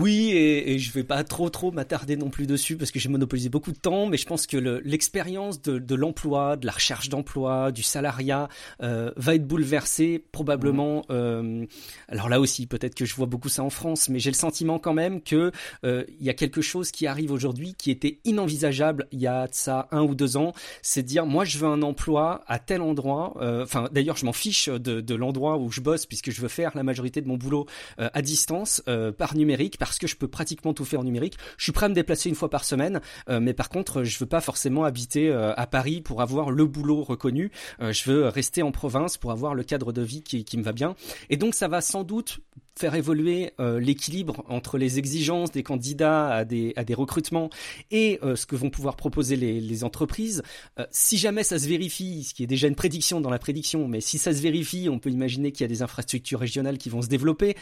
[0.00, 3.08] Oui, et, et je vais pas trop trop m'attarder non plus dessus parce que j'ai
[3.08, 7.08] monopolisé beaucoup de temps, mais je pense que l'expérience de, de l'emploi, de la recherche
[7.08, 8.48] d'emploi, du salariat
[8.80, 11.04] euh, va être bouleversée probablement.
[11.10, 11.66] Euh,
[12.06, 14.78] alors là aussi, peut-être que je vois beaucoup ça en France, mais j'ai le sentiment
[14.78, 15.50] quand même que
[15.84, 19.48] euh, il y a quelque chose qui arrive aujourd'hui qui était inenvisageable il y a
[19.50, 22.82] ça un ou deux ans, c'est de dire moi je veux un emploi à tel
[22.82, 23.34] endroit.
[23.40, 26.46] Euh, enfin d'ailleurs je m'en fiche de, de l'endroit où je bosse puisque je veux
[26.46, 27.66] faire la majorité de mon boulot
[27.98, 28.80] euh, à distance
[29.18, 31.38] par numérique parce que je peux pratiquement tout faire en numérique.
[31.56, 34.18] Je suis prêt à me déplacer une fois par semaine, euh, mais par contre, je
[34.18, 37.50] veux pas forcément habiter euh, à Paris pour avoir le boulot reconnu.
[37.80, 40.72] Euh, je veux rester en province pour avoir le cadre de vie qui me va
[40.72, 40.94] bien.
[41.30, 42.40] Et donc, ça va sans doute
[42.78, 47.50] faire évoluer euh, l'équilibre entre les exigences des candidats à des, recrutements
[47.90, 50.42] et euh, ce que vont pouvoir proposer les, entreprises.
[50.78, 53.86] Euh, si jamais ça se vérifie, ce qui est déjà une prédiction dans la prédiction,
[53.86, 56.88] mais si ça se vérifie, on peut imaginer qu'il y a des infrastructures régionales qui
[56.88, 57.56] vont se développer,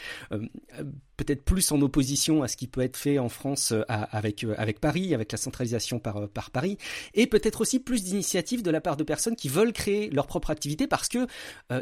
[1.17, 4.45] peut-être plus en opposition à ce qui peut être fait en France avec,
[4.79, 6.77] Paris, avec la centralisation par, par Paris,
[7.13, 10.49] et peut-être aussi plus d'initiatives de la part de personnes qui veulent créer leur propre
[10.49, 11.27] activité parce que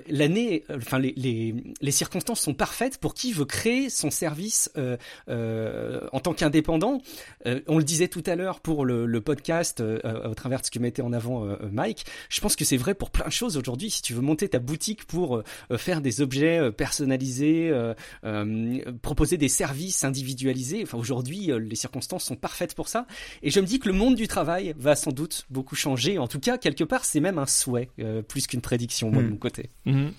[0.07, 4.97] l'année, enfin les, circonstances sont parfaites pour qui veut créer son service euh,
[5.29, 7.01] euh, en tant qu'indépendant.
[7.47, 10.69] Euh, on le disait tout à l'heure pour le, le podcast au travers de ce
[10.69, 12.05] que mettait en avant Mike.
[12.29, 13.89] Je pense que c'est vrai pour plein de choses aujourd'hui.
[13.89, 15.41] Si tu veux monter ta boutique pour
[15.75, 17.73] faire des objets personnalisés,
[19.01, 23.07] proposer des services individualisés, enfin aujourd'hui les circonstances sont parfaites pour ça.
[23.41, 26.19] Et je me dis que le monde du travail va sans doute beaucoup changer.
[26.19, 27.89] En tout cas, quelque part, c'est même un souhait
[28.27, 29.31] plus qu'une prédiction moi de hmm.
[29.31, 29.69] mon côté.
[29.85, 30.09] Hmm.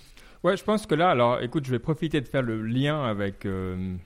[0.44, 3.46] Ouais, je pense que là, alors écoute, je vais profiter de faire le lien avec
[3.46, 3.96] euh,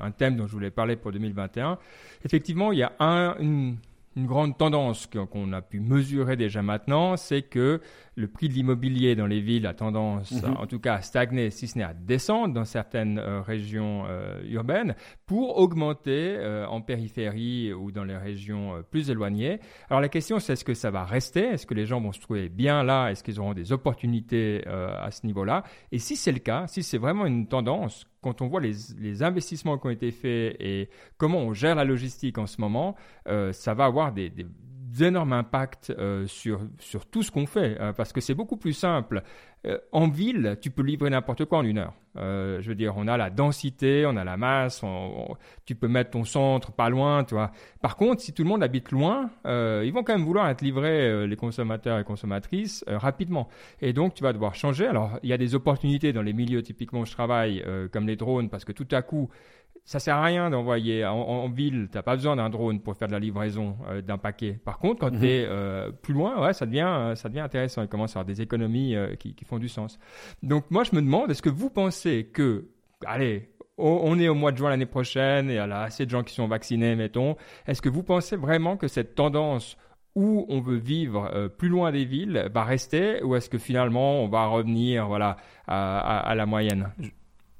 [0.00, 1.78] un thème dont je voulais parler pour 2021.
[2.24, 3.76] Effectivement, il y a un, une,
[4.16, 7.80] une grande tendance qu'on a pu mesurer déjà maintenant, c'est que
[8.18, 10.56] le prix de l'immobilier dans les villes a tendance, mhm.
[10.58, 14.42] en tout cas, à stagner, si ce n'est à descendre dans certaines euh, régions euh,
[14.50, 19.60] urbaines, pour augmenter euh, en périphérie ou dans les régions plus éloignées.
[19.88, 21.44] Alors la question, c'est est-ce que ça va rester?
[21.44, 23.08] Est-ce que les gens vont se trouver bien là?
[23.10, 25.62] Est-ce qu'ils auront des opportunités à ce niveau-là?
[25.92, 29.22] Et si c'est le cas, si c'est vraiment une tendance, quand on voit les, les,
[29.22, 30.88] investissements qui ont été faits et
[31.18, 32.96] comment on gère la logistique en ce moment,
[33.52, 34.46] ça va avoir des, des
[34.88, 38.72] d'énormes impacts euh, sur, sur tout ce qu'on fait, euh, parce que c'est beaucoup plus
[38.72, 39.22] simple.
[39.66, 41.94] Euh, en ville, tu peux livrer n'importe quoi en une heure.
[42.16, 44.82] je veux dire, on a la densité, on a la masse,
[45.64, 47.50] tu peux mettre ton centre pas loin, tu vois.
[47.80, 51.26] Par contre, si tout le monde habite loin, ils vont quand même vouloir être livrés,
[51.26, 53.48] les consommateurs et consommatrices, rapidement.
[53.80, 54.86] Et donc, tu vas devoir changer.
[54.86, 58.16] Alors, il y a des opportunités dans les milieux typiquement où je travaille, comme les
[58.16, 59.28] drones, parce que tout à coup,
[59.88, 63.08] ça sert à rien d'envoyer en, en, ville, t'as pas besoin d'un drone pour faire
[63.08, 64.60] de la livraison euh, d'un paquet.
[64.62, 65.20] Par contre, quand mhm.
[65.20, 67.80] tu es euh, plus loin, ouais, ça devient, euh, ça devient intéressant.
[67.80, 69.98] Il commence à avoir des économies qui, qui, font du sens.
[70.42, 72.68] Donc moi, je me demande, est-ce que vous pensez que,
[73.06, 73.48] allez,
[73.78, 76.22] on est au mois de juin l'année prochaine et il y a assez de gens
[76.22, 77.36] qui sont vaccinés, mettons.
[77.66, 79.78] Est-ce que vous pensez vraiment que cette tendance
[80.14, 84.28] où on veut vivre plus loin des villes va rester ou est-ce que finalement on
[84.28, 85.36] va revenir voilà
[85.66, 86.90] à, à, à la moyenne?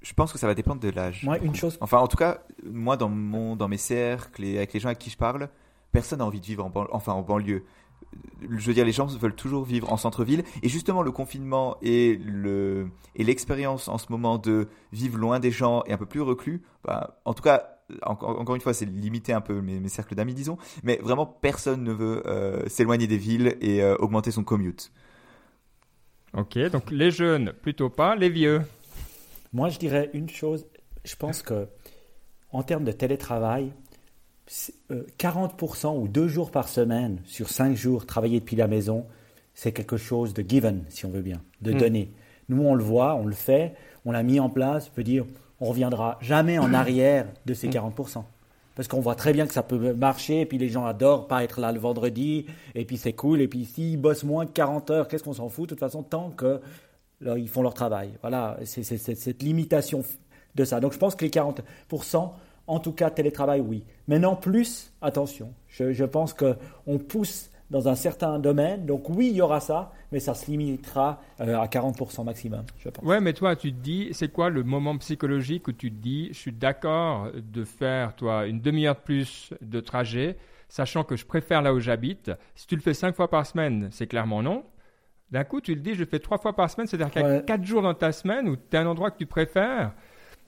[0.09, 1.23] Je pense que ça va dépendre de l'âge.
[1.25, 1.77] Moi, une chose.
[1.83, 4.99] Enfin, en tout cas, moi, dans, mon, dans mes cercles et avec les gens avec
[4.99, 5.51] qui je parle,
[5.93, 7.67] personne n'a envie de vivre en, enfin, en banlieue.
[8.41, 10.45] Je veux dire, les gens veulent toujours vivre en centre-ville.
[10.63, 15.51] Et justement, le confinement et le et l'expérience en ce moment de vivre loin des
[15.51, 18.87] gens et un peu plus reclus, bah, en tout cas, encore, encore une fois, c'est
[18.87, 20.57] limiter un peu mes, mes cercles d'amis, disons.
[20.85, 24.91] Mais vraiment, personne ne veut euh, s'éloigner des villes et euh, augmenter son commute.
[26.33, 28.63] Ok, donc les jeunes, plutôt pas, les vieux.
[29.53, 30.67] Moi, je dirais une chose.
[31.05, 31.69] Je pense que,
[32.53, 33.73] en termes de télétravail,
[35.19, 39.07] 40% euh, ou deux jours par semaine sur cinq jours travailler depuis la maison,
[39.55, 41.79] c'est quelque chose de given, si on veut bien, de mm.
[41.79, 42.13] donner.
[42.49, 45.27] Nous, on le voit, on le fait, on l'a mis en place, peut dire,
[45.61, 48.21] on reviendra jamais en arrière de ces 40%.
[48.21, 48.23] Mm.
[48.75, 51.43] Parce qu'on voit très bien que ça peut marcher, et puis les gens adorent pas
[51.43, 52.47] être là le vendredi,
[52.77, 55.49] et puis c'est cool, et puis s'ils bossent moins de 40 heures, qu'est-ce qu'on s'en
[55.49, 55.65] fout?
[55.65, 56.61] De toute façon, tant que
[57.21, 58.11] ils font leur travail.
[58.21, 60.05] Voilà, c'est cette limitation
[60.55, 60.81] de ça.
[60.81, 62.31] Donc je pense que les 40%,
[62.67, 63.85] en tout cas télétravail, oui.
[64.07, 68.87] Maintenant, plus, attention, je, je pense qu'on pousse dans un certain domaine.
[68.87, 72.89] Donc oui, il y aura ça, mais ça se limitera euh, à 40% maximum, je
[72.89, 73.05] pense.
[73.05, 76.29] Ouais, mais toi, tu te dis, c'est quoi le moment psychologique où tu te dis,
[76.33, 80.37] je suis d'accord de faire, toi, une demi-heure de plus de trajet,
[80.69, 82.31] sachant que je préfère là où j'habite.
[82.55, 84.65] Si tu le fais cinq fois par semaine, c'est clairement non.
[85.31, 87.25] D'un coup, tu le dis, je le fais trois fois par semaine, c'est-à-dire qu'il y
[87.25, 89.93] a quatre jours dans ta semaine où tu as un endroit que tu préfères.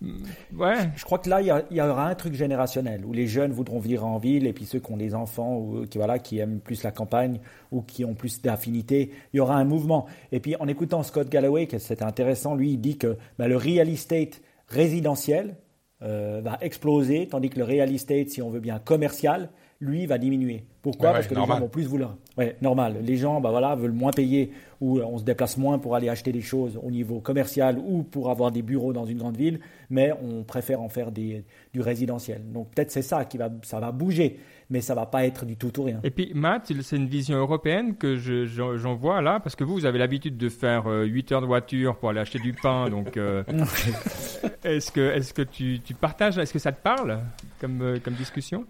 [0.01, 0.23] Mm,
[0.57, 0.91] ouais.
[0.97, 4.07] Je crois que là, il y, aura un truc générationnel où les jeunes voudront vivre
[4.07, 6.83] en ville et puis ceux qui ont des enfants ou qui voilà qui aiment plus
[6.83, 7.41] la campagne
[7.71, 10.07] ou qui ont plus d'affinités, il y aura un mouvement.
[10.33, 13.89] Et puis en écoutant Scott Galloway, c'était intéressant, lui il dit que bah, le real
[13.89, 15.57] estate résidentiel
[16.03, 19.51] euh, va exploser, tandis que le real estate, si on veut bien commercial,
[19.81, 20.65] lui va diminuer.
[20.83, 21.13] Pourquoi?
[21.13, 22.17] Parce que les gens vont plus vouloir.
[22.39, 22.99] Ouais, normal.
[23.03, 24.51] Les gens, bah voilà, veulent moins payer
[24.81, 28.31] ou on se déplace moins pour aller acheter des choses au niveau commercial ou pour
[28.31, 31.45] avoir des bureaux dans une grande ville, mais on préfère en faire des,
[31.75, 32.43] du résidentiel.
[32.53, 34.39] Donc peut-être c'est ça qui va, ça va bouger,
[34.71, 36.01] mais ça va pas être du tout ou rien.
[36.03, 39.87] Et puis Matt, c'est une vision européenne que j'en vois là, parce que vous, vous
[39.87, 43.17] avez l'habitude de faire 8 euh, heures de voiture pour aller acheter du pain, donc
[43.17, 43.45] euh,
[44.65, 47.21] est-ce que, est -ce que tu, tu partages, est-ce que ça te parle
[47.61, 48.65] comme, euh, comme discussion?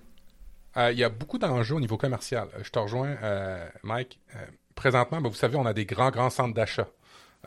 [0.76, 2.46] Il y a beaucoup d'enjeux au niveau commercial.
[2.62, 3.16] Je te rejoins,
[3.82, 4.20] Mike
[4.80, 6.88] présentement, ben, vous savez, on a des grands, grands centres d'achat.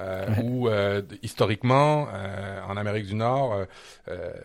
[0.01, 3.67] Euh, où euh, historiquement euh, en Amérique du Nord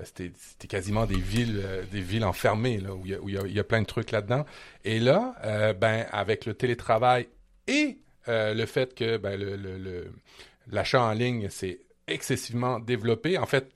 [0.04, 0.30] c'était
[0.68, 4.44] quasiment des villes des villes enfermées là, où il y a, plein de trucs là-dedans
[4.84, 5.34] et là
[5.80, 7.28] ben avec le télétravail
[7.66, 7.96] et
[8.26, 10.12] le fait que ben, le
[10.70, 13.72] l'achat en ligne s'est excessivement développé en fait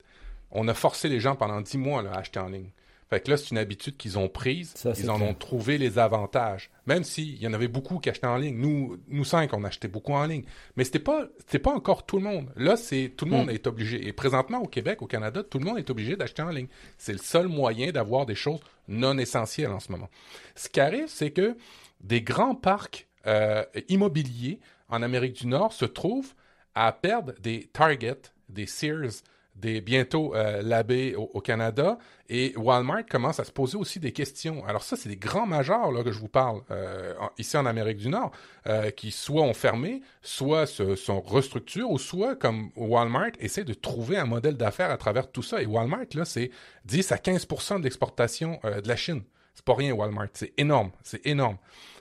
[0.51, 2.69] on a forcé les gens pendant dix mois à acheter en ligne
[3.13, 4.73] fait que là, c'est une habitude qu'ils ont prise.
[4.97, 6.71] ils en ont trouvé les avantages.
[6.87, 8.57] Même s'il y en avait beaucoup qui achetaient en ligne.
[8.57, 10.43] Nous, nous cinq, on achetait beaucoup en ligne.
[10.75, 12.51] Mais c'était pas, c'était pas encore tout le monde.
[12.55, 13.51] Là, c'est, tout le monde mm.
[13.51, 14.07] est obligé.
[14.07, 16.67] Et présentement, au Québec, au Canada, tout le monde est obligé d'acheter en ligne.
[16.97, 20.09] C'est le seul moyen d'avoir des choses non essentielles en ce moment.
[20.55, 21.55] Ce qui arrive, c'est que
[22.01, 24.59] des grands parcs euh, immobiliers
[24.89, 26.33] en Amérique du Nord se trouvent
[26.73, 29.21] à perdre des Target, des Sears,
[29.55, 31.97] des bientôt euh, l'abbé au, Canada
[32.29, 34.65] et Walmart commence à se poser aussi des questions.
[34.65, 37.97] Alors ça, c'est des grands majeurs là que je vous parle euh, ici en Amérique
[37.97, 38.31] du Nord
[38.67, 43.73] euh, qui soit ont fermé, soit se sont restructurés ou soit comme Walmart essaie de
[43.73, 45.61] trouver un modèle d'affaires à travers tout ça.
[45.61, 46.49] Et Walmart là, c'est
[46.85, 49.21] 10 à 15% de l'exportation de la Chine.
[49.53, 51.57] C'est pas rien Walmart, c'est énorme, c'est énorme.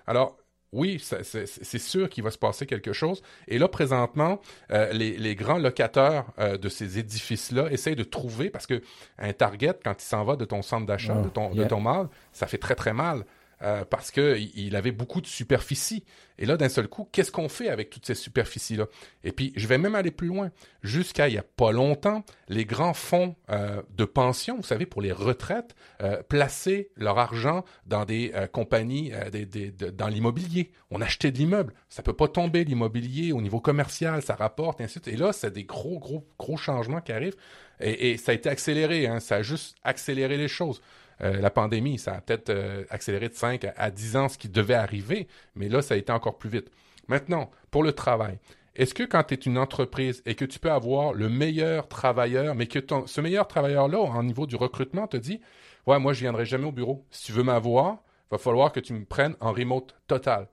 [0.06, 0.38] Alors
[0.72, 3.22] oui, c'est sûr qu'il va se passer quelque chose.
[3.46, 4.40] Et là, présentement,
[4.70, 8.82] euh, les, grands locateurs euh, de ces édifices-là essayent de trouver, parce que
[9.18, 12.08] un target, quand il s'en va de ton centre d'achat, de ton, de ton mall,
[12.32, 13.24] ça fait très très mal.
[13.62, 16.04] Euh, parce que il avait beaucoup de superficie.
[16.38, 18.86] Et là, d'un seul coup, qu'est-ce qu'on fait avec toutes ces superficies-là?
[19.22, 20.50] Et puis, je vais même aller plus loin.
[20.82, 25.00] Jusqu'à il y a pas longtemps, les grands fonds euh, de pension, vous savez, pour
[25.00, 30.72] les retraites, euh, plaçaient leur argent dans des compagnies, des, dans l'immobilier.
[30.90, 31.74] On achetait de l'immeuble.
[31.88, 35.14] Ça peut pas tomber l'immobilier au niveau commercial, ça rapporte, et ainsi de suite.
[35.14, 37.36] Et là, c'est des gros, gros, gros changements qui arrivent.
[37.78, 39.06] Et, et ça a été accéléré.
[39.06, 40.82] Hein, ça a juste accéléré les choses.
[41.20, 44.48] Euh, la pandémie, ça a peut-être euh, accéléré de 5 à, 10 ans ce qui
[44.48, 46.70] devait arriver, mais là, ça a été encore plus vite.
[47.08, 48.38] Maintenant, pour le travail,
[48.74, 52.54] est-ce que quand tu es une entreprise et que tu peux avoir le meilleur travailleur,
[52.54, 55.40] mais que ce meilleur travailleur-là, au niveau du recrutement, te dit
[55.86, 57.04] Ouais, moi, je viendrai jamais au bureau.
[57.10, 60.48] Si tu veux m'avoir, il va falloir que tu me prennes en remote total.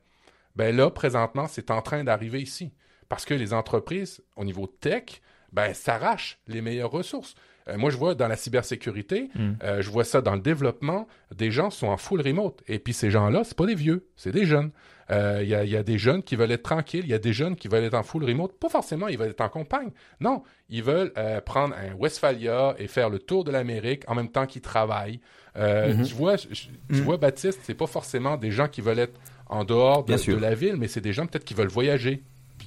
[0.56, 2.74] Ben là, présentement, c'est en train d'arriver ici.
[3.08, 5.22] Parce que les entreprises, au niveau tech,
[5.52, 7.36] ben, s'arrachent les meilleures ressources.
[7.70, 9.50] Euh, moi, je vois dans la cybersécurité, Mm.
[9.64, 12.62] euh, je vois ça dans le développement, des gens sont en full remote.
[12.68, 14.72] Et puis ces gens-là, c'est pas des vieux, c'est des jeunes.
[15.12, 17.16] Euh, Il y, a, il y a des jeunes qui veulent être tranquilles, il y
[17.16, 18.54] a des jeunes qui veulent être en full remote.
[18.60, 19.90] Pas forcément, ils veulent être en compagne.
[20.20, 24.30] Non, ils veulent euh, prendre un Westphalia et faire le tour de l'Amérique en même
[24.30, 25.20] temps qu'ils travaillent.
[25.58, 26.06] Euh, Mhm.
[26.06, 27.02] Tu vois, je- tu Mhm.
[27.02, 30.54] vois, Baptiste, c'est pas forcément des gens qui veulent être en dehors de, de la
[30.54, 32.22] ville, mais c'est des gens peut-être qui veulent voyager,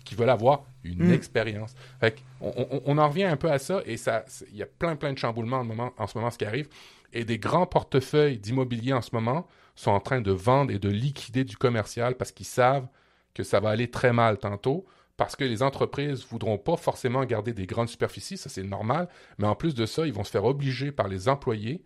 [0.04, 1.12] qui veulent avoir une Mhm.
[1.12, 1.74] expérience.
[2.00, 4.66] Fait on, on- on en revient un peu à ça, et ça, il y a
[4.66, 6.68] plein, plein de chamboulements en, moment, en ce moment, ce qui arrive.
[7.12, 10.88] Et des grands portefeuilles d'immobilier en ce moment sont en train de vendre et de
[10.88, 12.86] liquider du commercial parce qu'ils savent
[13.34, 14.84] que ça va aller très mal tantôt,
[15.16, 19.08] parce que les entreprises voudront pas forcément garder des grandes superficies, ça c'est normal,
[19.38, 21.84] mais en plus de ça, ils vont se faire obliger par les employés,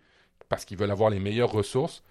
[0.49, 2.03] parce qu'ils veulent avoir les meilleures ressources,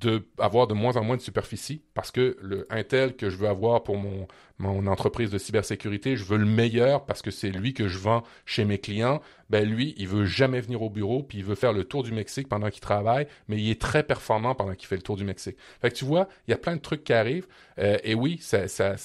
[0.00, 3.48] de avoir de moins en moins de superficie parce que le Intel que je veux
[3.48, 4.26] avoir pour mon,
[4.58, 8.22] mon entreprise de cybersécurité, je veux le meilleur parce que c'est lui que je vends
[8.44, 9.20] chez mes clients.
[9.48, 12.12] Ben lui, il veut jamais venir au bureau puis il veut faire le tour du
[12.12, 15.24] Mexique pendant qu'il travaille, mais il est très performant pendant qu'il fait le tour du
[15.24, 15.56] Mexique.
[15.80, 17.46] Fait que tu vois, il y a plein de trucs qui arrivent
[17.78, 18.96] euh, et oui, ça, ça,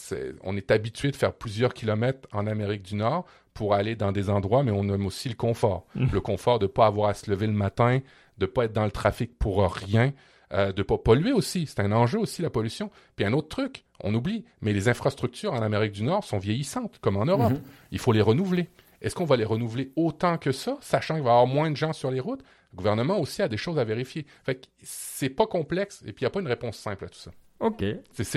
[0.44, 4.30] on est habitué de faire plusieurs kilomètres en Amérique du Nord pour aller dans des
[4.30, 5.86] endroits, mais on aime aussi le confort.
[5.96, 6.08] Mm.
[6.12, 8.00] Le confort de pas avoir à se lever le matin,
[8.38, 10.14] de pas être dans le trafic pour rien,
[10.54, 11.66] euh, de pas polluer aussi.
[11.66, 12.92] C'est un enjeu aussi, la pollution.
[13.16, 17.00] Puis un autre truc, on oublie, mais les infrastructures en Amérique du Nord sont vieillissantes,
[17.02, 17.54] comme en Europe.
[17.54, 17.62] Mhm.
[17.92, 18.70] Il faut les renouveler.
[19.02, 21.76] Est-ce qu'on va les renouveler autant que ça, sachant qu'il va y avoir moins de
[21.78, 22.42] gens sur les routes?
[22.72, 24.26] Le gouvernement aussi a des choses à vérifier.
[24.44, 27.10] Fait que c'est pas complexe, et puis il n'y a pas une réponse simple à
[27.10, 27.32] tout ça.
[27.62, 27.84] Ok.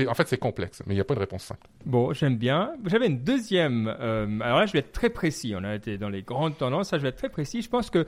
[0.06, 1.66] En fait, c'est complexe, mais il n'y a pas de réponse simple.
[1.86, 2.74] Bon, j'aime bien.
[2.84, 3.88] J'avais une deuxième.
[3.98, 5.54] euh, alors là, je vais être très précis.
[5.56, 6.92] On a été dans les grandes tendances.
[6.92, 7.62] Là, je vais être très précis.
[7.62, 8.06] Je pense que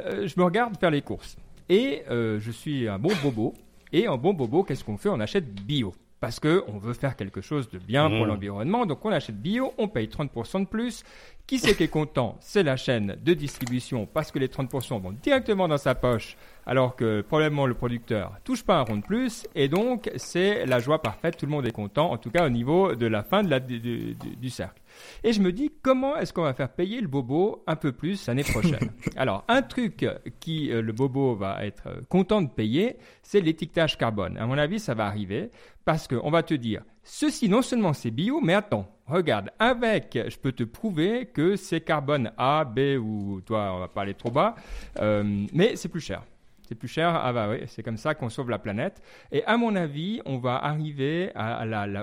[0.00, 1.36] euh, je me regarde faire les courses.
[1.68, 3.54] Et euh, je suis un bon bobo.
[3.92, 5.08] Et en bon bobo, qu'est-ce qu'on fait?
[5.08, 5.94] On achète bio.
[6.20, 8.28] Parce que on veut faire quelque chose de bien pour Mmh.
[8.28, 8.86] l'environnement.
[8.86, 11.04] Donc on achète bio, on paye 30% de plus.
[11.46, 12.36] Qui c'est qui est content?
[12.40, 16.36] C'est la chaîne de distribution parce que les 30% vont directement dans sa poche
[16.66, 20.78] alors que probablement le producteur touche pas un rond de plus et donc c'est la
[20.80, 23.42] joie parfaite, tout le monde est content, en tout cas au niveau de la fin
[23.42, 24.78] de la, du, du- du cercle.
[25.24, 28.26] Et je me dis comment est-ce qu'on va faire payer le bobo un peu plus
[28.26, 28.92] l'année prochaine?
[29.16, 30.06] Alors un truc
[30.40, 34.36] qui euh, le bobo va être euh, content de payer, c'est l'étiquetage carbone.
[34.38, 35.50] À mon avis, ça va arriver
[35.84, 40.36] parce qu'on va te dire ceci non seulement c'est bio, mais attends, regarde, avec, je
[40.36, 44.30] peux te prouver que c'est carbone A, B ou toi, on va pas aller trop
[44.30, 44.54] bas,
[45.00, 46.22] euh, mais c'est plus cher.
[46.68, 49.00] C'est plus cher, ah bah oui, c'est comme ça qu'on sauve la planète.
[49.32, 51.32] Et à mon avis, on va arriver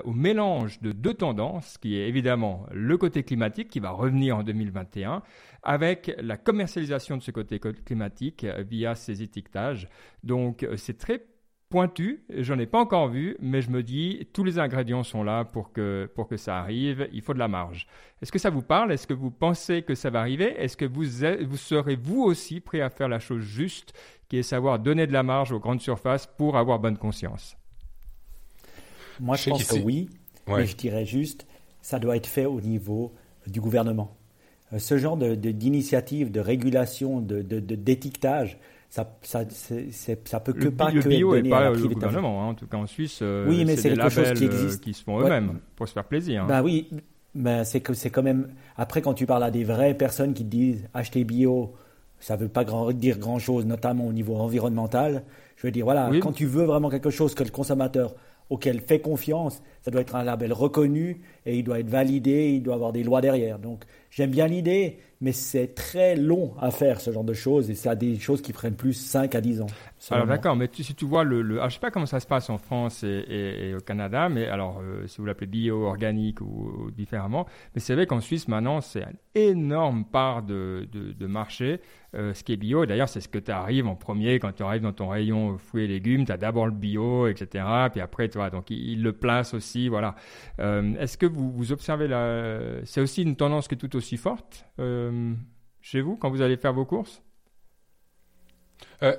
[0.04, 4.42] au mélange de deux tendances, qui est évidemment le côté climatique, qui va revenir en
[4.42, 5.22] 2021,
[5.62, 9.88] avec la commercialisation de ce côté climatique euh, via ces étiquetages.
[10.24, 11.24] Donc euh, c'est très
[11.68, 15.44] pointu, j'en ai pas encore vu, mais je me dis, tous les ingrédients sont là
[15.44, 17.86] pour que, pour que ça arrive, il faut de la marge.
[18.22, 18.92] Est-ce que ça vous parle?
[18.92, 20.54] Est-ce que vous pensez que ça va arriver?
[20.58, 21.04] Est-ce que vous,
[21.48, 23.92] vous serez vous aussi prêt à faire la chose juste,
[24.28, 27.56] qui est savoir donner de la marge aux grandes surfaces pour avoir bonne conscience?
[29.20, 30.08] Moi, Je pense que oui,
[30.46, 30.58] Ouais.
[30.58, 31.46] mais je dirais juste,
[31.80, 33.12] ça doit être fait au niveau
[33.46, 34.16] du gouvernement.
[34.72, 37.74] Euh, Ce genre de- de- d'initiative, de, régulation, de, de- de-
[38.88, 39.40] ça, ça,
[40.24, 41.94] ça peut que Le, pas le que bio être est donné à pas au privée
[41.94, 42.46] gouvernement, hein.
[42.48, 44.82] en tout cas en Suisse, euh, Oui, mais c'est des quelque chose qui euh, existe.
[44.82, 45.24] qui se font Ouais.
[45.26, 46.44] eux-mêmes pour se faire plaisir.
[46.44, 46.46] hein.
[46.48, 46.88] Ben oui,
[47.34, 48.48] mais c'est que c'est quand même.
[48.76, 51.74] Après, quand tu parles à des vraies personnes qui te disent acheter bio,
[52.20, 55.22] ça veut pas grand- dire grand chose, notamment au niveau environnemental.
[55.56, 56.20] Je veux dire, voilà, Oui.
[56.20, 58.14] quand tu veux vraiment quelque chose que le consommateur
[58.48, 62.60] auquel fait confiance, ça doit être un label reconnu et il doit être validé, il
[62.64, 63.60] doit avoir des lois derrière.
[63.60, 67.74] Donc, j'aime bien l'idée, mais c'est très long à faire ce genre de choses et
[67.76, 69.66] c'est à des choses qui prennent plus 5 à 10 ans.
[70.16, 72.18] Alors d'accord, mais tu- si tu vois le, le alors, je sais pas comment ça
[72.20, 75.46] se passe en France et, et- et au Canada, mais alors euh, si vous l'appelez
[75.46, 80.42] bio, organique ou, ou différemment, mais c'est vrai qu'en Suisse maintenant c'est une énorme part
[80.42, 81.80] de, de, de marché,
[82.14, 82.84] euh, ce qui est bio.
[82.86, 85.84] D'ailleurs c'est ce que tu arrives en premier quand tu arrives dans ton rayon fruits
[85.84, 87.64] et légumes, tu as d'abord le bio, etc.
[87.90, 90.14] Puis après tu vois, donc il, il le place aussi, voilà.
[90.60, 94.64] Euh, Est-ce que vous, observez la, c'est aussi une tendance qui est tout aussi forte
[94.78, 95.34] euh,
[95.80, 97.22] chez vous quand vous allez faire vos courses?
[99.02, 99.16] Euh,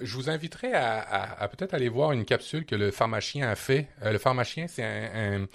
[0.00, 3.88] je vous inviterai à, peut-être aller voir une capsule que le pharmacien a fait.
[4.04, 5.46] Le pharmacien, c'est un-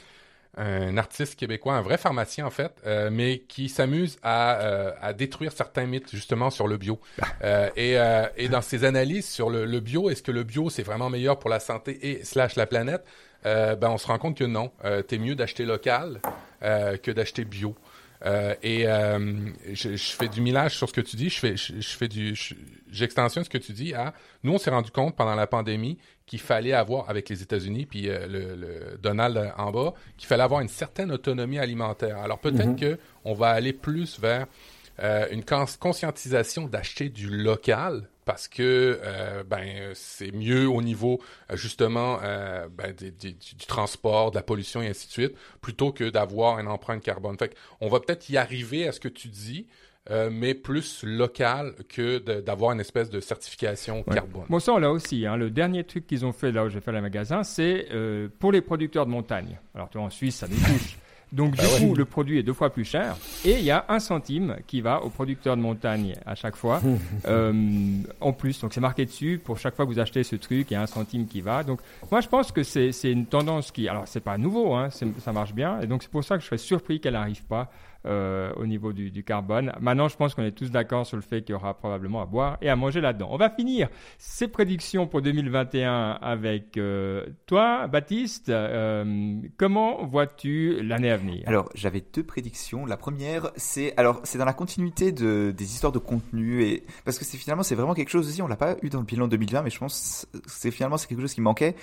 [0.57, 5.13] un artiste québécois, un vrai pharmacien en fait, euh, mais qui s'amuse à, euh, à
[5.13, 6.99] détruire certains mythes justement sur le bio.
[7.43, 10.69] Euh, et, euh, et dans ses analyses sur le, le bio, est-ce que le bio
[10.69, 13.05] c'est vraiment meilleur pour la santé et slash la planète?
[13.45, 14.71] Euh, Ben on se rend compte que non.
[14.83, 16.19] Euh, T'es mieux d'acheter local
[16.63, 17.75] euh, que d'acheter bio.
[18.25, 19.19] Euh, et euh,
[19.73, 21.29] je, je fais du millage sur ce que tu dis.
[21.29, 22.55] Je fais, je, je fais du, je-
[22.91, 24.11] j'extensionne ce que tu dis à.
[24.41, 28.09] Nous, on s'est rendu compte pendant la pandémie qu'il fallait avoir avec les États-Unis puis
[28.09, 32.19] euh, le, le Donald en bas qu'il fallait avoir une certaine autonomie alimentaire.
[32.19, 32.79] Alors peut-être Mhm.
[32.79, 34.45] que on va aller plus vers
[34.99, 35.43] euh, une
[35.79, 41.21] conscientisation d'acheter du local parce que euh, ben c'est mieux au niveau
[41.53, 46.09] justement euh, ben, du, du, transport, de la pollution et ainsi de suite, plutôt que
[46.09, 47.37] d'avoir une empreinte carbone.
[47.37, 49.67] Fait on va peut-être y arriver à ce que tu dis,
[50.09, 54.45] euh, mais plus local que d'avoir une espèce de certification carbone.
[54.49, 55.25] Bon, ça, on l'a aussi.
[55.25, 55.35] Hein.
[55.35, 58.51] Le dernier truc qu'ils ont fait là où j'ai fait le magasin, c'est euh, pour
[58.51, 59.59] les producteurs de montagne.
[59.75, 60.97] Alors, tu vois, en Suisse, ça débouche.
[61.31, 63.17] Donc, du ah coup, le produit est deux fois plus cher.
[63.43, 66.81] Et il y a un centime qui va aux producteurs de montagne à chaque fois.
[67.27, 67.53] euh,
[68.21, 69.41] en plus, donc c'est marqué dessus.
[69.43, 71.63] Pour chaque fois que vous achetez ce truc, il y a un centime qui va.
[71.63, 73.89] Donc, moi, je pense que c'est une tendance qui.
[73.89, 75.81] Alors, c'est pas nouveau, hein, ça marche bien.
[75.81, 77.69] Et donc, c'est pour ça que je serais surpris qu'elle n'arrive pas
[78.07, 79.73] euh, au niveau du, carbone.
[79.79, 82.25] Maintenant, je pense qu'on est tous d'accord sur le fait qu'il y aura probablement à
[82.25, 83.27] boire et à manger là-dedans.
[83.31, 88.49] On va finir ces prédictions pour 2021 avec euh, toi, Baptiste.
[88.49, 91.43] Euh, comment vois-tu l'année à venir?
[91.47, 92.85] Alors, j'avais deux prédictions.
[92.85, 97.19] La première, c'est alors c'est dans la continuité de, des histoires de contenu et parce
[97.19, 98.41] que c'est finalement c'est vraiment quelque chose aussi.
[98.41, 101.21] On l'a pas eu dans le bilan 2020, mais je pense c'est finalement c'est quelque
[101.21, 101.75] chose qui manquait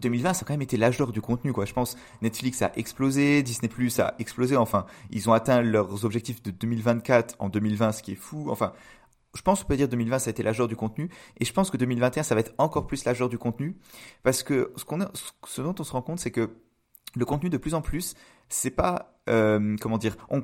[0.00, 1.64] 2020, ça a quand même été l'âge d'or du contenu, quoi.
[1.64, 4.56] Je pense Netflix a explosé, Disney Plus a explosé.
[4.56, 8.46] Enfin, ils ont atteint leurs objectifs de 2024 en 2020, ce qui est fou.
[8.50, 8.72] Enfin,
[9.34, 11.08] je pense qu'on peut dire 2020 ça a été l'âge d'or du contenu
[11.38, 13.76] et je pense que 2021 ça va être encore plus l'âge d'or du contenu
[14.24, 14.98] parce que ce qu'on
[15.46, 16.50] ce dont on se rend compte c'est que
[17.14, 18.16] le contenu de plus en plus
[18.48, 20.42] c'est pas euh, comment dire, on,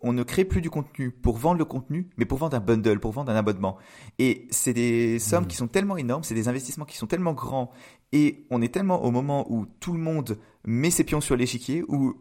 [0.00, 2.98] on, ne crée plus du contenu pour vendre le contenu, mais pour vendre un bundle,
[2.98, 3.76] pour vendre un abonnement.
[4.18, 5.48] Et c'est des sommes mmh.
[5.48, 7.70] qui sont tellement énormes, c'est des investissements qui sont tellement grands,
[8.12, 11.82] et on est tellement au moment où tout le monde met ses pions sur l'échiquier,
[11.88, 12.14] où,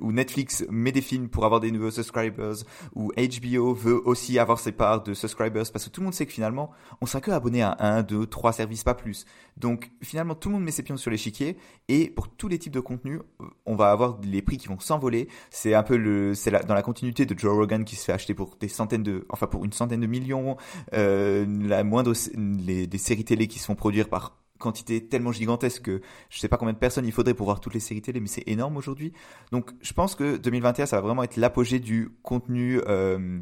[0.00, 4.72] Netflix met des films pour avoir des nouveaux subscribers, où HBO veut aussi avoir ses
[4.72, 6.70] parts de subscribers, parce que tout le monde sait que finalement,
[7.00, 9.24] on sera que abonné à un, deux, trois services, pas plus.
[9.56, 11.56] Donc finalement, tout le monde met ses pions sur l'échiquier,
[11.88, 13.20] et pour tous les types de contenus,
[13.64, 15.28] on va avoir les prix qui vont s'envoler.
[15.50, 18.34] C'est un peu le, c'est dans la continuité de Joe Rogan qui se fait acheter
[18.34, 20.56] pour des centaines de, enfin pour une centaine de millions,
[20.92, 25.82] euh, la moindre, les, des séries télé qui se font produire par quantité tellement gigantesque
[25.82, 28.20] que je sais pas combien de personnes il faudrait pour voir toutes les séries télé,
[28.20, 29.12] mais c'est énorme aujourd'hui.
[29.52, 33.40] Donc je pense que 2021, ça va vraiment être l'apogée du contenu euh,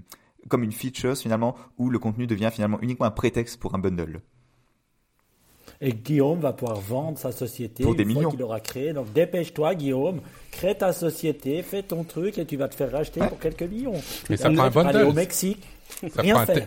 [0.49, 4.21] comme une feature finalement, où le contenu devient finalement uniquement un prétexte pour un bundle.
[5.81, 8.31] Et Guillaume va pouvoir vendre sa société pour des une millions.
[8.31, 8.93] qu'il aura créé.
[8.93, 10.21] Donc dépêche-toi, Guillaume,
[10.51, 14.01] crée ta société, fais ton truc et tu vas te faire racheter pour quelques millions.
[14.31, 14.97] Mais ça prend un bundle.
[14.97, 15.63] Aller au Mexique,
[16.15, 16.67] ça rien prend faire.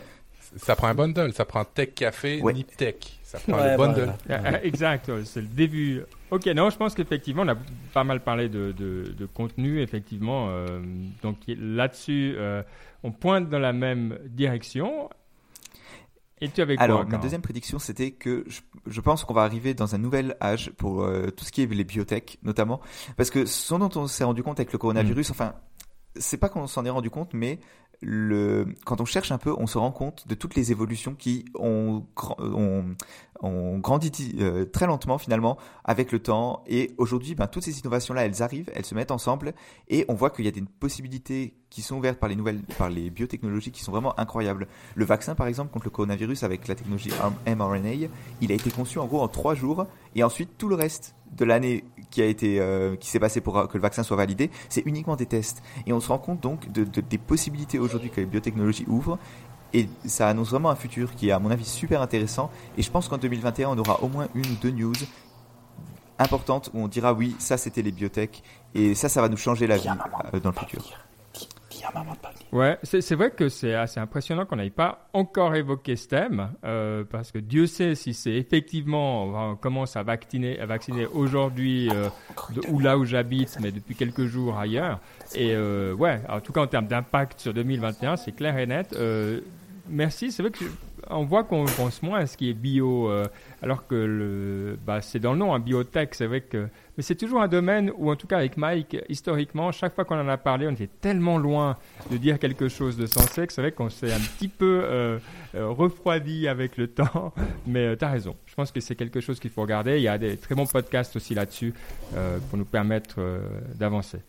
[0.57, 2.53] Ça prend un bundle, ça prend Tech Café, ouais.
[2.53, 2.95] Nip Tech.
[3.29, 4.13] Ça prend le bundle.
[4.27, 6.01] Ah, exact, c'est le début.
[6.31, 7.57] Ok, non, je pense qu'effectivement, on a
[7.93, 10.47] pas mal parlé de, de, de contenu, effectivement.
[10.49, 10.81] Euh,
[11.21, 12.63] donc là-dessus, euh,
[13.03, 15.11] on pointe dans la même direction.
[16.41, 19.43] Et tu avais quoi Alors, ma deuxième prédiction, c'était que je, je pense qu'on va
[19.43, 22.79] arriver dans un nouvel âge pour euh, tout ce qui est les biotech, notamment.
[23.15, 25.33] Parce que ce dont on s'est rendu compte avec le coronavirus, mm.
[25.33, 25.53] enfin,
[26.15, 27.59] c'est pas qu'on s'en est rendu compte, mais
[28.01, 31.45] le, quand on cherche un peu, on se rend compte de toutes les évolutions qui
[31.55, 32.05] ont,
[33.41, 36.63] ont, grandi euh, très lentement finalement avec le temps.
[36.67, 39.53] Et aujourd'hui, ben, toutes ces innovations-là, elles arrivent, elles se mettent ensemble,
[39.87, 42.89] et on voit qu'il y a des possibilités qui sont ouvertes par les nouvelles, par
[42.89, 44.67] les biotechnologies qui sont vraiment incroyables.
[44.95, 47.11] Le vaccin, par exemple, contre le coronavirus avec la technologie
[47.47, 48.07] mRNA,
[48.41, 49.85] il a été conçu en gros en trois jours,
[50.15, 53.67] et ensuite tout le reste de l'année qui a été euh, qui s'est passé pour
[53.67, 55.61] que le vaccin soit validé, c'est uniquement des tests.
[55.85, 59.19] Et on se rend compte donc de, de des possibilités aujourd'hui que les biotechnologies ouvrent.
[59.73, 62.49] Et ça annonce vraiment un futur qui est, à mon avis, super intéressant.
[62.77, 64.93] Et je pense qu'en 2021, on aura au moins une ou deux news
[66.17, 68.43] importantes où on dira oui, ça c'était les biotech.
[68.73, 69.89] Et ça, ça va nous changer la vie
[70.33, 71.08] euh, dans le futur.
[72.51, 77.03] Ouais, c'est vrai que c'est assez impressionnant qu'on n'ait pas encore évoqué ce thème, euh,
[77.09, 82.09] parce que Dieu sait si c'est effectivement, on commence à vacciner, à vacciner aujourd'hui, euh,
[82.69, 84.99] ou là où j'habite, mais depuis quelques jours ailleurs.
[85.35, 88.93] Et euh, ouais, en tout cas en termes d'impact sur 2021, c'est clair et net.
[88.93, 89.41] Euh,
[89.87, 90.65] merci, c'est vrai que
[91.09, 93.09] on voit qu'on pense moins à ce qui est bio,
[93.63, 96.67] alors que le, bah, c'est dans le nom, un hein, biotech, c'est vrai que
[96.99, 100.19] mais c'est toujours un domaine où, en tout cas avec Mike, historiquement, chaque fois qu'on
[100.19, 101.77] en a parlé, on était tellement loin
[102.11, 105.17] de dire quelque chose de sensé que c'est vrai qu'on s'est un petit peu euh,
[105.55, 107.33] euh, refroidi avec le temps.
[107.65, 108.35] Mais euh, tu as raison.
[108.47, 109.95] Je pense que c'est quelque chose qu'il faut regarder.
[109.95, 111.73] Il y a des très bons podcasts aussi là-dessus
[112.49, 113.21] pour nous permettre
[113.75, 114.19] d'avancer.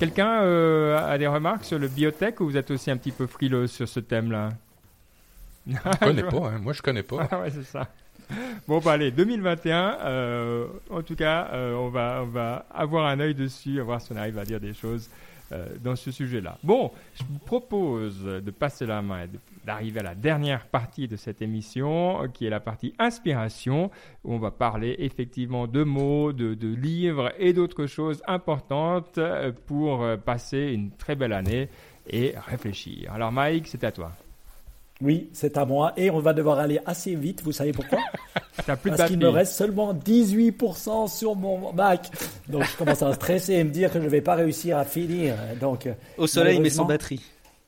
[0.00, 0.40] Quelqu'un
[0.96, 3.88] a des remarques sur le biotech ou vous êtes aussi un petit peu frileux sur
[3.88, 4.48] ce thème-là?
[5.68, 6.58] Je connais pas, hein.
[6.58, 7.28] moi je connais pas.
[7.30, 7.86] Ah ouais, c'est ça.
[8.68, 13.20] Bon, bah allez, 2021, euh, en tout cas, euh, on, va, on va avoir un
[13.20, 15.10] œil dessus, voir si on arrive à dire des choses
[15.52, 16.58] euh, dans ce sujet-là.
[16.62, 19.26] Bon, je vous propose de passer la main
[19.64, 23.90] d'arriver à la dernière partie de cette émission, qui est la partie inspiration,
[24.24, 29.18] où on va parler effectivement de mots, de, de livres et d'autres choses importantes
[29.66, 31.68] pour passer une très belle année
[32.08, 33.12] et réfléchir.
[33.12, 34.12] Alors Mike, c'est à toi.
[35.02, 37.42] Oui, c'est à moi et on va devoir aller assez vite.
[37.42, 37.98] Vous savez pourquoi
[38.82, 42.10] plus Parce qu'il me reste seulement 18% sur mon Mac.
[42.48, 44.84] Donc je commence à stresser et me dire que je ne vais pas réussir à
[44.84, 45.34] finir.
[45.60, 47.20] Donc au soleil mais sans batterie.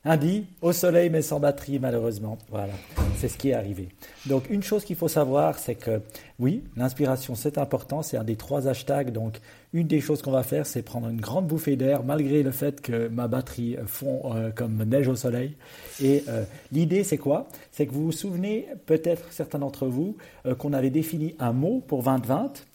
[0.05, 2.37] Un dit au soleil mais sans batterie malheureusement.
[2.51, 2.73] Voilà,
[3.19, 3.89] c'est ce qui est arrivé.
[4.27, 6.01] Donc une chose qu'il faut savoir, c'est que
[6.41, 9.13] oui, l'inspiration c'est important, c'est un des trois hashtags.
[9.13, 9.39] Donc
[9.73, 12.81] une des choses qu'on va faire, c'est prendre une grande bouffée d'air malgré le fait
[12.81, 15.55] que ma batterie fond euh, comme neige au soleil.
[16.03, 16.43] Et euh,
[16.73, 17.47] l'idée c'est quoi?
[17.71, 20.17] C'est que vous vous souvenez peut-être certains d'entre vous
[20.47, 22.67] euh, qu'on avait défini un mot pour 2020.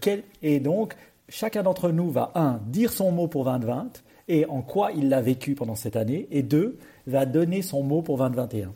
[0.00, 0.94] Quel, et donc
[1.28, 5.20] chacun d'entre nous va un dire son mot pour 2020 et en quoi il l'a
[5.20, 8.72] vécu pendant cette année, et deux, va donner son mot pour 2021.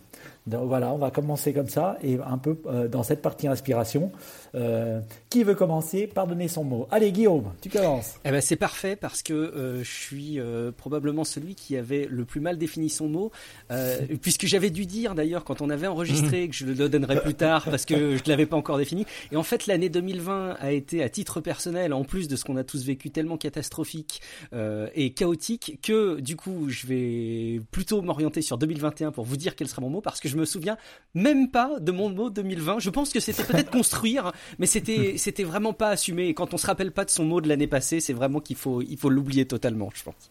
[0.46, 4.10] Donc voilà, on va commencer comme ça et un peu euh, dans cette partie inspiration.
[4.54, 5.00] Euh,
[5.30, 6.88] qui veut commencer par donner son mot?
[6.90, 8.14] Allez Guillaume, tu commences.
[8.24, 10.40] Eh ben c'est parfait parce que euh, je suis
[10.76, 13.30] probablement celui qui avait le plus mal défini son mot,
[14.22, 17.64] puisque j'avais dû dire d'ailleurs quand on avait enregistré que je le donnerais plus tard
[17.64, 19.06] parce que je ne l'avais pas encore défini.
[19.32, 22.56] Et en fait l'année 2020 a été à titre personnel, en plus de ce qu'on
[22.56, 24.20] a tous vécu, tellement catastrophique
[24.52, 29.68] et chaotique que du coup je vais plutôt m'orienter sur 2021 pour vous dire quel
[29.68, 30.76] sera mon mot parce que je me souviens
[31.14, 32.78] même pas de mon mot 2020.
[32.78, 36.28] Je pense que c'était peut-être construire, mais c'était c'était vraiment pas assumé.
[36.28, 38.56] Et quand on se rappelle pas de son mot de l'année passée, c'est vraiment qu'il
[38.56, 40.30] faut il faut l'oublier totalement, je pense.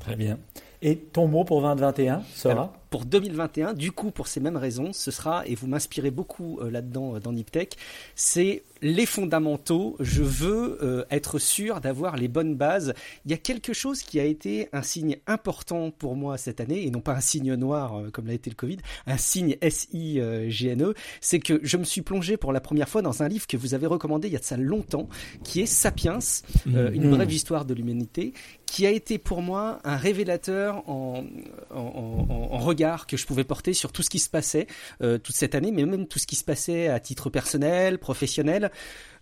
[0.00, 0.38] Très bien.
[0.80, 5.10] Et ton mot pour 2021 sera Pour 2021, du coup, pour ces mêmes raisons, ce
[5.10, 7.78] sera, et vous m'inspirez beaucoup euh, là-dedans euh, dans Niptech,
[8.14, 9.96] c'est les fondamentaux.
[9.98, 12.92] Je veux euh, être sûr d'avoir les bonnes bases.
[13.24, 16.86] Il y a quelque chose qui a été un signe important pour moi cette année,
[16.86, 20.92] et non pas un signe noir comme l'a été le Covid, un signe S-I-G-N-E,
[21.22, 23.72] c'est que je me suis plongé pour la première fois dans un livre que vous
[23.72, 25.08] avez recommandé il y a de ça longtemps,
[25.44, 26.18] qui est Sapiens,
[26.66, 28.34] une brève histoire de l'humanité,
[28.72, 31.24] qui a été pour moi un révélateur en,
[31.70, 34.66] regard que je pouvais porter sur tout ce qui se passait
[35.02, 38.70] euh, toute cette année, mais même tout ce qui se passait à titre personnel, professionnel.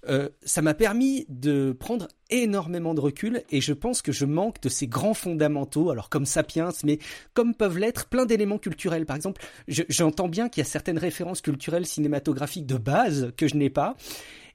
[0.09, 4.61] Euh, ça m'a permis de prendre énormément de recul et je pense que je manque
[4.63, 6.99] de ces grands fondamentaux, alors comme Sapiens, mais
[7.35, 9.05] comme peuvent l'être plein d'éléments culturels.
[9.05, 13.57] Par exemple, j'entends bien qu'il y a certaines références culturelles cinématographiques de base que je
[13.57, 13.97] n'ai pas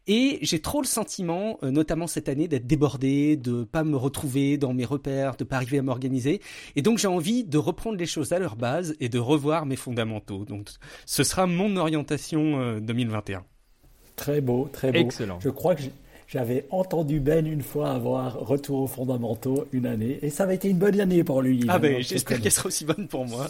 [0.08, 4.58] et j'ai trop le sentiment, euh, notamment cette année, d'être débordé, de pas me retrouver
[4.58, 6.42] dans mes repères, de pas arriver à m'organiser.
[6.76, 9.76] Et donc j'ai envie de reprendre les choses à leur base et de revoir mes
[9.76, 10.46] fondamentaux.
[10.46, 10.70] Donc
[11.06, 13.40] ce sera mon orientation 2021.
[13.40, 13.42] Euh,
[14.16, 15.00] très beau, très beau.
[15.00, 15.40] Excellent.
[15.40, 15.82] Je crois que
[16.28, 20.70] j'avais entendu Ben une fois avoir retour aux fondamentaux une année et ça avait été
[20.70, 21.66] une bonne année pour lui.
[21.68, 23.48] Ah ben j'espère qu'elle sera aussi bonne pour moi.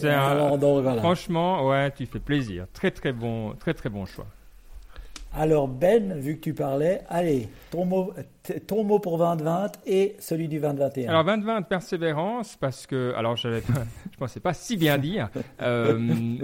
[0.99, 2.65] Franchement, ouais, tu fais plaisir.
[2.73, 4.27] Très très bon, très très bon choix.
[5.37, 8.13] Alors Ben, vu que tu parlais, allez, ton mot,
[8.67, 11.09] ton mot pour 2020 et celui du 2021.
[11.09, 13.49] Alors 2020, persévérance, parce que, alors je
[14.11, 15.29] je pensais pas si bien dire,
[15.61, 15.97] euh,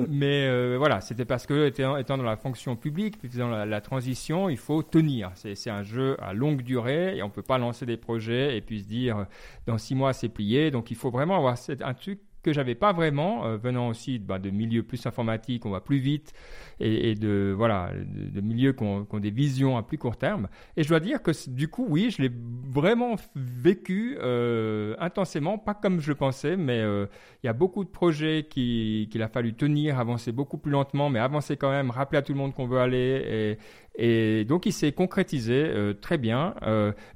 [0.10, 4.50] mais euh, voilà, c'était parce que étant, dans la fonction publique, dans la, la transition,
[4.50, 5.32] il faut tenir.
[5.36, 8.82] C'est un jeu à longue durée et on peut pas lancer des projets et puis
[8.82, 9.26] se dire
[9.68, 10.70] dans six mois c'est plié.
[10.70, 14.40] Donc il faut vraiment avoir un truc que j'avais pas vraiment, euh, venant aussi bah,
[14.40, 16.34] de milieux plus informatiques, on va plus vite,
[16.80, 20.48] et, de voilà, de, milieux qui ont, des visions à plus court terme.
[20.78, 22.32] Et je dois dire que du coup, oui, je l'ai
[22.70, 27.06] vraiment vécu euh, intensément, pas comme je pensais, mais euh,
[27.44, 31.20] il y a beaucoup de projets qu'il a fallu tenir, avancer beaucoup plus lentement, mais
[31.20, 33.58] avancer quand même, rappeler à tout le monde qu'on veut aller,
[33.98, 36.56] et, et donc il s'est concrétisé très bien.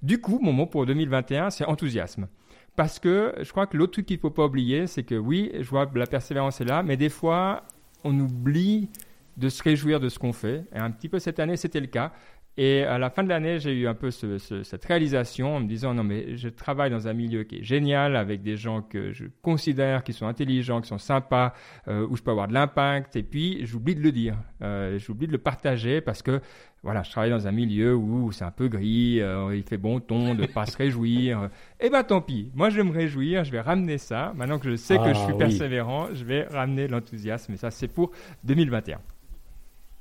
[0.03, 2.27] du coup, mon mot pour 2021, c'est enthousiasme.
[2.75, 5.51] Parce que je crois que l'autre truc qu'il ne faut pas oublier, c'est que oui,
[5.57, 7.63] je vois la persévérance est là, mais des fois,
[8.03, 8.89] on oublie
[9.37, 10.65] de se réjouir de ce qu'on fait.
[10.73, 12.11] Et un petit peu cette année, c'était le cas.
[12.57, 15.93] Et à la fin de l'année, j'ai eu un peu cette réalisation en me disant
[15.93, 19.25] non mais je travaille dans un milieu qui est génial avec des gens que je
[19.41, 21.53] considère qui sont intelligents, qui sont sympas,
[21.89, 23.17] euh, où je peux avoir de l'impact.
[23.17, 26.39] Et puis j'oublie de le dire, euh, j'oublie de le partager parce que
[26.85, 29.99] voilà, je travaille dans un milieu où c'est un peu gris, euh, il fait bon
[29.99, 31.49] ton de pas se réjouir.
[31.81, 34.31] Eh ben tant pis, moi je vais me réjouir, je vais ramener ça.
[34.35, 37.53] Maintenant que je sais que je suis ah persévérant, je vais ramener l'enthousiasme.
[37.53, 38.11] Et ça c'est pour
[38.45, 38.99] 2021.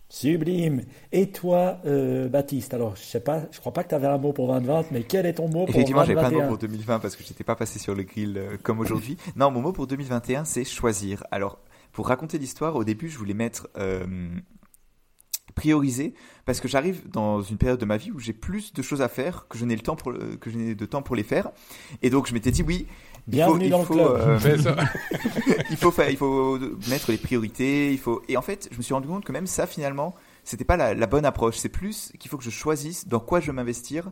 [0.08, 0.82] Sublime.
[1.10, 4.18] Et toi, euh, Baptiste Alors, je sais pas, je crois pas que tu avais un
[4.18, 6.48] mot pour 2020, mais quel est ton mot pour 2021 Effectivement, j'ai pas de mot
[6.48, 9.16] pour 2020 parce que j'étais pas passé sur le grill euh, comme aujourd'hui.
[9.36, 11.24] non, mon mot pour 2021, c'est choisir.
[11.32, 11.58] Alors,
[11.90, 14.04] pour raconter l'histoire, au début, je voulais mettre euh,
[15.54, 16.14] prioriser
[16.46, 19.08] parce que j'arrive dans une période de ma vie où j'ai plus de choses à
[19.08, 21.50] faire que je n'ai le temps pour que je n'ai de temps pour les faire.
[22.02, 22.86] Et donc, je m'étais dit oui,
[23.26, 24.06] Bienvenue dans le club.
[24.06, 24.38] Euh,
[25.70, 26.58] il faut il faut
[26.88, 27.90] mettre les priorités.
[27.90, 30.14] Il faut et en fait, je me suis rendu compte que même ça, finalement,
[30.44, 31.56] c'était pas la, bonne approche.
[31.56, 34.10] C'est plus qu'il faut que je choisisse dans quoi je veux m'investir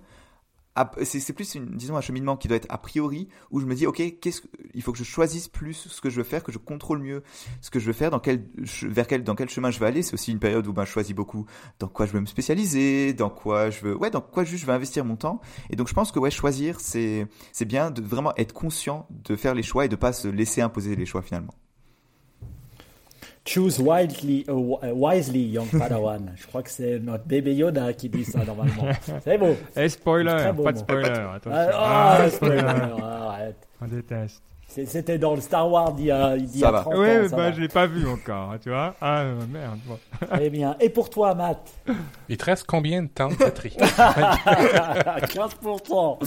[1.02, 3.86] c'est plus une, disons un cheminement qui doit être a priori où je me dis
[3.86, 4.42] ok qu'est-ce
[4.74, 7.22] il faut que je choisisse plus ce que je veux faire que je contrôle mieux
[7.60, 8.46] ce que je veux faire dans quel
[8.82, 10.02] vers quel dans quel chemin je vais aller.
[10.02, 11.46] C'est aussi une période où ben je choisis beaucoup
[11.78, 14.66] dans quoi je veux me spécialiser dans quoi je veux ouais dans quoi juste je
[14.66, 15.40] vais investir mon temps.
[15.70, 19.36] Et donc je pense que ouais choisir c'est c'est bien de vraiment être conscient de
[19.36, 21.54] faire les choix et de pas se laisser imposer les choix finalement
[23.44, 26.32] Choose wisely, uh, uh, wisely, young Padawan.
[26.36, 28.84] Je crois que c'est notre bébé Yoda qui dit ça normalement.
[29.24, 29.56] C'est beau.
[29.74, 31.50] Et spoiler, pas de spoiler, attention.
[31.52, 33.56] Ah, ah, spoiler, arrête.
[33.80, 34.44] On déteste.
[34.86, 37.20] C'était dans le Star Wars il y a, il y a 30 oui, ans.
[37.22, 38.94] Oui, bah, je l'ai pas vu encore, tu vois.
[39.02, 39.78] Ah, merde.
[39.84, 39.98] Bon.
[40.40, 41.70] Eh bien, et pour toi, Matt
[42.28, 46.18] Il te reste combien de temps de batterie 15%.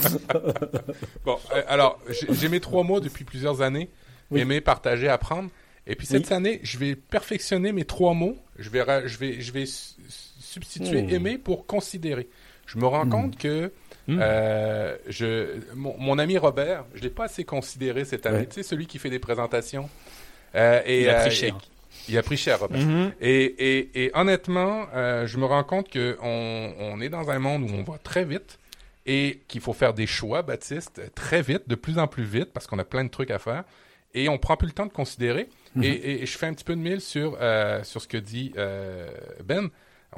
[1.24, 1.98] bon, euh, alors,
[2.30, 3.90] j'ai mes trois mots depuis plusieurs années.
[4.30, 4.40] Oui.
[4.40, 5.48] Aimer, partager, apprendre.
[5.86, 8.36] Et puis cette année, je vais perfectionner mes trois mots.
[8.58, 11.10] Je vais, je vais, je vais substituer mmh.
[11.10, 12.28] aimer pour considérer.
[12.66, 13.10] Je me rends mmh.
[13.10, 13.72] compte que
[14.08, 14.18] mmh.
[14.20, 18.38] euh, je, mon, ami Robert, je l'ai pas assez considéré cette année.
[18.38, 18.46] Ouais.
[18.46, 19.88] Tu sais, celui qui fait des présentations.
[20.56, 21.56] Euh, et, il a pris cher.
[22.08, 22.80] il a pris cher, Robert.
[23.20, 27.38] Et, et, et, honnêtement, euh, je me rends compte que on, on est dans un
[27.38, 28.58] monde où on va très vite
[29.06, 32.66] et qu'il faut faire des choix, Baptiste, très vite, de plus en plus vite, parce
[32.66, 33.62] qu'on a plein de trucs à faire.
[34.14, 35.48] Et on prend plus le temps de considérer.
[35.82, 38.52] Et, et, je fais un petit peu de mille sur, euh, sur ce que dit
[38.56, 39.10] euh,
[39.44, 39.68] Ben.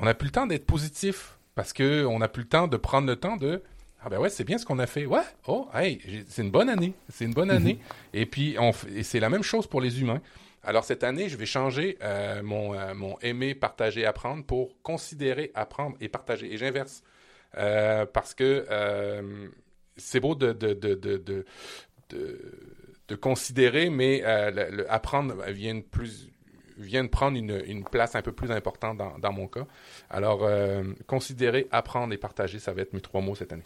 [0.00, 3.08] On n'a plus le temps d'être positif parce qu'on n'a plus le temps de prendre
[3.08, 3.62] le temps de
[4.00, 5.06] ah ben ouais, c'est bien ce qu'on a fait.
[5.06, 6.94] Ouais, oh, hey, c'est une bonne année.
[7.08, 7.80] C'est une bonne année.
[8.14, 10.20] Et puis, on et c'est la même chose pour les humains.
[10.62, 15.50] Alors, cette année, je vais changer euh, mon, euh, mon aimer, partager, apprendre pour considérer,
[15.54, 16.52] apprendre et partager.
[16.52, 17.02] Et j'inverse.
[17.56, 18.66] Euh, parce que
[19.96, 21.44] c'est beau de, de, de, de,
[23.08, 26.28] de considérer, mais euh, apprendre vient plus
[26.78, 29.66] vient de prendre une, place un peu plus importante dans, mon cas.
[30.10, 33.64] Alors, euh, considérer, apprendre et partager, ça va être mes trois mots cette année.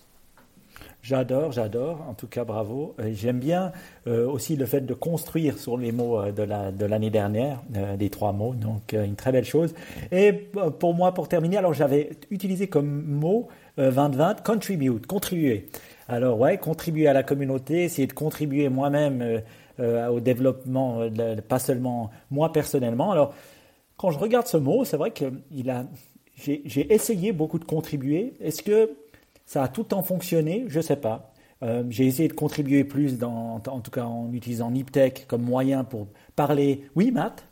[1.03, 2.01] J'adore, j'adore.
[2.09, 2.95] En tout cas, bravo.
[3.13, 3.73] J'aime bien
[4.07, 7.63] euh, aussi le fait de construire sur les mots euh, de l'année la, de dernière,
[7.77, 8.55] euh, les trois mots.
[8.55, 9.75] Donc, une très belle chose.
[10.13, 13.49] Et pour moi, pour terminer, alors j'avais utilisé comme mot
[13.79, 15.69] 2020 contribute, contribuer.
[16.13, 19.41] Alors ouais, contribuer à la communauté, essayer de contribuer moi-même euh,
[19.81, 23.13] euh, au développement, euh, pas seulement moi personnellement.
[23.13, 23.35] Alors
[23.97, 25.25] quand je regarde ce mot, c'est vrai que
[26.37, 28.35] j'ai essayé beaucoup de contribuer.
[28.43, 28.91] Est-ce que
[29.47, 30.67] ça a tout le temps fonctionné?
[30.69, 31.33] Je ne sais pas.
[31.89, 36.09] J'ai essayé de contribuer plus, dans, en tout cas en utilisant Niptech comme moyen pour
[36.35, 36.83] parler.
[36.97, 37.47] Oui, Matt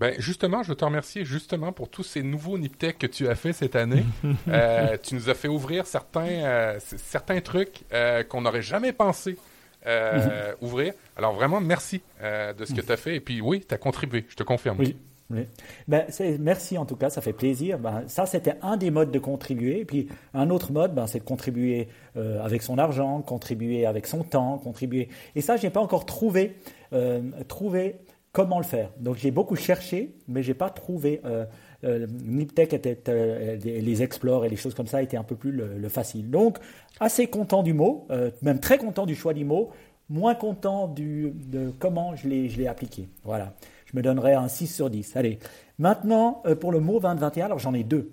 [0.00, 3.52] ben justement, je te remercie justement pour tous ces nouveaux Niptech que tu as fait
[3.52, 4.04] cette année.
[4.48, 9.36] euh, tu nous as fait ouvrir certains euh, certains trucs euh, qu'on n'aurait jamais pensé
[10.60, 10.94] ouvrir.
[11.16, 13.16] Alors vraiment, merci de ce que tu as fait.
[13.16, 14.78] Et puis oui, tu as contribué, je te confirme.
[14.78, 14.96] Oui.
[15.30, 15.46] Oui.
[15.86, 16.06] Ben,
[16.40, 17.78] merci en tout cas, ça fait plaisir.
[17.78, 19.80] Ben, ça, c'était un des modes de contribuer.
[19.80, 24.06] Et puis un autre mode, ben, c'est de contribuer euh, avec son argent, contribuer avec
[24.06, 25.08] son temps, contribuer.
[25.36, 26.56] Et ça, j'ai pas encore trouvé,
[26.92, 27.96] euh, trouvé
[28.32, 28.90] comment le faire.
[28.98, 31.20] Donc j'ai beaucoup cherché, mais j'ai pas trouvé.
[31.24, 31.44] Euh,
[31.84, 35.52] euh, Niptech était euh, les explores et les choses comme ça étaient un peu plus
[35.52, 36.30] le, le facile.
[36.30, 36.58] Donc
[37.00, 39.70] assez content du mot, euh, même très content du choix du mot,
[40.08, 43.08] moins content du, de comment je l'ai je l'ai appliqué.
[43.24, 43.54] Voilà,
[43.86, 45.16] je me donnerai un 6 sur 10.
[45.16, 45.38] Allez,
[45.78, 48.12] maintenant euh, pour le mot 2021, alors j'en ai deux.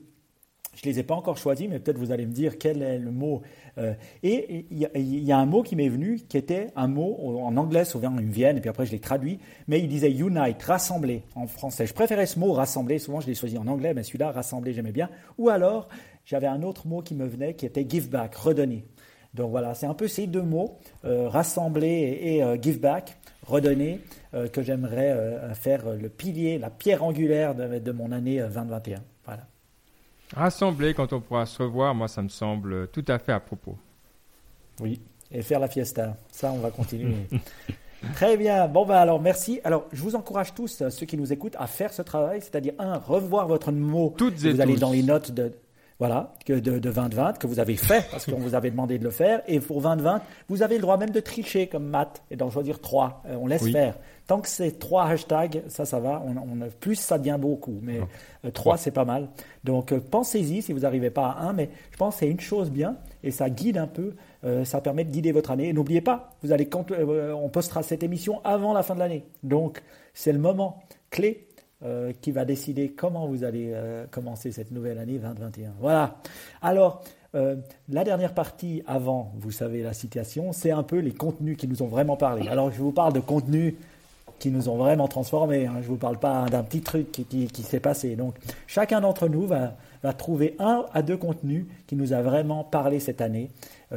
[0.74, 3.00] Je ne les ai pas encore choisis, mais peut-être vous allez me dire quel est
[3.00, 3.42] le mot.
[3.78, 3.94] Euh,
[4.24, 7.86] et il y, a un mot qui m'est venu qui était un mot en anglais,
[7.86, 11.48] souvent ils me et puis après je l'ai traduit, mais il disait unite, rassembler en
[11.48, 11.86] français.
[11.86, 14.92] Je préférais ce mot rassembler, souvent je l'ai choisi en anglais, mais celui-là, rassembler, j'aimais
[14.92, 15.10] bien.
[15.38, 15.90] Ou alors,
[16.26, 18.84] j'avais un autre mot qui me venait qui était give back, redonner.
[19.34, 24.02] Donc voilà, c'est un peu ces deux mots, euh, rassembler et, euh, give back, redonner,
[24.52, 25.16] que j'aimerais
[25.56, 29.00] faire le pilier, la pierre angulaire de mon année 2021.
[30.36, 33.78] Rassembler quand on pourra se revoir, moi, ça me semble tout à fait à propos.
[34.80, 35.00] Oui,
[35.32, 36.18] et faire la fiesta.
[36.32, 37.16] Ça, on va continuer.
[38.14, 38.68] Très bien.
[38.68, 39.60] Bon, ben alors, merci.
[39.64, 42.98] Alors, je vous encourage tous, ceux qui nous écoutent, à faire ce travail, c'est-à-dire, un,
[42.98, 44.14] revoir votre mot.
[44.18, 45.52] Toutes et vous allez dans les notes de,
[46.00, 49.04] voilà, que de, de 2020, que vous avez fait, parce qu'on vous avait demandé de
[49.04, 49.42] le faire.
[49.48, 52.80] Et pour 2020, vous avez le droit même de tricher comme Matt et d'en choisir
[52.82, 53.24] trois.
[53.28, 53.72] Euh, on laisse Oui.
[53.72, 53.96] faire.
[54.28, 56.22] Tant que c'est trois hashtags, ça, ça va.
[56.26, 57.80] On, on, plus, ça devient beaucoup.
[57.82, 58.00] Mais
[58.46, 58.80] euh, trois, Ouais.
[58.80, 59.30] c'est pas mal.
[59.64, 61.54] Donc, euh, pensez-y si vous n'arrivez pas à un.
[61.54, 64.14] Mais je pense que c'est une chose bien et ça guide un peu.
[64.44, 65.70] euh, ça permet de guider votre année.
[65.70, 69.00] Et n'oubliez pas, vous allez, quand, euh, on postera cette émission avant la fin de
[69.00, 69.26] l'année.
[69.42, 69.82] Donc,
[70.14, 71.47] c'est le moment clé
[71.86, 75.74] euh, qui va décider comment vous allez euh, commencer cette nouvelle année 2021.
[75.80, 76.18] Voilà.
[76.60, 77.04] Alors,
[77.36, 77.56] euh,
[77.88, 81.84] la dernière partie avant, vous savez, la citation, c'est un peu les contenus qui nous
[81.84, 82.48] ont vraiment parlé.
[82.48, 83.76] Alors, je vous parle de contenus
[84.40, 85.68] qui nous ont vraiment transformés.
[85.68, 85.76] Hein.
[85.82, 88.16] Je ne vous parle pas d'un petit truc qui, s'est passé.
[88.16, 88.34] Donc,
[88.66, 93.00] chacun d'entre nous va, va, trouver un à deux contenus qui nous a vraiment parlé
[93.00, 93.52] cette année.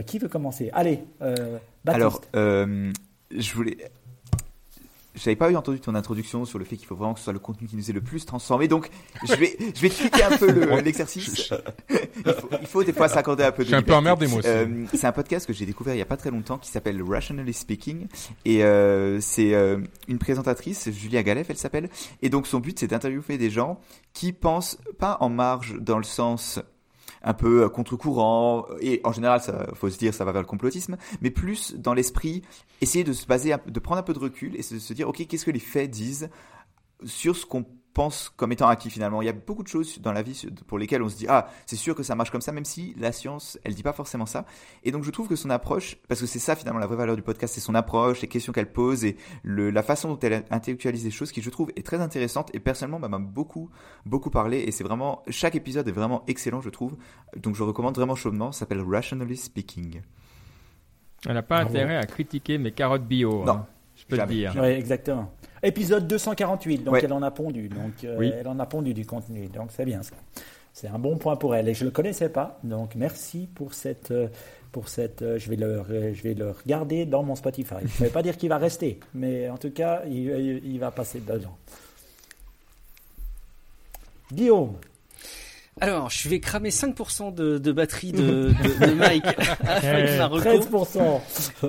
[0.04, 0.68] Qui veut commencer?
[0.74, 1.02] Allez,
[1.82, 2.28] Baptiste.
[2.34, 2.66] Alors,
[3.30, 3.78] je voulais
[5.14, 7.24] je n'avais pas eu entendu ton introduction sur le fait qu'il faut vraiment que ce
[7.24, 8.68] soit le contenu qui nous ait le plus transformé.
[8.68, 8.90] Donc,
[9.24, 11.52] je vais, je vais expliquer un peu l'exercice.
[12.60, 13.68] il, faut, des fois s'accorder un peu de.
[13.68, 14.48] Je suis un peu emmerdé moi aussi.
[14.48, 17.02] Euh, c'est un podcast que j'ai découvert il y a pas très longtemps qui s'appelle
[17.02, 18.06] Rationally Speaking
[18.44, 19.78] et euh, c'est euh,
[20.08, 21.88] une présentatrice, Julia Galef, elle s'appelle.
[22.22, 23.80] Et donc son but c'est d'interviewer des gens
[24.12, 26.60] qui pensent pas en marge dans le sens
[27.22, 30.46] un peu euh, contre-courant, et en général, ça faut se dire, ça va vers le
[30.46, 32.42] complotisme, mais plus dans l'esprit,
[32.80, 35.26] essayer de se baser, de prendre un peu de recul et de se dire, ok,
[35.26, 36.30] qu'est-ce que les faits disent
[37.04, 39.22] sur ce qu'on pense comme étant acquis finalement.
[39.22, 41.48] Il y a beaucoup de choses dans la vie pour lesquelles on se dit ah
[41.66, 44.26] c'est sûr que ça marche comme ça même si la science elle dit pas forcément
[44.26, 44.44] ça.
[44.84, 47.16] Et donc je trouve que son approche parce que c'est ça finalement la vraie valeur
[47.16, 50.44] du podcast c'est son approche, les questions qu'elle pose et le, la façon dont elle
[50.50, 53.70] intellectualise les choses qui je trouve est très intéressante et personnellement bah, m'a beaucoup
[54.06, 56.96] beaucoup parlé et c'est vraiment chaque épisode est vraiment excellent je trouve.
[57.36, 58.52] Donc je recommande vraiment chaudement.
[58.52, 60.00] Ça s'appelle Rationally Speaking.
[61.26, 63.44] Elle n'a pas intérêt à critiquer mes carottes bio.
[63.44, 63.52] Non.
[63.52, 64.54] Hein, je peux le dire.
[64.56, 65.32] Oui, exactement.
[65.62, 69.46] Épisode 248, donc elle en a pondu, donc euh, elle en a pondu du contenu,
[69.48, 70.14] donc c'est bien ça.
[70.72, 74.10] C'est un bon point pour elle et je le connaissais pas, donc merci pour cette,
[74.10, 74.28] euh,
[74.72, 75.82] pour cette, euh, je vais le,
[76.14, 77.74] je vais le regarder dans mon Spotify.
[77.88, 80.90] Ça ne veut pas dire qu'il va rester, mais en tout cas, il, il va
[80.90, 81.56] passer dedans.
[84.32, 84.76] Guillaume.
[85.78, 88.18] Alors, je vais cramer 5% de, de, batterie de,
[88.80, 89.24] de, de Mike
[89.60, 91.20] avec ma 13%.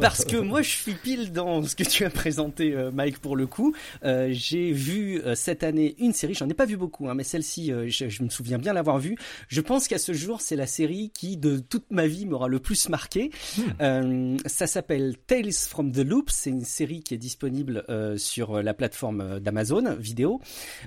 [0.01, 3.35] Parce que moi, je suis pile dans ce que tu as présenté, euh, Mike, pour
[3.35, 3.73] le coup.
[4.03, 7.23] Euh, j'ai vu euh, cette année une série, j'en ai pas vu beaucoup, hein, mais
[7.23, 9.15] celle-ci, je, je, me souviens bien l'avoir vue.
[9.47, 12.59] Je pense qu'à ce jour, c'est la série qui, de toute ma vie, m'aura le
[12.59, 13.31] plus marqué.
[13.79, 14.37] Hmm.
[14.45, 16.29] ça s'appelle Tales from the Loop.
[16.29, 17.85] C'est une série qui est disponible
[18.17, 20.41] sur la plateforme d'Amazon vidéo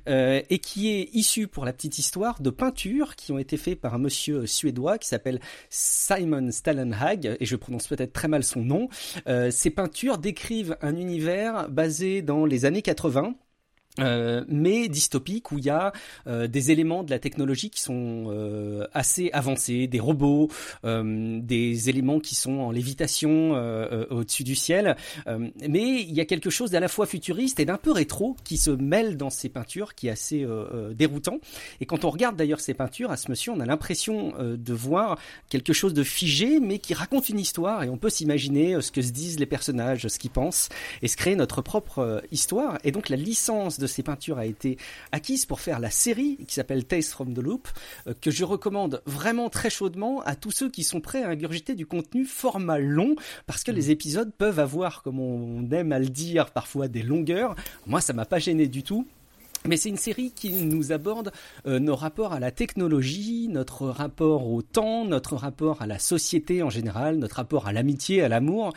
[0.07, 3.95] et qui est issue, pour la petite histoire, de peinture qui ont été faits par
[3.95, 8.89] un monsieur suédois qui s'appelle Simon Stallenhag, et je prononce peut-être très mal son nom.
[9.27, 13.35] Euh, ces peintures décrivent un univers basé dans les années 80
[14.01, 15.93] euh, mais dystopique où il y a
[16.27, 20.51] euh, des éléments de la technologie qui sont euh, assez avancés, des robots,
[20.83, 23.53] des éléments qui sont en lévitation
[24.11, 24.97] au-dessus du ciel,
[25.27, 28.57] mais il y a quelque chose d'à la fois futuriste et d'un peu rétro qui
[28.57, 30.47] se mêle dans ces peintures, qui est assez
[30.93, 31.39] déroutant.
[31.81, 35.19] Et quand on regarde d'ailleurs ces peintures à ce monsieur, on a l'impression de voir
[35.49, 39.03] quelque chose de figé, mais qui raconte une histoire et on peut s'imaginer ce que
[39.03, 40.69] se disent les personnages, ce qu'ils pensent,
[41.03, 42.79] et se créer notre propre histoire.
[42.85, 44.79] Et donc la licence de ces peintures a été
[45.13, 47.69] acquise pour faire la série qui s'appelle Taste from the Loop,
[48.07, 51.75] euh, que je recommande vraiment très chaudement à tous ceux qui sont prêts à ingurgiter
[51.75, 53.15] du contenu format long,
[53.47, 53.91] parce que les mm.
[53.91, 57.55] épisodes peuvent avoir, comme on aime à le dire, parfois des longueurs.
[57.87, 59.07] Moi, ça m'a pas gêné du tout.
[59.67, 61.33] Mais c'est une série qui nous aborde
[61.67, 66.63] euh, nos rapports à la technologie, notre rapport au temps, notre rapport à la société
[66.63, 68.75] en général, notre rapport à l'amitié, à l'amour.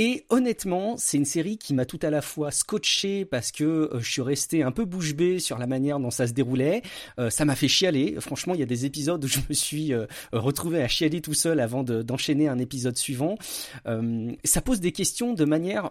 [0.00, 3.98] Et honnêtement, c'est une série qui m'a tout à la fois scotché parce que euh,
[3.98, 6.82] je suis resté un peu bouche bée sur la manière dont ça se déroulait.
[7.18, 8.14] Euh, ça m'a fait chialer.
[8.20, 9.92] Franchement, il y a des épisodes où je me suis
[10.32, 13.36] retrouvé à chialer tout seul avant d'enchaîner un épisode suivant.
[14.44, 15.90] ça pose des questions de manière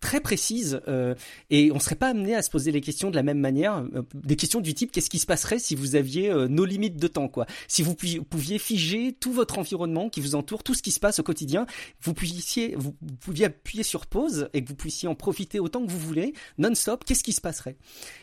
[0.00, 1.14] très précise euh,
[1.50, 4.02] et on serait pas amené à se poser les questions de la même manière euh,
[4.14, 7.06] des questions du type qu'est-ce qui se passerait si vous aviez euh, nos limites de
[7.06, 7.46] temps quoi?
[7.68, 11.18] Si vous pouviez, figer tout votre environnement qui vous entoure tout ce qui se passe
[11.18, 11.66] au quotidien
[12.02, 15.90] vous puissiez vous, pouviez appuyer sur pause et que vous puissiez en profiter autant que
[15.90, 17.76] vous voulez non-stop qu'est-ce qui se passerait?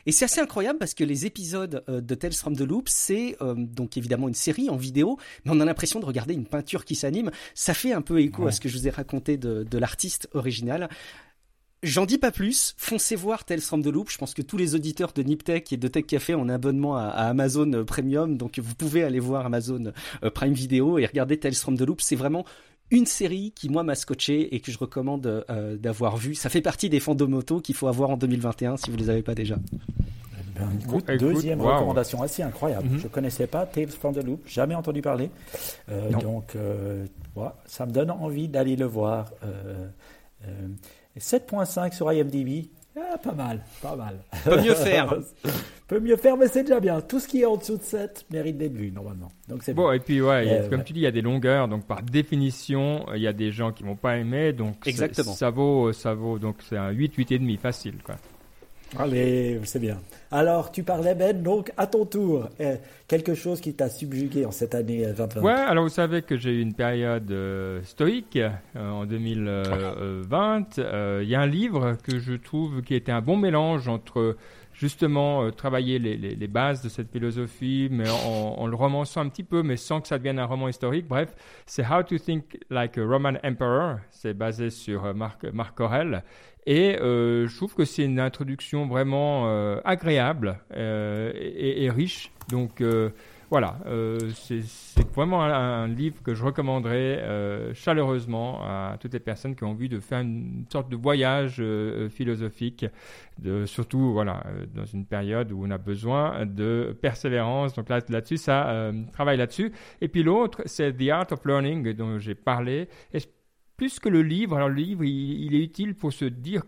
[0.05, 3.97] Et c'est assez incroyable parce que les épisodes de Tales from the Loop c'est donc
[3.97, 7.31] évidemment une série en vidéo mais on a l'impression de regarder une peinture qui s'anime.
[7.53, 10.27] Ça fait un peu écho à ce que je vous ai raconté de, de l'artiste
[10.33, 10.89] original
[11.83, 12.73] J'en dis pas plus.
[12.77, 14.09] Foncez voir Tales from the Loop.
[14.09, 16.97] Je pense que tous les auditeurs de Niptech et de Tech Café ont un abonnement
[16.97, 19.93] à, Amazon euh, Premium, donc vous pouvez aller voir Amazon
[20.23, 22.01] euh, Prime Video et regarder Tales from the Loop.
[22.01, 22.45] C'est vraiment
[22.89, 26.33] une série qui moi m'a scotché et que je recommande euh, d'avoir vu.
[26.33, 29.35] Ça fait partie des moto qu'il faut avoir en 2021 si vous les avez pas
[29.35, 29.57] déjà.
[30.55, 32.89] Ben, deuxième recommandation assez incroyable.
[32.89, 32.99] Mhm.
[33.01, 35.29] Je connaissais pas Tales from the Loop, jamais entendu parler.
[36.19, 36.57] donc,
[37.67, 39.31] ça me donne envie d'aller le voir.
[41.19, 42.69] 7.5 sur IMDb,
[42.99, 44.19] ah, pas mal, pas mal.
[44.43, 45.13] Peut mieux faire.
[45.87, 46.99] Peut mieux faire, mais c'est déjà bien.
[46.99, 49.31] Tout ce qui est en dessous de 7 mérite d'être vu, normalement.
[49.47, 49.91] Donc c'est bon.
[49.91, 51.67] Et puis, ouais, comme tu dis, il y a des longueurs.
[51.67, 54.51] Donc, par définition, il y a des gens qui vont pas aimer.
[54.51, 55.33] Donc, Exactement.
[55.33, 56.39] Ça vaut, ça vaut.
[56.39, 58.15] Donc, c'est un 8, 8,5 facile, quoi.
[58.97, 59.99] Allez, c'est bien.
[60.31, 62.75] Alors, tu parlais, Ben, donc à ton tour, euh,
[63.07, 66.51] quelque chose qui t'a subjugué en cette année 2020 Ouais, alors vous savez que j'ai
[66.51, 70.77] eu une période euh, stoïque euh, en 2020.
[71.21, 74.35] Il y a un livre que je trouve qui était un bon mélange entre
[74.77, 79.63] justement travailler les, les, bases de cette philosophie, mais en, le romançant un petit peu,
[79.63, 81.07] mais sans que ça devienne un roman historique.
[81.07, 81.33] Bref,
[81.65, 83.97] c'est How to Think Like a Roman Emperor.
[84.11, 86.23] C'est basé sur Marc, Marc Aurel.
[86.67, 92.29] Et euh, je trouve que c'est une introduction vraiment euh, agréable euh, et, et, riche.
[92.49, 93.09] Donc euh,
[93.49, 94.61] voilà, euh, c'est
[95.15, 99.87] vraiment un, livre que je recommanderais euh, chaleureusement à toutes les personnes qui ont envie
[99.87, 101.63] de faire une sorte de voyage
[102.09, 102.85] philosophique,
[103.39, 104.43] de, surtout voilà
[104.75, 107.73] dans une période où on a besoin de persévérance.
[107.73, 109.71] Donc là là-dessus, ça travaille là-dessus.
[110.01, 112.89] Et puis l'autre, c'est The Art of Learning dont j'ai parlé.
[113.13, 113.19] Et
[113.77, 116.63] plus que le livre, alors le livre, il, il est utile pour se dire,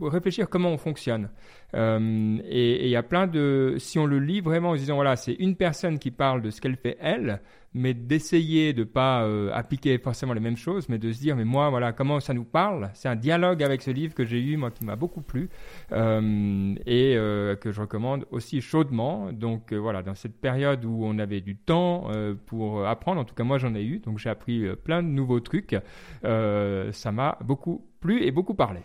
[0.00, 1.30] réfléchir comment on fonctionne.
[1.74, 5.16] Euh, et il y a plein de, si on le lit vraiment en disant voilà,
[5.16, 7.40] c'est une personne qui parle de ce qu'elle fait elle,
[7.72, 11.44] mais d'essayer de pas euh, appliquer forcément les mêmes choses, mais de se dire mais
[11.44, 12.90] moi voilà comment ça nous parle?
[12.94, 15.48] C'est un dialogue avec ce livre que j'ai eu moi qui m'a beaucoup plu
[15.92, 17.14] euh, et
[17.60, 19.32] que je recommande aussi chaudement.
[19.32, 22.08] Donc voilà, dans cette période où on avait du temps
[22.46, 25.40] pour apprendre, en tout cas moi j'en ai eu, donc j'ai appris plein de nouveaux
[25.40, 25.76] trucs.
[26.22, 28.80] ça m'a beaucoup plu et beaucoup parlé.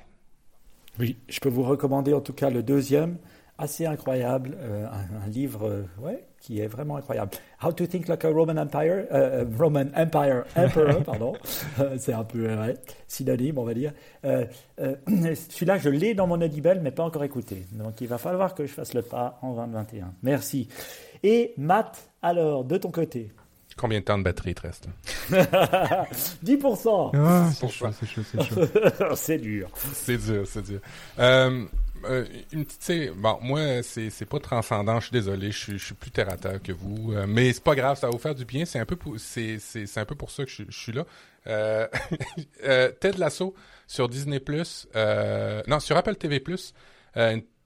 [0.99, 3.17] Oui, je peux vous recommander en tout cas le deuxième,
[3.57, 7.31] assez incroyable, euh, un, un, livre euh, ouais, qui est vraiment incroyable.
[7.63, 11.34] How to Think Like a Roman Empire, euh, Roman Empire Emperor, pardon,
[11.97, 12.76] c'est un peu ouais,
[13.07, 13.93] synonyme, on va dire.
[14.23, 17.65] Celui-là, je l'ai dans mon Audible, mais pas encore écouté.
[17.72, 20.13] Donc il va falloir que je fasse le pas en 2021.
[20.23, 20.67] Merci.
[21.23, 23.31] Et Matt, alors, de ton côté
[23.77, 24.88] Combien de temps de batterie il te reste?
[25.30, 28.61] 10% ah, C'est chaud, c'est chaud, c'est chaud.
[29.15, 29.69] c'est dur.
[29.93, 30.80] C'est dur, c'est dur.
[31.19, 31.65] Euh,
[32.10, 35.85] euh, une petite, bon, moi, c'est, c'est pas transcendant, je suis désolé, je suis, je
[35.85, 38.19] suis plus terre à terre que vous, euh, mais c'est pas grave, ça va vous
[38.19, 40.52] faire du bien, c'est un peu pour, c'est, c'est, c'est un peu pour ça que
[40.52, 41.06] je, je suis là.
[41.47, 41.88] Euh,
[42.99, 43.56] Ted Lasso
[43.88, 44.41] sur Disney+,
[45.68, 46.43] non, sur Apple TV+,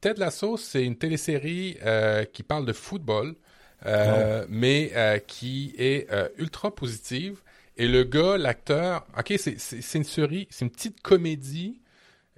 [0.02, 1.77] Ted Lasso, c'est une télésérie
[2.34, 3.36] qui parle de football,
[3.85, 7.41] euh, mais euh, qui est euh, ultra positive.
[7.77, 11.81] Et le gars, l'acteur, ok, c'est une série, c'est une petite comédie,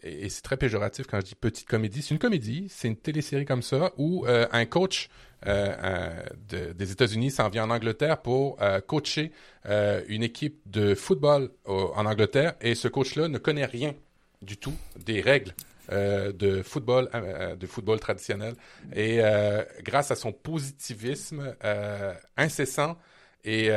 [0.04, 2.04] et, et c'est très péjoratif quand je dis petite comédie.
[2.04, 5.10] C'est une comédie, c'est une télésérie comme ça où un coach
[5.44, 9.32] de, des États-Unis s'en vient en Angleterre pour coacher
[9.66, 13.96] une équipe de football en Angleterre, et ce coach-là ne connaît rien
[14.44, 15.56] du tout des règles
[15.92, 18.54] euh, de football, euh, de football traditionnel.
[18.94, 22.98] Et euh, grâce à son positivisme euh, incessant,
[23.44, 23.70] et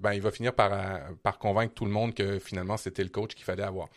[0.00, 0.70] ben, il va finir par,
[1.22, 3.88] par convaincre tout le monde que finalement c'était le coach qu'il fallait avoir.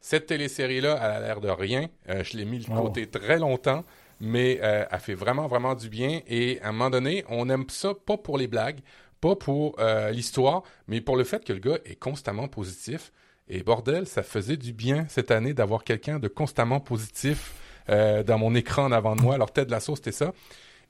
[0.00, 1.88] Cette télésérie-là, elle a l'air de rien.
[2.08, 3.18] je l'ai mis de côté oh.
[3.18, 3.84] très longtemps,
[4.20, 6.20] mais elle fait vraiment, vraiment du bien.
[6.26, 8.80] Et à un moment donné, on aime ça pas pour les blagues,
[9.20, 9.76] pas pour
[10.10, 13.12] l'histoire, mais pour le fait que le gars est constamment positif.
[13.50, 17.54] Et bordel, ça faisait du bien cette année d'avoir quelqu'un de constamment positif
[17.88, 19.34] euh, dans mon écran en avant de moi.
[19.34, 20.32] Alors, Ted Lasso, c'était ça.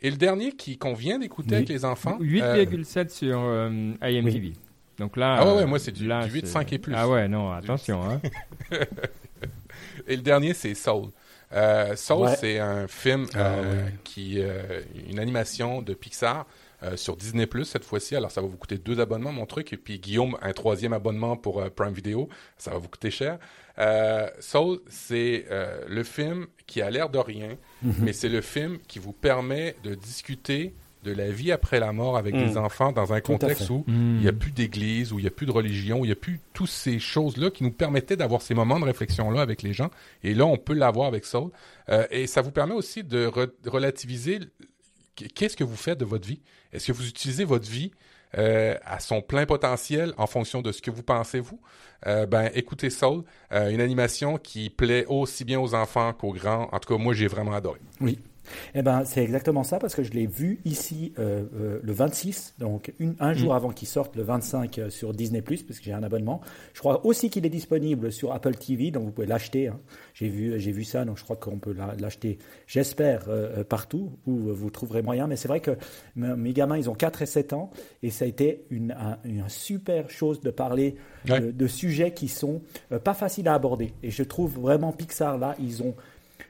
[0.01, 2.19] Et le dernier qui qu'on vient d'écouter avec les enfants.
[2.21, 4.45] 8,7 euh, sur euh, IMDb.
[4.45, 4.53] Oui.
[4.99, 5.37] Donc là.
[5.41, 6.95] Ah ouais, ouais moi c'est du, du 8, 5 et plus.
[6.97, 8.03] Ah ouais, non, attention.
[8.03, 8.21] Hein.
[10.07, 11.11] et le dernier, c'est Soul.
[11.53, 12.37] Euh, Soul, ouais.
[12.37, 13.95] c'est un film euh, ah, ouais.
[14.05, 16.47] qui, euh, une animation de Pixar
[16.83, 18.17] euh, sur Disney Plus cette fois-ci.
[18.17, 21.37] Alors ça va vous coûter deux abonnements mon truc et puis Guillaume un troisième abonnement
[21.37, 22.29] pour euh, Prime Video.
[22.57, 23.39] Ça va vous coûter cher.
[23.79, 27.95] Euh, Soul, c'est euh, le film qui a l'air de rien, mm -hmm.
[28.01, 30.75] mais c'est le film qui vous permet de discuter
[31.05, 32.45] de la vie après la mort avec mmh.
[32.45, 34.17] des enfants dans un contexte où mmh.
[34.17, 36.13] il n'y a plus d'église, où il n'y a plus de religion, où il n'y
[36.13, 39.73] a plus toutes ces choses-là qui nous permettaient d'avoir ces moments de réflexion-là avec les
[39.73, 39.91] gens.
[40.25, 41.51] Et là, on peut l'avoir avec Soul.
[41.89, 44.41] Euh, et ça vous permet aussi de re relativiser
[45.35, 46.41] qu'est-ce que vous faites de votre vie?
[46.73, 47.91] Est-ce que vous utilisez votre vie
[48.37, 51.61] euh, à son plein potentiel en fonction de ce que vous pensez vous?
[52.07, 56.69] Euh, ben, écoutez Soul, euh, une animation qui plaît aussi bien aux enfants qu'aux grands.
[56.73, 57.81] En tout cas, moi, j'ai vraiment adoré.
[58.01, 58.19] Oui.
[58.75, 62.55] Eh ben, c'est exactement ça parce que je l'ai vu ici euh, euh, le 26,
[62.59, 63.57] donc une, un jour mmh.
[63.57, 66.41] avant qu'il sorte, le 25 euh, sur Disney+, parce que j'ai un abonnement.
[66.75, 69.69] Je crois aussi qu'il est disponible sur Apple TV, donc vous pouvez l'acheter.
[69.69, 69.79] Hein.
[70.15, 73.29] J'ai vu, j'ai vu ça, donc je crois qu'on peut l'acheter, j'espère,
[73.69, 75.27] partout où vous trouverez moyen.
[75.27, 75.77] Mais c'est vrai que
[76.17, 77.71] mes gamins, ils ont 4 et 7 ans,
[78.03, 80.97] et ça a été une, un, une super chose de parler
[81.29, 81.41] ouais.
[81.41, 82.63] de, de, sujets qui sont
[83.05, 83.93] pas faciles à aborder.
[84.03, 85.95] Et je trouve vraiment Pixar là, ils ont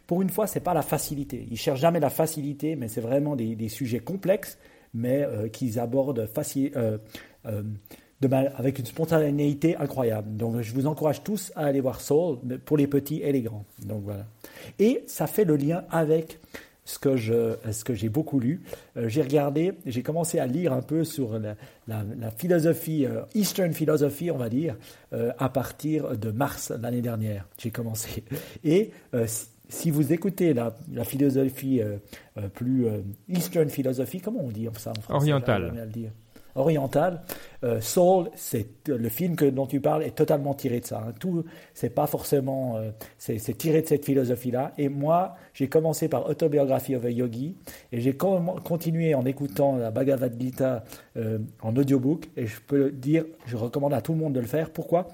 [0.08, 1.46] pour une fois, c'est pas la facilité.
[1.50, 4.58] Ils cherchent jamais la facilité, mais c'est vraiment des, sujets complexes,
[4.94, 6.96] mais euh, qu'ils abordent facile, euh,
[7.44, 7.62] euh,
[8.56, 10.34] avec une spontanéité incroyable.
[10.34, 13.66] Donc, je vous encourage tous à aller voir Soul pour les petits et les grands.
[13.84, 14.24] Donc voilà.
[14.78, 16.40] Et ça fait le lien avec
[16.86, 18.62] ce que je, ce que j'ai beaucoup lu.
[18.96, 24.48] J'ai regardé, j'ai commencé à lire un peu sur la, philosophie, Eastern philosophy, on va
[24.48, 24.74] dire,
[25.12, 27.46] à partir de mars l'année dernière.
[27.58, 28.24] J'ai commencé.
[28.64, 28.90] Et
[29.68, 31.80] si, vous écoutez la, la philosophie
[32.54, 32.86] plus
[33.28, 35.72] Eastern philosophy, comment on dit ça en français Orientale
[36.58, 37.22] orientale.
[37.64, 41.04] Euh, Soul, c'est le film que, dont tu parles est totalement tiré de ça.
[41.06, 41.12] Hein.
[41.18, 44.72] Tout, c'est pas forcément, euh, c'est, tiré de cette philosophie-là.
[44.78, 47.56] Et moi, j'ai commencé par Autobiography of a Yogi
[47.92, 50.84] et j'ai continué en écoutant la Bhagavad Gita
[51.16, 52.28] euh, en audiobook.
[52.36, 54.70] Et je peux dire, je recommande à tout le monde de le faire.
[54.70, 55.08] Pourquoi?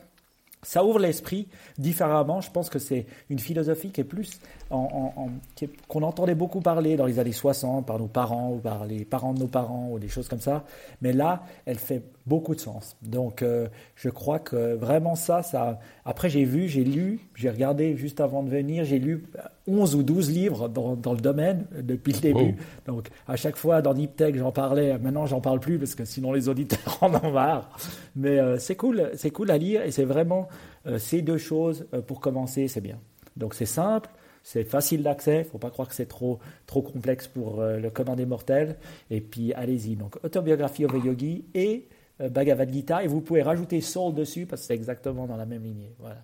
[0.64, 2.40] Ça ouvre l'esprit différemment.
[2.40, 7.18] Je pense que c'est une philosophie qui est plus qu'on entendait beaucoup parler dans les
[7.18, 10.28] années 60 par nos parents ou par les parents de nos parents ou des choses
[10.28, 10.64] comme ça.
[11.00, 12.96] Mais là, elle fait beaucoup de sens.
[13.02, 15.78] Donc, euh, je crois que vraiment ça, ça.
[16.04, 19.26] Après, j'ai vu, j'ai lu, j'ai regardé juste avant de venir, j'ai lu
[19.66, 22.56] 11 ou 12 livres dans, dans le domaine depuis le début.
[22.86, 24.98] Donc, à chaque fois dans Niptech, j'en parlais.
[24.98, 27.76] Maintenant, j'en parle plus parce que sinon les auditeurs en ont marre.
[28.16, 30.48] Mais euh, c'est cool, c'est cool à lire et c'est vraiment
[30.86, 32.98] euh, ces deux choses pour commencer, c'est bien.
[33.36, 34.08] Donc, c'est simple.
[34.46, 37.88] C'est facile d'accès, il ne faut pas croire que c'est trop, trop complexe pour le
[37.88, 38.76] commun des mortels.
[39.10, 39.96] Et puis allez-y.
[39.96, 41.88] Donc Autobiographie of a Yogi et
[42.20, 45.62] Bhagavad Gita et vous pouvez rajouter Soul dessus parce que c'est exactement dans la même
[45.62, 45.94] lignée.
[45.98, 46.22] Voilà.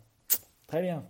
[0.66, 1.02] Très bien.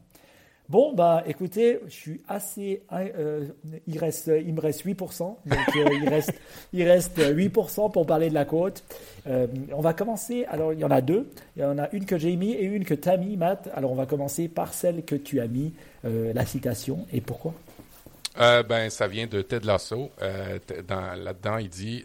[0.70, 2.84] Bon, bah écoutez, je suis assez.
[2.92, 3.48] Euh,
[3.88, 5.18] il, reste, il me reste 8%.
[5.18, 6.32] Donc euh, il, reste,
[6.72, 8.84] il reste 8% pour parler de la côte.
[9.26, 10.44] on va commencer.
[10.44, 11.28] Alors il y en a deux.
[11.56, 13.68] Il y en a une que j'ai mis et une que tu as mis, Matt.
[13.74, 15.74] Alors on va commencer par celle que tu as mis,
[16.04, 17.04] la citation.
[17.12, 17.52] Et pourquoi?
[18.38, 20.10] Ben, ça vient de Ted Lasso.
[20.20, 22.04] Là-dedans, il dit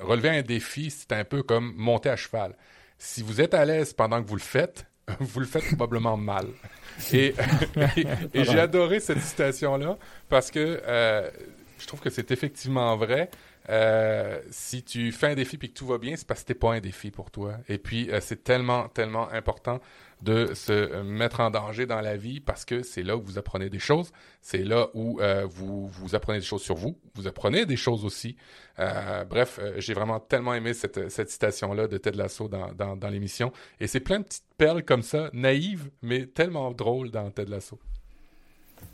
[0.00, 2.56] relever un défi, c'est un peu comme monter à cheval.
[2.98, 4.86] Si vous êtes à l'aise pendant que vous le faites,
[5.20, 6.46] vous le faites probablement mal.
[7.12, 7.34] Et,
[8.34, 9.98] j'ai adoré cette citation-là
[10.28, 11.30] parce que euh,
[11.78, 13.30] je trouve que c'est effectivement vrai.
[13.68, 16.58] Euh, si tu fais un défi et que tout va bien, c'est parce que c'était
[16.58, 17.54] pas un défi pour toi.
[17.68, 19.80] Et puis, euh, c'est tellement, tellement important
[20.22, 23.68] de se mettre en danger dans la vie parce que c'est là où vous apprenez
[23.68, 24.12] des choses.
[24.40, 26.98] C'est là où euh, vous, vous apprenez des choses sur vous.
[27.14, 28.36] Vous apprenez des choses aussi.
[28.76, 33.52] bref, j'ai vraiment tellement aimé cette, cette citation-là de Ted Lasso dans, dans, dans l'émission.
[33.80, 37.78] Et c'est plein de petites perles comme ça, naïves, mais tellement drôles dans Ted Lasso.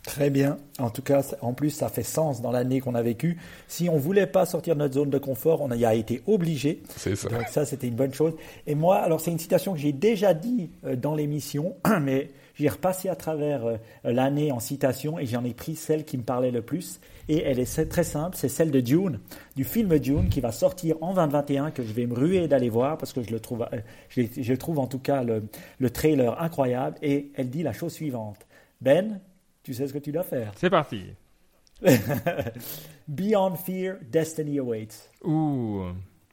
[0.03, 0.57] Très bien.
[0.79, 3.37] En tout cas, en plus, ça fait sens dans l'année qu'on a vécue.
[3.69, 6.83] Si on voulais pas sortir de notre zone de confort, on y a été obligé.
[6.97, 7.29] C'est ça.
[7.29, 8.33] Donc ça, c'était une bonne chose.
[8.67, 12.67] Et moi, alors c'est une citation que j'ai déjà dit euh, dans l'émission, mais j'ai
[12.67, 16.51] repassé à travers euh, l'année en citation et j'en ai pris celle qui me parlait
[16.51, 16.99] le plus.
[17.29, 19.19] Et elle est très simple, c'est celle de Dune,
[19.55, 22.97] du film Dune qui va sortir en 2021, que je vais me ruer d'aller voir
[22.97, 23.79] parce que je le trouve, euh,
[24.09, 25.43] je, trouve en tout cas le,
[25.79, 26.97] le trailer incroyable.
[27.01, 28.45] Et elle dit la chose suivante.
[28.81, 29.21] Ben,
[29.63, 30.51] tu sais ce que tu dois faire.
[30.57, 31.05] C'est parti.
[33.07, 35.09] Beyond fear, destiny awaits.
[35.23, 35.85] Ouh,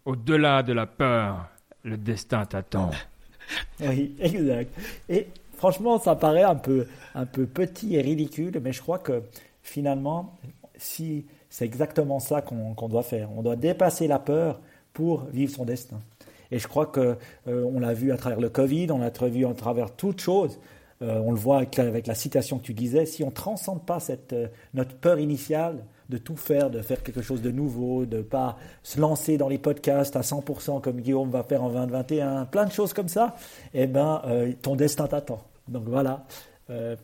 [0.04, 1.48] au-delà de la peur,
[1.84, 2.90] le destin t'attend.
[3.80, 4.76] oui, exact.
[5.08, 9.22] Et franchement, ça paraît un peu, un peu petit et ridicule, mais je crois que
[9.62, 10.36] finalement,
[10.76, 14.60] si c'est exactement ça qu'on doit faire, on doit dépasser la peur
[14.92, 16.00] pour vivre son destin.
[16.50, 17.16] Et je crois que
[17.48, 20.58] euh, on l'a vu à travers le Covid, on l'a vu à travers toutes choses.
[21.02, 24.00] Euh, on le voit avec la, citation que tu disais, si on ne transcende pas
[24.00, 28.20] cette, euh, notre peur initiale de tout faire, de faire quelque chose de nouveau, de
[28.20, 32.66] pas se lancer dans les podcasts à 100% comme Guillaume va faire en 2021, plein
[32.66, 33.34] de choses comme ça,
[33.72, 35.42] eh ben, euh, ton destin t'attend.
[35.68, 36.24] Donc voilà,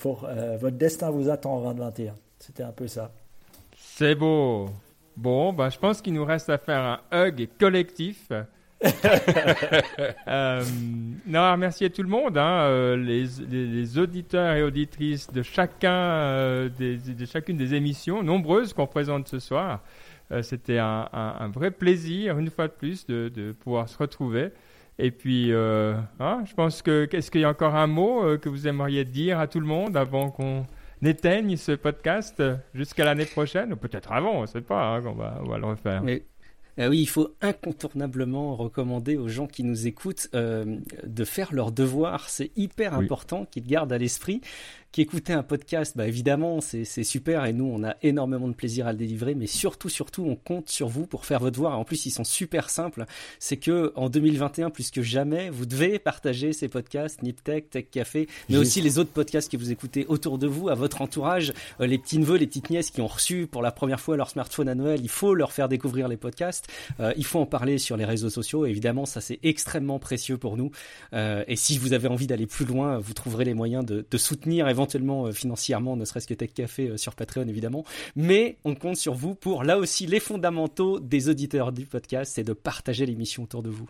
[0.00, 0.28] pour,
[0.60, 2.14] votre destin vous attend en 2021.
[2.38, 3.12] C'était un peu ça.
[3.76, 4.66] C'est beau.
[5.16, 8.30] Bon, ben, je pense qu'il nous reste à faire un hug collectif.
[10.28, 10.62] euh,
[11.26, 17.24] non, remercier tout le monde, hein, euh, les, auditeurs et auditrices de chacun, euh, de
[17.24, 19.82] chacune des émissions nombreuses qu'on présente ce soir.
[20.42, 24.48] C'était un, vrai plaisir, une fois de plus, de, pouvoir se retrouver.
[24.98, 28.66] Et puis, hein, je pense que qu'est-ce qu'il y a encore un mot que vous
[28.66, 30.66] aimeriez dire à tout le monde avant qu'on
[31.00, 32.42] éteigne ce podcast
[32.74, 35.12] jusqu'à l'année prochaine, ou peut-être avant, on ne sait pas, hein, on
[35.48, 36.02] va le refaire.
[36.78, 41.72] Euh, oui, il faut incontournablement recommander aux gens qui nous écoutent euh, de faire leur
[41.72, 42.28] devoir.
[42.28, 44.40] C'est hyper important qu'ils gardent à l'esprit
[45.02, 48.92] écouter un podcast, bah évidemment, c'est super et nous, on a énormément de plaisir à
[48.92, 51.78] le délivrer, mais surtout, surtout, on compte sur vous pour faire votre devoir.
[51.78, 53.04] En plus, ils sont super simples.
[53.38, 58.26] C'est que en 2021, plus que jamais, vous devez partager ces podcasts, NipTech, Tech Café,
[58.48, 61.86] mais aussi les autres podcasts que vous écoutez autour de vous, à votre entourage, euh,
[61.86, 64.68] les petits neveux, les petites nièces qui ont reçu pour la première fois leur smartphone
[64.68, 65.00] à Noël.
[65.02, 66.68] Il faut leur faire découvrir les podcasts.
[67.00, 68.66] Euh, il faut en parler sur les réseaux sociaux.
[68.66, 70.70] évidemment, ça c'est extrêmement précieux pour nous.
[71.12, 74.18] Euh, et si vous avez envie d'aller plus loin, vous trouverez les moyens de, de
[74.18, 77.84] soutenir éventuellement éventuellement financièrement, ne serait-ce que Tech Café sur Patreon évidemment.
[78.14, 82.44] Mais on compte sur vous pour là aussi les fondamentaux des auditeurs du podcast, c'est
[82.44, 83.88] de partager l'émission autour de vous.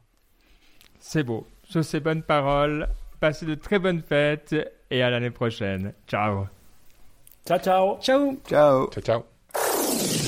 [1.01, 1.47] C'est beau.
[1.68, 2.89] Sur ces bonnes paroles,
[3.20, 4.55] passez de très bonnes fêtes
[4.90, 5.93] et à l'année prochaine.
[6.06, 6.47] Ciao.
[7.47, 7.98] Ciao, ciao.
[8.01, 8.36] Ciao.
[8.48, 8.90] Ciao.
[8.90, 10.25] Ciao, ciao.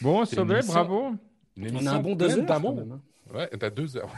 [0.00, 1.12] Bon, émission- bravo.
[1.58, 2.44] On a un bon deux heures.
[2.46, 2.74] d'amour.
[2.74, 3.00] quand même, hein.
[3.34, 4.12] Ouais, t'as deux heures.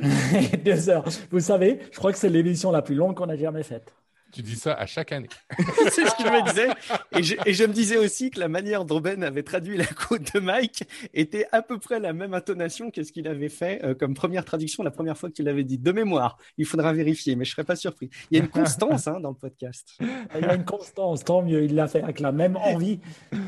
[0.64, 1.04] Deux heures.
[1.30, 3.94] Vous savez, je crois que c'est l'émission la plus longue qu'on a jamais faite.
[4.32, 5.28] Tu dis ça à chaque année.
[5.90, 6.68] c'est ce que je me disais.
[7.16, 9.86] Et je, et je me disais aussi que la manière dont Ben avait traduit la
[9.86, 10.84] quote de Mike
[11.14, 14.44] était à peu près la même intonation que ce qu'il avait fait euh, comme première
[14.44, 15.78] traduction la première fois que tu l'avais dit.
[15.78, 18.10] De mémoire, il faudra vérifier, mais je serais pas surpris.
[18.30, 19.96] Il y a une constance hein, dans le podcast.
[20.00, 21.64] Il y a une constance, tant mieux.
[21.64, 23.00] Il l'a fait avec la même envie.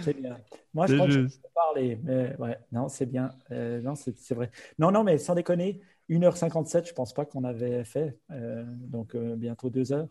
[0.02, 0.36] C'est bien.
[0.74, 1.98] Moi, je crois que je peux parler.
[2.02, 3.30] Mais ouais, non, c'est bien.
[3.50, 4.50] Euh, non, c'est c'est vrai.
[4.78, 8.18] Non, non, mais sans déconner, 1h57, je pense pas qu'on avait fait.
[8.30, 10.08] Euh, donc, euh, bientôt 2 heures.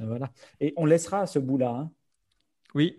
[0.00, 0.30] Voilà.
[0.60, 1.70] Et on laissera ce bout-là.
[1.70, 1.90] hein.
[2.74, 2.98] Oui.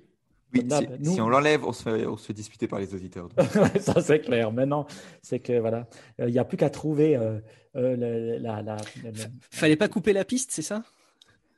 [0.54, 0.64] Si,
[1.00, 3.30] nous- si on l'enlève, on se fait, on se fait disputer par les auditeurs.
[3.80, 4.52] ça, c'est clair.
[4.52, 4.88] Maintenant,
[5.22, 5.88] c'est que voilà,
[6.20, 7.40] Euh, il n'y a plus qu'à trouver euh,
[7.76, 8.40] euh, la.
[8.40, 9.12] la, la- la-
[9.52, 10.84] Fallait pas couper la piste, c'est ça?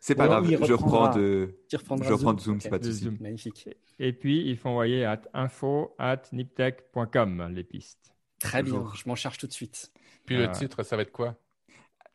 [0.03, 2.35] C'est pas Ouais, grave, je reprends de, je reprends Zoom.
[2.35, 2.91] de Zoom, c'est pas de.
[2.91, 3.17] Zoom.
[3.21, 3.69] Magnifique.
[3.99, 8.13] Et puis, il faut envoyer à info at niptech.com les pistes.
[8.39, 8.83] Très bien.
[8.95, 9.91] Je m'en charge tout de suite.
[10.25, 11.37] Puis le titre, ça va être quoi?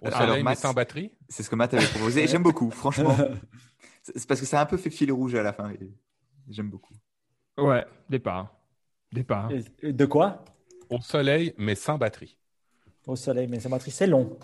[0.03, 2.25] Alors, soleil, mais Matt- sans batterie C'est ce que Matt avait proposé.
[2.25, 3.17] et J'aime beaucoup, franchement.
[4.03, 5.73] C'est parce que ça a un peu fait fil rouge à la fin.
[6.49, 6.95] J'aime beaucoup.
[7.59, 8.55] Ouais, départ.
[9.13, 9.51] Départ.
[9.83, 10.45] De quoi?
[10.91, 12.37] Au soleil, mais sans batterie.
[13.07, 14.37] Au soleil, mais c'est matrice, c'est long.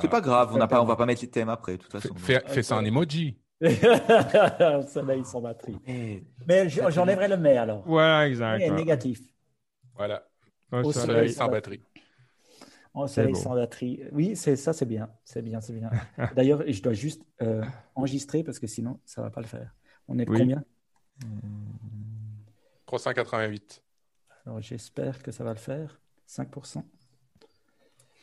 [0.00, 1.92] C'est pas grave, on n'a pas, on va pas mettre les thèmes après, de toute
[1.92, 2.14] façon.
[2.16, 3.38] Fais, fais ça en emoji.
[3.62, 5.78] Au soleil sans batterie.
[6.46, 7.82] Mais j'enlèverai le mais alors.
[7.86, 8.68] Voilà, exact.
[8.70, 9.20] Négatif.
[9.94, 10.26] Voilà.
[10.72, 11.06] Au Au Au soleil.
[11.06, 11.80] soleil, sans batterie.
[13.08, 13.38] Soleil beau.
[13.38, 14.00] sans batterie.
[14.12, 15.08] Oui, c'est ça, c'est bien.
[15.24, 15.90] C'est bien, c'est bien.
[16.36, 17.62] D'ailleurs, je dois juste euh,
[17.94, 19.74] enregistrer parce que sinon, ça va pas le faire.
[20.08, 20.38] On est de Oui.
[20.38, 20.62] combien?
[22.86, 23.82] 388.
[24.46, 26.00] Alors, j'espère que ça va le faire.
[26.28, 26.82] 5%.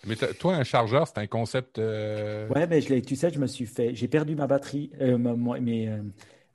[0.07, 1.77] Mais toi, un chargeur, c'est un concept.
[1.77, 3.93] euh, Ouais, mais je l'ai- tu sais, je me suis fait.
[3.93, 4.91] J'ai perdu ma batterie.
[4.99, 6.01] euh, ma- moi- mes, euh,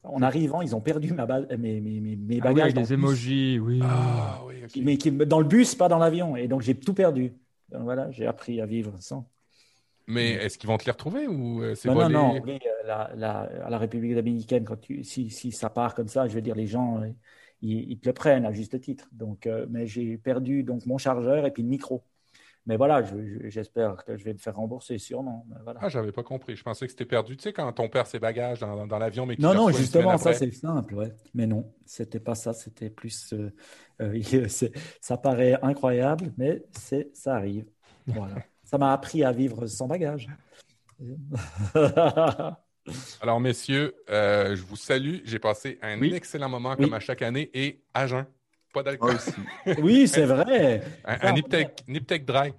[0.03, 2.63] en arrivant, ils ont perdu ma ba- mes, mes, mes, mes Ah oui, bagages.
[2.65, 3.05] avec dans des le bus.
[3.05, 3.81] emojis, oui.
[3.85, 4.55] Ah oui.
[4.83, 6.35] Mais qui, dans le bus, pas dans l'avion.
[6.37, 7.33] Et donc, j'ai tout perdu.
[7.71, 9.29] Donc, voilà, j'ai appris à vivre sans.
[10.07, 12.41] Mais est-ce qu'ils vont te les retrouver ou euh, c'est Non, non, non.
[12.43, 16.09] Oui, euh, la, la- à la République dominicaine, quand tu, si, si ça part comme
[16.09, 17.09] ça, je veux dire, les gens, euh,
[17.63, 19.09] ils, ils te le prennent à juste titre.
[19.13, 22.05] Donc, euh, mais j'ai perdu donc mon chargeur et puis le micro.
[22.67, 25.47] Mais voilà, je- je- j'espère que je vais me faire rembourser, sûrement.
[25.65, 25.79] Voilà.
[25.83, 26.57] Ah, j'avais pas compris.
[26.57, 27.37] Je pensais que c'était perdu.
[27.37, 30.33] Tu sais, quand on perd ses bagages dans, dans l'avion, mais Non, non, justement, ça
[30.35, 31.13] c'est simple, ouais.
[31.35, 33.33] Mais non, c'était pas ça, c'était plus.
[33.33, 33.51] euh,
[34.03, 34.49] euh,
[35.01, 37.67] ça paraît incroyable, mais c'est, ça arrive.
[38.07, 38.35] Voilà.
[38.65, 40.29] ça m'a appris à vivre sans bagage.
[43.21, 45.19] Alors, messieurs, euh, je vous salue.
[45.25, 46.15] J'ai passé un Oui.
[46.15, 46.85] excellent moment Oui.
[46.85, 48.27] comme à chaque année et à jeun.
[48.77, 49.15] Pas d'alcool.
[49.15, 49.33] Aussi.
[49.81, 50.83] oui, c'est vrai.
[51.07, 52.53] Un, un Niptech Dry.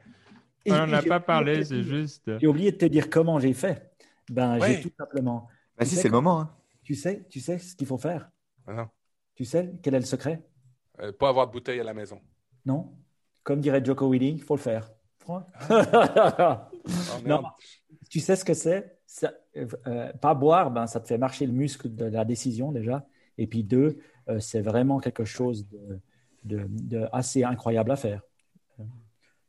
[0.66, 2.32] Et- on n'a pas parlé, c'est juste.
[2.40, 3.92] J'ai oublié de te dire comment j'ai fait.
[4.28, 4.78] Ben, Ouais.
[4.78, 5.48] j'ai tout simplement.
[5.80, 6.40] Tu sais c'est le moment.
[6.42, 6.56] hein.
[6.84, 8.32] Tu sais, tu sais ce qu'il faut faire?
[8.66, 8.88] Ah non.
[9.36, 10.42] Tu sais quel est le secret?
[11.00, 12.20] Euh, pas avoir de bouteille à la maison.
[12.66, 12.96] Non
[13.44, 14.90] Comme dirait Joko Willing, il faut le faire.
[15.30, 15.42] Oh.
[17.26, 17.44] Non.
[18.10, 18.98] tu sais ce que c'est?
[19.56, 23.06] Euh, euh, Pas boire, ben, ça te fait marcher le muscle de la décision déjà.
[23.38, 24.00] Et puis deux,
[24.40, 26.00] c'est vraiment quelque chose de,
[26.46, 28.22] de- de assez incroyable à faire.
[28.80, 28.84] Euh,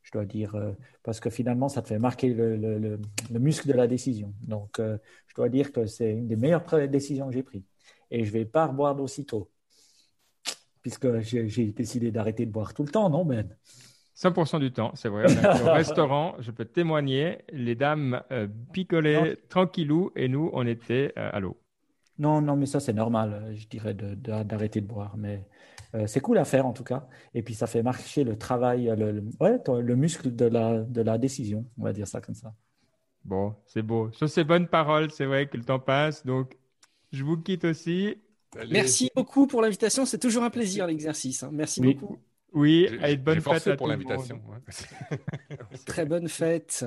[0.02, 0.72] Je dois dire, euh,
[1.02, 3.00] parce que finalement, ça te fait marquer le, le- le-
[3.30, 4.32] le muscle de la décision.
[4.42, 7.68] Donc, euh, je dois dire que c'est une des meilleures décisions que j'ai prises.
[8.10, 9.50] Et je ne vais pas reboire d'aussitôt,
[10.82, 13.48] puisque j'ai décidé d'arrêter de boire tout le temps, non, Ben?
[14.14, 15.26] 100% du temps, c'est vrai.
[15.26, 21.30] Au restaurant, je peux témoigner, les dames euh, picolaient tranquillou et nous, on était euh,
[21.32, 21.56] à l'eau.
[22.18, 25.16] Non, non, mais ça, c'est normal, euh, je dirais, de- de- d'arrêter de, boire.
[25.16, 25.46] Mais
[25.94, 27.08] euh, c'est cool à faire, en tout cas.
[27.34, 30.80] Et puis, ça fait marcher le travail, le, le- ouais, ton- le muscle de la,
[30.80, 32.54] de la décision, on va dire ça comme ça.
[33.24, 34.10] Bon, c'est beau.
[34.12, 36.56] Sur ces bonnes paroles, c'est vrai que le temps passe, donc
[37.12, 38.16] je vous quitte aussi.
[38.58, 38.72] Allez.
[38.72, 40.06] Merci beaucoup pour l'invitation.
[40.06, 41.42] C'est toujours un plaisir l'exercice.
[41.42, 41.50] hein.
[41.52, 41.94] Merci Oui.
[41.94, 42.16] beaucoup.
[42.54, 44.40] Oui, J'ai- allez, bonne fête à pour l'invitation.
[44.48, 45.76] ouais.
[45.84, 46.84] Très bonne fête.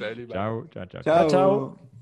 [0.00, 0.34] Salut, bye.
[0.34, 1.02] Ciao, ciao, ciao.
[1.02, 1.28] Ciao, ciao.
[1.30, 1.95] Ciao.